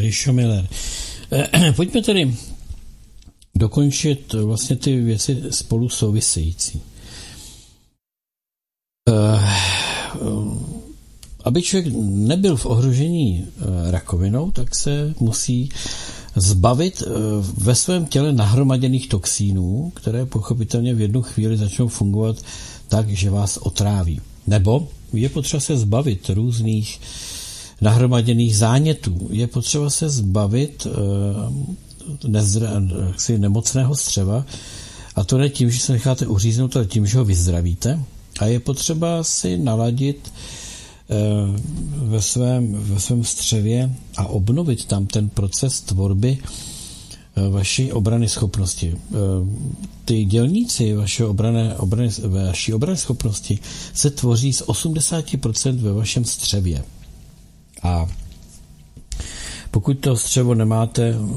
[0.00, 0.68] Rišo Miller.
[1.30, 2.34] Eh, Pojďme tedy
[3.54, 6.80] dokončit vlastně ty věci spolu související.
[9.08, 9.58] Eh,
[11.44, 15.68] Aby člověk nebyl v ohrožení eh, rakovinou, tak se musí
[16.36, 17.02] zbavit
[17.56, 22.36] ve svém těle nahromaděných toxínů, které pochopitelně v jednu chvíli začnou fungovat
[22.88, 24.20] tak, že vás otráví.
[24.46, 27.00] Nebo je potřeba se zbavit různých
[27.80, 29.28] nahromaděných zánětů.
[29.30, 32.70] Je potřeba se zbavit eh, nezdra,
[33.06, 34.44] jaksi nemocného střeva
[35.18, 38.02] a to ne tím, že se necháte uříznout, ale tím, že ho vyzdravíte.
[38.40, 41.14] A je potřeba si naladit eh,
[41.94, 48.94] ve svém, ve svém střevě a obnovit tam ten proces tvorby eh, vaší obrany schopnosti.
[48.96, 49.16] Eh,
[50.04, 53.58] Ty dělníci vaše obrany, obrany, vaší obrany schopnosti
[53.94, 56.84] se tvoří z 80% ve vašem střevě.
[57.82, 58.06] A
[59.70, 61.30] pokud to střevo nemáte uh,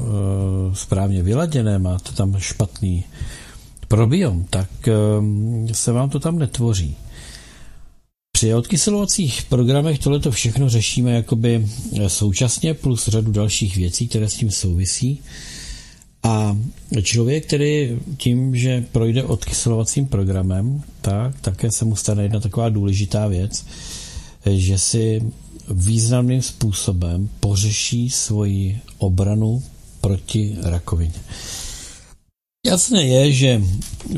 [0.74, 3.04] správně vyladěné, máte tam špatný
[3.88, 6.96] probiom, tak uh, se vám to tam netvoří.
[8.32, 11.66] Při odkyselovacích programech tohleto všechno řešíme jakoby
[12.06, 15.20] současně plus řadu dalších věcí, které s tím souvisí.
[16.22, 16.56] A
[17.02, 23.26] člověk, který tím, že projde odkyselovacím programem, tak také se mu stane jedna taková důležitá
[23.28, 23.66] věc,
[24.46, 25.22] že si
[25.72, 29.62] významným způsobem pořeší svoji obranu
[30.00, 31.20] proti rakovině.
[32.66, 33.62] Jasné je, že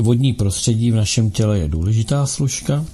[0.01, 2.85] vodní prostředí v našem těle je důležitá služka,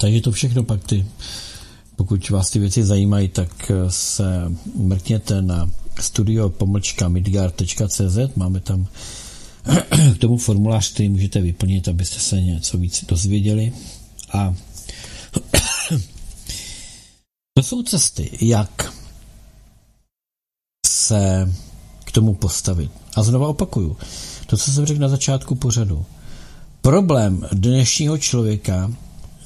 [0.00, 1.06] takže to všechno pak ty,
[1.96, 5.70] pokud vás ty věci zajímají, tak se mrkněte na
[6.00, 8.86] studio pomlčka midgard.cz, máme tam
[10.14, 13.72] k tomu formulář, který můžete vyplnit, abyste se něco víc dozvěděli.
[14.32, 14.54] A
[17.56, 18.94] to jsou cesty, jak
[20.86, 21.52] se
[22.04, 22.90] k tomu postavit.
[23.16, 23.96] A znova opakuju,
[24.46, 26.04] to, co jsem řekl na začátku pořadu.
[26.80, 28.92] Problém dnešního člověka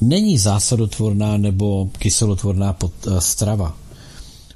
[0.01, 3.77] není zásadotvorná nebo kyselotvorná pot, uh, strava.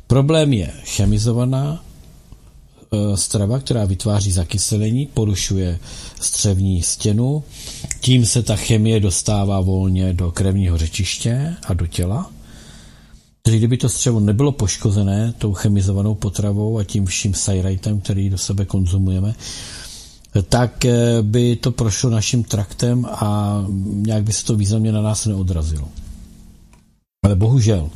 [0.06, 1.84] Problém je chemizovaná
[2.90, 5.78] uh, strava, která vytváří zakyselení, porušuje
[6.20, 7.44] střevní stěnu,
[8.00, 12.33] tím se ta chemie dostává volně do krevního řečiště a do těla.
[13.46, 18.38] Takže kdyby to střevo nebylo poškozené tou chemizovanou potravou a tím vším sajrajtem, který do
[18.38, 19.34] sebe konzumujeme,
[20.48, 25.26] tak eh, by to prošlo naším traktem a nějak by se to významně na nás
[25.26, 25.88] neodrazilo.
[27.24, 27.90] Ale bohužel.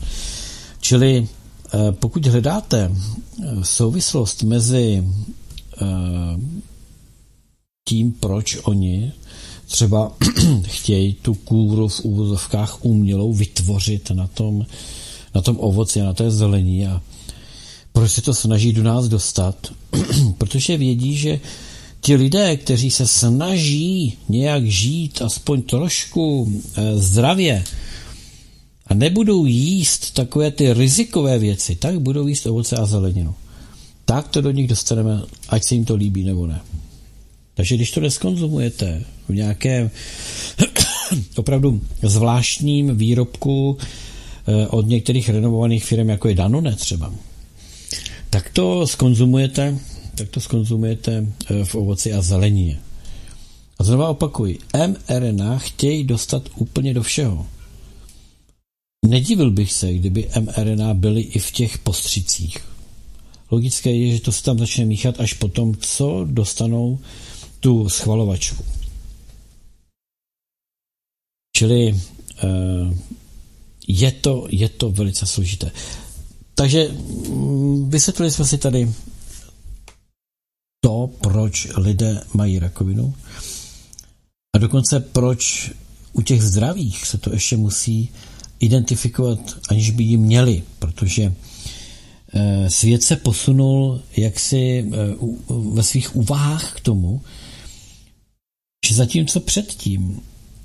[0.81, 1.29] Čili
[1.75, 5.05] eh, pokud hledáte eh, souvislost mezi
[7.89, 9.12] tím, proč oni
[9.66, 10.12] třeba
[10.66, 14.66] chtějí tu kůru v úvozovkách umělou vytvořit na tom,
[15.39, 17.02] na tom ovoci a na té zelení a
[17.93, 19.73] proč se to snaží do nás dostat,
[20.39, 21.40] protože vědí, že
[22.01, 27.65] ti lidé, kteří se snaží nějak žít aspoň trošku e, zdravě
[28.86, 33.35] a nebudou jíst takové ty rizikové věci, tak budou jíst ovoce a zeleninu.
[34.05, 36.60] Tak to do nich dostaneme, ať se jim to líbí nebo ne.
[37.55, 39.90] Takže když to neskonzumujete v nějakém
[41.36, 43.78] opravdu zvláštním výrobku
[44.70, 47.15] od některých renovovaných firm, jako je Danone třeba,
[48.31, 49.79] tak to skonzumujete
[50.19, 52.81] tak to skonzumujete eh, v ovoci a zelenině.
[53.79, 57.47] A znova opakuji, mRNA chtějí dostat úplně do všeho.
[59.07, 62.59] Nedivil bych se, kdyby mRNA byly i v těch postřicích.
[63.51, 66.99] Logické je, že to se tam začne míchat až potom, co dostanou
[67.61, 68.65] tu schvalovačku.
[71.57, 72.49] Čili eh,
[73.89, 75.70] je to, je to velice složité.
[76.55, 78.93] Takže mm, vysvětlili jsme si tady
[80.81, 83.15] to, proč lidé mají rakovinu.
[84.55, 85.73] A dokonce proč
[86.12, 88.10] u těch zdravých se to ještě musí
[88.60, 89.39] identifikovat,
[89.69, 91.32] aniž by ji měli, protože
[92.35, 94.97] eh, svět se posunul jaksi eh,
[95.48, 97.23] ve svých úvahách k tomu,
[98.89, 100.20] že zatímco předtím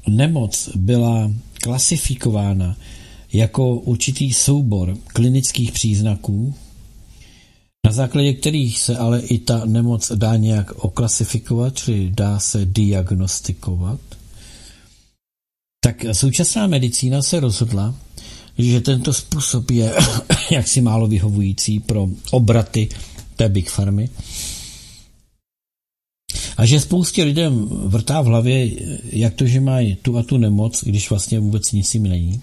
[0.08, 2.78] nemoc byla klasifikována
[3.34, 6.56] jako určitý soubor klinických příznaků,
[7.86, 14.00] na základě kterých se ale i ta nemoc dá nějak oklasifikovat, čili dá se diagnostikovat,
[15.84, 17.96] tak současná medicína se rozhodla,
[18.58, 19.94] že tento způsob je
[20.52, 22.90] jaksi málo vyhovující pro obraty
[23.36, 24.10] té Big Farmy
[26.58, 28.70] a že spoustě lidem vrtá v hlavě,
[29.04, 32.42] jak to, že mají tu a tu nemoc, když vlastně vůbec nic jim není.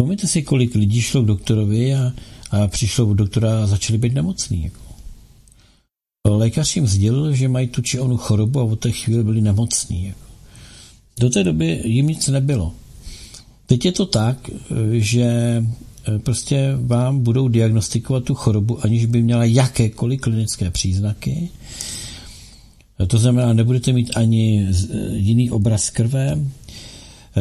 [0.00, 2.12] Pomíte si, kolik lidí šlo k doktorovi a,
[2.50, 4.64] a přišlo k doktora a začali být nemocní.
[4.64, 4.80] Jako.
[6.28, 10.04] Lékař jim sdělil, že mají tu či onu chorobu a od té chvíli byli nemocní.
[10.04, 10.26] Jako.
[11.20, 12.74] Do té doby jim nic nebylo.
[13.66, 14.50] Teď je to tak,
[14.92, 21.48] že e, prostě vám budou diagnostikovat tu chorobu, aniž by měla jakékoliv klinické příznaky.
[23.06, 24.68] To znamená, nebudete mít ani
[25.12, 26.38] jiný obraz krve,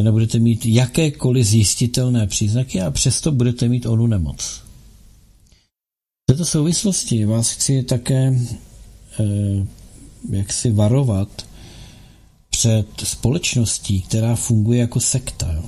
[0.03, 4.63] nebudete mít jakékoliv zjistitelné příznaky a přesto budete mít onu nemoc.
[6.23, 8.39] V této souvislosti vás chci také
[9.19, 9.67] eh,
[10.29, 11.47] jak si varovat
[12.49, 15.51] před společností, která funguje jako sekta.
[15.53, 15.63] Jo.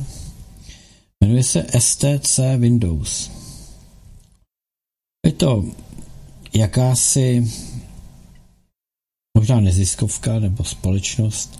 [1.23, 3.31] Jmenuje se STC Windows.
[5.25, 5.65] Je to
[6.53, 7.51] jakási
[9.37, 11.59] možná neziskovka nebo společnost,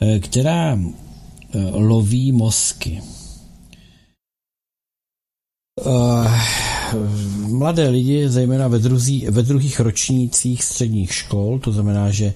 [0.00, 1.07] eh, která eh,
[1.72, 3.02] loví mozky.
[5.86, 6.28] Eh,
[7.48, 12.34] mladé lidi, zejména ve, druzí, ve druhých ročnících středních škol, to znamená, že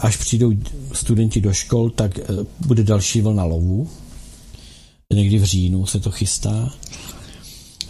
[0.00, 0.52] až přijdou
[0.92, 2.18] studenti do škol, tak
[2.66, 3.88] bude další vlna lovu.
[5.14, 6.70] Někdy v říjnu se to chystá.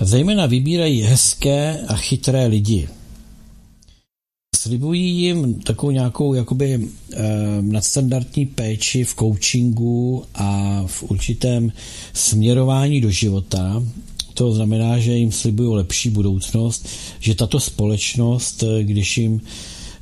[0.00, 2.88] Zejména vybírají hezké a chytré lidi
[4.62, 7.18] slibují jim takovou nějakou jakoby eh,
[7.60, 11.72] nadstandardní péči v coachingu a v určitém
[12.12, 13.82] směrování do života.
[14.34, 16.88] To znamená, že jim slibují lepší budoucnost,
[17.20, 19.40] že tato společnost, eh, když jim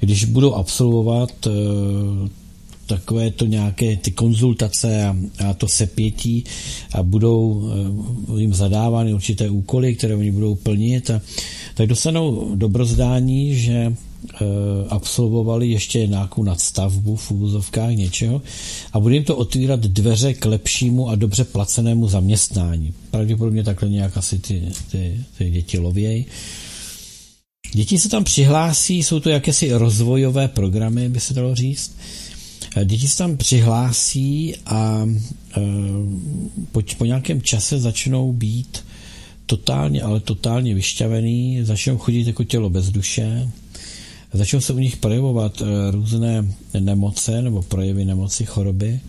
[0.01, 1.51] když budou absolvovat eh,
[2.87, 5.16] takové to nějaké ty konzultace a,
[5.49, 6.45] a to sepětí
[6.93, 7.70] a budou
[8.37, 11.20] eh, jim zadávány určité úkoly, které oni budou plnit, a,
[11.74, 13.95] tak dostanou dobrozdání, že
[14.89, 18.43] absolvovali ještě nějakou nadstavbu v úvozovkách něčeho
[18.93, 22.94] a bude jim to otvírat dveře k lepšímu a dobře placenému zaměstnání.
[23.11, 26.24] Pravděpodobně takhle nějak asi ty, ty, ty děti lověj.
[27.73, 31.97] Děti se tam přihlásí, jsou to jakési rozvojové programy, by se dalo říct.
[32.77, 35.07] Eh, děti se tam přihlásí a
[35.57, 35.61] e,
[36.73, 38.85] po, po nějakém čase začnou být
[39.47, 43.48] totálně, ale totálně vyšťavený, začnou chodit jako tělo bez duše,
[44.32, 49.01] Začnou se u nich projevovat eh, různé nemoce nebo projevy nemoci, choroby.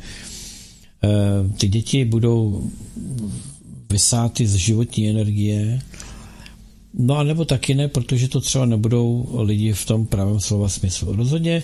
[1.03, 1.09] Eh,
[1.57, 2.63] ty děti budou
[3.89, 5.81] vysáty z životní energie,
[6.93, 11.15] no a nebo taky ne, protože to třeba nebudou lidi v tom pravém slova smyslu.
[11.15, 11.63] Rozhodně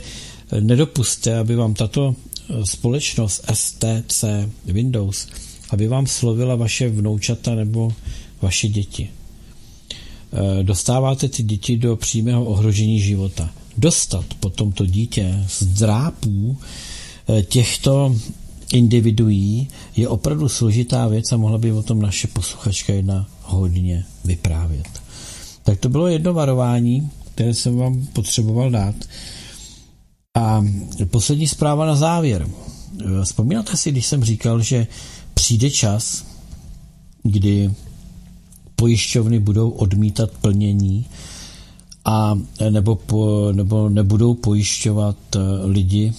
[0.51, 2.15] eh, nedopuste, aby vám tato
[2.63, 4.23] společnost STC
[4.65, 5.27] Windows,
[5.69, 7.93] aby vám slovila vaše vnoučata nebo
[8.41, 9.09] vaše děti.
[10.33, 13.49] Eh, dostáváte ty děti do přímého ohrožení života.
[13.77, 16.57] Dostat potom to dítě z drápů
[17.29, 18.15] eh, těchto
[18.73, 24.87] individuí je opravdu složitá věc a mohla by o tom naše posluchačka jedna hodně vyprávět.
[25.63, 28.95] Tak to bylo jedno varování, které jsem vám potřeboval dát.
[30.35, 30.65] A
[31.05, 32.47] poslední zpráva na závěr.
[33.01, 34.87] Eh, vzpomínáte si, když jsem říkal, že
[35.33, 36.25] přijde čas,
[37.23, 37.71] kdy
[38.77, 41.05] pojišťovny budou odmítat plnění
[42.05, 42.39] a
[42.69, 46.13] nebo, po, nebo nebudou pojišťovat eh, lidi,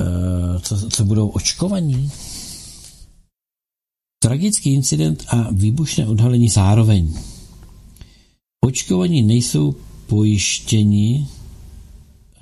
[0.00, 2.10] eh, co, co budou očkovaní.
[4.22, 7.14] Tragický incident a výbušné odhalení zároveň.
[8.64, 9.74] Očkovaní nejsou
[10.06, 11.28] pojištěni,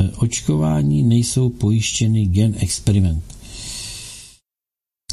[0.00, 3.24] eh, očkování nejsou pojištěny gen experiment.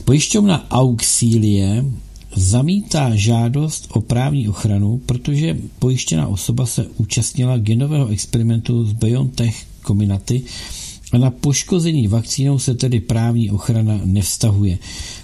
[0.06, 1.86] Pojišťovna Auxilie
[2.36, 10.42] zamítá žádost o právní ochranu, protože pojištěná osoba se účastnila genového experimentu z BioNTech Comirnaty
[11.12, 14.78] a na poškození vakcínou se tedy právní ochrana nevztahuje,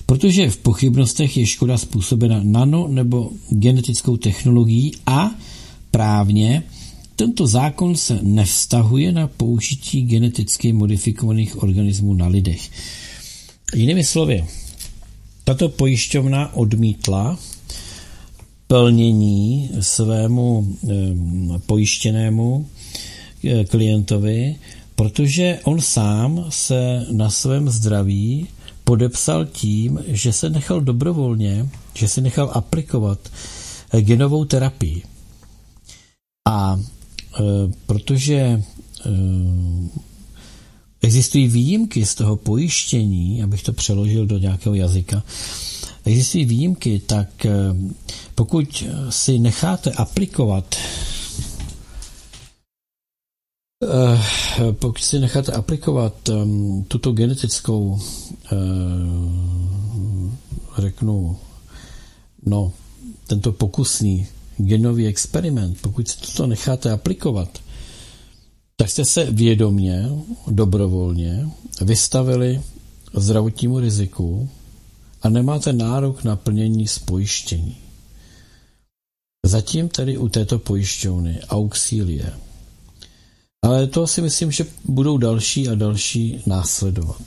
[0.06, 5.32] protože v pochybnostech je škoda způsobena nano nebo genetickou technologií a
[5.92, 6.64] právně
[7.16, 12.70] tento zákon se nevztahuje na použití geneticky modifikovaných organismů na lidech.
[13.76, 14.46] Jinými slovy,
[15.46, 17.38] tato pojišťovna odmítla
[18.68, 20.78] plnění svému
[21.66, 22.70] pojištěnému
[23.44, 24.56] eh, klientovi,
[24.96, 28.48] protože on sám se na svém zdraví
[28.84, 33.20] podepsal tím, že se nechal dobrovolně, že se nechal aplikovat
[33.94, 35.04] eh, genovou terapii.
[36.50, 36.80] A
[37.86, 38.64] protože
[41.06, 45.24] existují výjimky z toho pojištění, abych to přeložil do nějakého jazyka,
[46.06, 47.52] existují výjimky, tak e,
[48.36, 50.76] pokud si necháte aplikovat
[54.72, 56.14] pokud si necháte aplikovat
[56.88, 58.00] tuto genetickou
[60.78, 61.38] řeknu
[62.46, 62.72] no,
[63.28, 64.28] tento pokusný
[64.58, 67.60] genový experiment, pokud si to necháte aplikovat,
[68.78, 70.10] tak jste se vědomně,
[70.48, 71.50] dobrovolně
[71.82, 72.62] vystavili
[73.14, 74.50] zdravotnímu riziku
[75.22, 77.78] a nemáte nárok na plnění spojištění.
[79.46, 82.34] Zatím tedy u této pojišťovny Auxilie.
[83.64, 87.22] Ale to si myslím, že budou další a další následovat.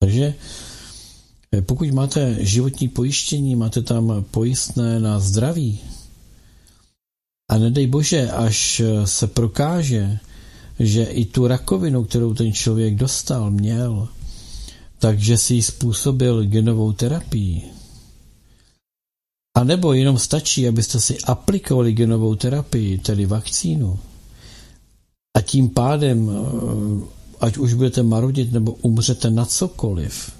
[0.00, 0.34] Takže
[1.52, 5.80] eh, pokud máte životní pojištění, máte tam pojistné na zdraví,
[7.54, 10.18] a nedej bože, až se prokáže,
[10.78, 14.08] že i tu rakovinu, kterou ten člověk dostal, měl,
[14.98, 17.62] takže si ji způsobil genovou terapii.
[19.56, 23.98] A nebo jenom stačí, abyste si aplikovali genovou terapii, tedy vakcínu.
[25.36, 26.30] A tím pádem,
[27.40, 30.30] ať už budete marodit nebo umřete na cokoliv,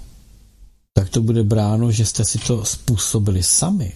[0.93, 3.93] tak to bude bráno, že jste si to způsobili sami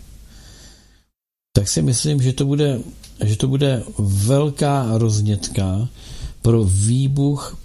[1.53, 2.79] tak si myslím, že to bude,
[3.25, 5.89] že to bude velká roznětka
[6.41, 7.59] pro výbuch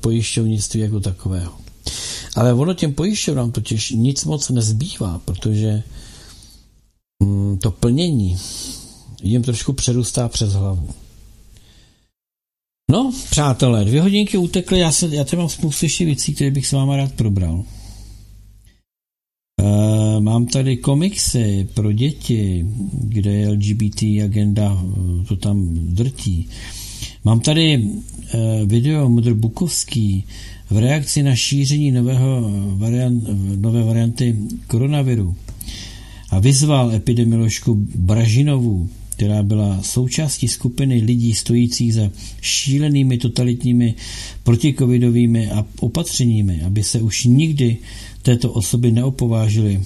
[0.00, 1.52] pojišťovnictví jako takového.
[2.36, 5.82] Ale ono těm pojišťovnám totiž nic moc nezbývá, protože
[7.22, 8.38] mm, to plnění
[9.22, 10.88] jim trošku přerůstá přes hlavu.
[12.90, 16.66] No, přátelé, dvě hodinky utekly, já, se, já tady mám spoustu ještě věcí, které bych
[16.66, 17.64] s váma rád probral.
[20.30, 24.84] Mám tady komiksy pro děti, kde je LGBT agenda,
[25.28, 26.48] to tam drtí.
[27.24, 27.90] Mám tady uh,
[28.66, 30.24] video Mudr Bukovský
[30.70, 33.24] v reakci na šíření nového variant,
[33.56, 34.36] nové varianty
[34.66, 35.36] koronaviru
[36.30, 43.94] a vyzval epidemioložku Bražinovu, která byla součástí skupiny lidí stojících za šílenými totalitními
[44.42, 45.50] protikovidovými
[45.80, 47.76] opatřeními, aby se už nikdy
[48.22, 49.80] této osoby neopovážily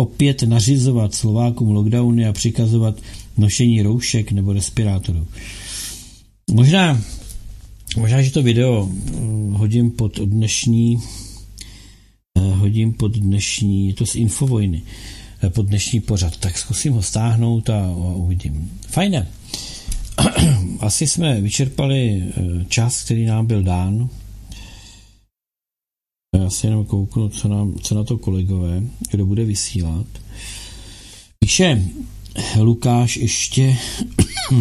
[0.00, 3.00] opět nařizovat Slovákům lockdowny a přikazovat
[3.36, 5.26] nošení roušek nebo respirátorů.
[6.50, 7.00] Možná,
[7.96, 10.98] možná, že to video hm, hodím pod dnešní
[12.36, 14.82] eh, hodím pod dnešní, je to z Infovojny,
[15.42, 18.70] eh, pod dnešní pořad, tak zkusím ho stáhnout a, a uvidím.
[18.88, 19.28] Fajné.
[20.80, 24.08] Asi jsme vyčerpali eh, čas, který nám byl dán.
[26.36, 30.06] Já si jenom kouknu, co, nám, co na to kolegové, kdo bude vysílat.
[31.38, 31.82] Píše
[32.60, 33.76] Lukáš ještě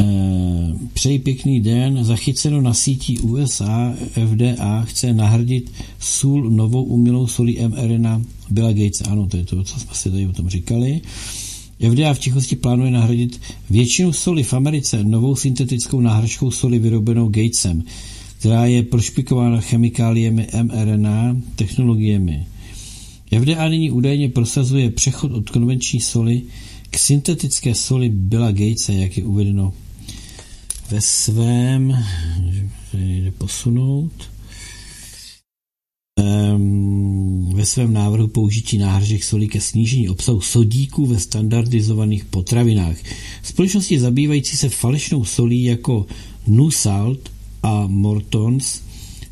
[0.00, 2.04] eh, Přeji pěkný den.
[2.04, 3.94] Zachyceno na sítí USA
[4.28, 9.00] FDA chce nahradit sůl novou umělou solí mRNA Billa Gates.
[9.00, 11.00] Ano, to je to, co jsme si tady o tom říkali.
[11.90, 13.40] FDA v tichosti plánuje nahradit
[13.70, 17.84] většinu soli v Americe novou syntetickou náhražkou soli vyrobenou Gatesem
[18.44, 22.46] která je prošpikována chemikáliemi mRNA technologiemi.
[23.40, 26.42] FDA nyní údajně prosazuje přechod od konvenční soli
[26.90, 29.72] k syntetické soli Billa Gatese, jak je uvedeno
[30.90, 32.04] ve svém,
[32.94, 34.12] jde posunout,
[36.54, 42.96] um, ve svém návrhu použití náhržek solí ke snížení obsahu sodíků ve standardizovaných potravinách.
[43.42, 46.06] Společnosti zabývající se falešnou solí jako
[46.46, 47.33] Nusalt
[47.64, 48.80] a Mortons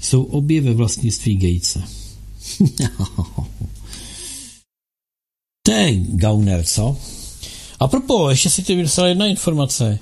[0.01, 1.83] jsou obě ve vlastnictví Gatese.
[5.63, 6.97] to je gauner, co?
[7.81, 9.99] A propo, ještě si ti vydostala jedna informace,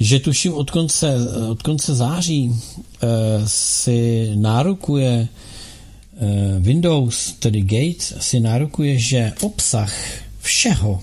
[0.00, 1.16] že tuším od konce,
[1.50, 3.06] od konce září eh,
[3.46, 9.94] si nárokuje eh, Windows, tedy Gates, si nárokuje, že obsah
[10.40, 11.02] všeho,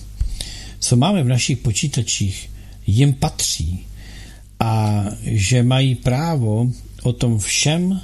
[0.80, 2.50] co máme v našich počítačích,
[2.88, 3.86] jim patří
[4.60, 6.72] a že mají právo
[7.04, 8.02] o tom všem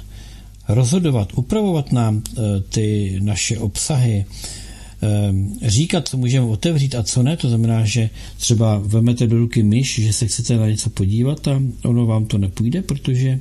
[0.68, 4.24] rozhodovat, upravovat nám e, ty naše obsahy,
[5.02, 9.62] ehm, říkat, co můžeme otevřít a co ne, to znamená, že třeba vemete do ruky
[9.62, 13.40] myš, že se chcete na něco podívat a ono vám to nepůjde, protože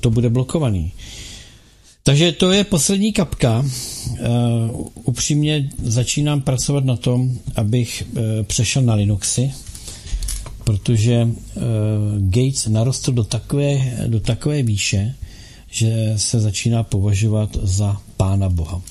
[0.00, 0.92] to bude blokovaný.
[2.02, 3.64] Takže to je poslední kapka.
[4.94, 8.04] Upřímně začínám pracovat na tom, abych
[8.42, 9.52] přešel na Linuxy,
[10.70, 11.62] protože uh,
[12.18, 15.14] Gates narostl do takové, do takové výše,
[15.70, 18.82] že se začíná považovat za pána Boha.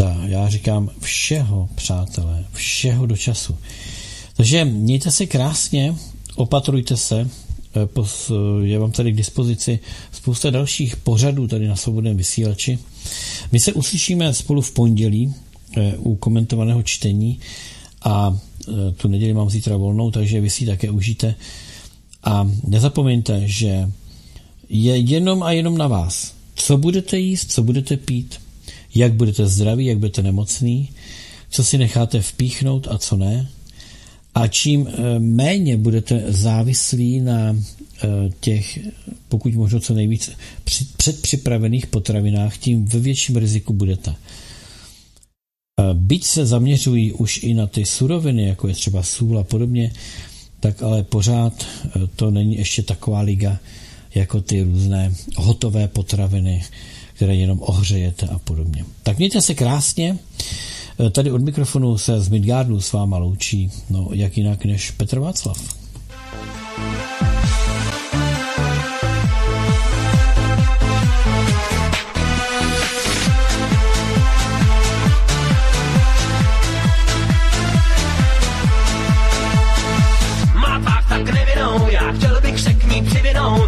[0.00, 3.58] Za, já říkám všeho, přátelé, všeho do času.
[4.36, 5.94] Takže mějte se krásně,
[6.36, 7.28] opatrujte se,
[8.62, 9.78] je vám tady k dispozici
[10.12, 12.78] spousta dalších pořadů tady na svobodném vysílači.
[13.52, 15.34] My se uslyšíme spolu v pondělí
[15.76, 17.40] eh, u komentovaného čtení
[18.02, 18.51] a eh,
[18.96, 21.34] tu neděli mám zítra volnou, takže vy si také užijte.
[22.24, 23.90] A nezapomeňte, že
[24.68, 28.40] je jenom a jenom na vás, co budete jíst, co budete pít,
[28.94, 30.88] jak budete zdraví, jak budete nemocný,
[31.50, 33.48] co si necháte vpíchnout a co ne.
[34.34, 38.08] A čím eh, méně budete závislí na eh,
[38.40, 38.78] těch,
[39.28, 40.30] pokud možno co nejvíc,
[40.96, 44.14] předpřipravených potravinách, tím ve větším riziku budete.
[45.92, 49.92] Byť se zaměřují už i na ty suroviny, jako je třeba sůl a podobně,
[50.60, 51.66] tak ale pořád
[52.16, 53.58] to není ještě taková liga,
[54.14, 56.64] jako ty různé hotové potraviny,
[57.14, 58.84] které jenom ohřejete a podobně.
[59.02, 60.18] Tak mějte se krásně.
[61.06, 65.18] Eh, tady od mikrofonu se z Midgardu s váma loučí, no jak jinak než Petr
[65.18, 65.58] Václav.
[66.78, 67.21] Má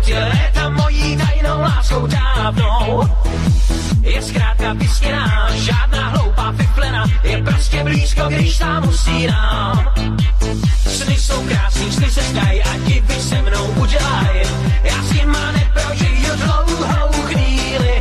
[0.07, 3.09] je léta mojí tajnou láskou dávnou.
[4.03, 9.95] Je zkrátka vysněná, žádná hloupá fiflena, je prostě blízko, když sám usínám.
[10.87, 14.43] Sny jsou krásný, sny se zdají a divy se mnou udělaj.
[14.83, 18.01] Já s nima neprožiju dlouhou chvíli,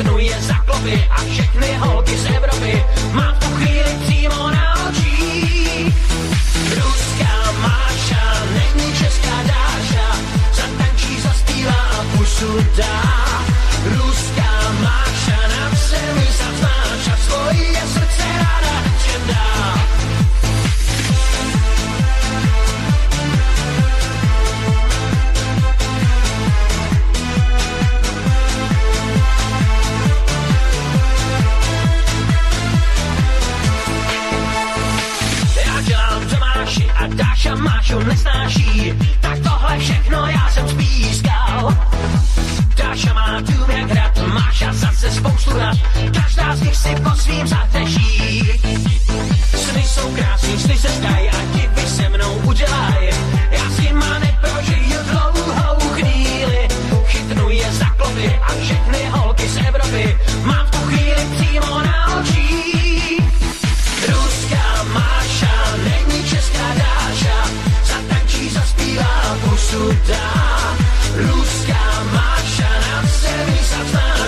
[0.00, 5.94] chytnu je za klopy a všechny holky z Evropy mám tu chvíli přímo na očích.
[6.74, 10.08] Ruská Máša, není česká Dáša,
[10.52, 13.02] zatančí, zaspívá a pusu dá.
[13.84, 19.36] Ruská Máša, na zemi zaznáš a svoje srdce ráda čem
[37.90, 41.74] Mášu nesnáší, tak tohle všechno já jsem spískal.
[42.76, 45.76] Dáša má dům jak hrad, Máša zase spoustu rad,
[46.14, 48.50] každá z nich si po svým zateší.
[49.54, 53.10] Sny jsou krásný, sny se zdají a divy se mnou udělaj.
[53.50, 56.68] Já s nima neprožiju dlouhou chvíli,
[57.06, 62.20] chytnu je za klopy a všechny holky z Evropy mám v tu chvíli přímo na
[62.20, 63.20] očích.
[64.08, 65.99] Ruská Máša, není
[66.30, 67.38] česká Dáša,
[67.84, 70.76] zatančí, zaspívá, pusu dá.
[71.14, 74.19] Ruská Máša, na zemi zaznáš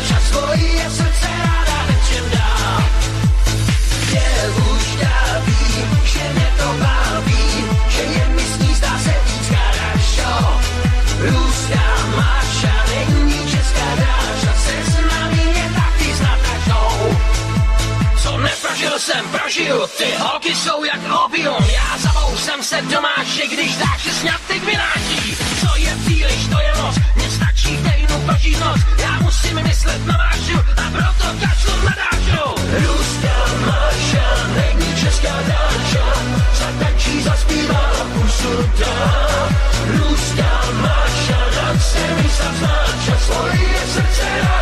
[19.13, 25.37] jsem, prožiju, ty holky jsou jak opium, já zabousem se domáši, když dáš sňatek vynáší.
[25.61, 30.17] Co je příliš, to je moc, mně stačí týdnu prožít noc, já musím myslet na
[30.17, 32.55] Mášu a proto kašlu na Dášu.
[32.87, 34.27] Ruská Máša,
[34.57, 36.05] není česká Dáša,
[36.55, 39.49] zatančí, zaspívá, pusu dá.
[39.87, 44.62] Ruská Máša, na zemi zaznáš a svoje srdce ráda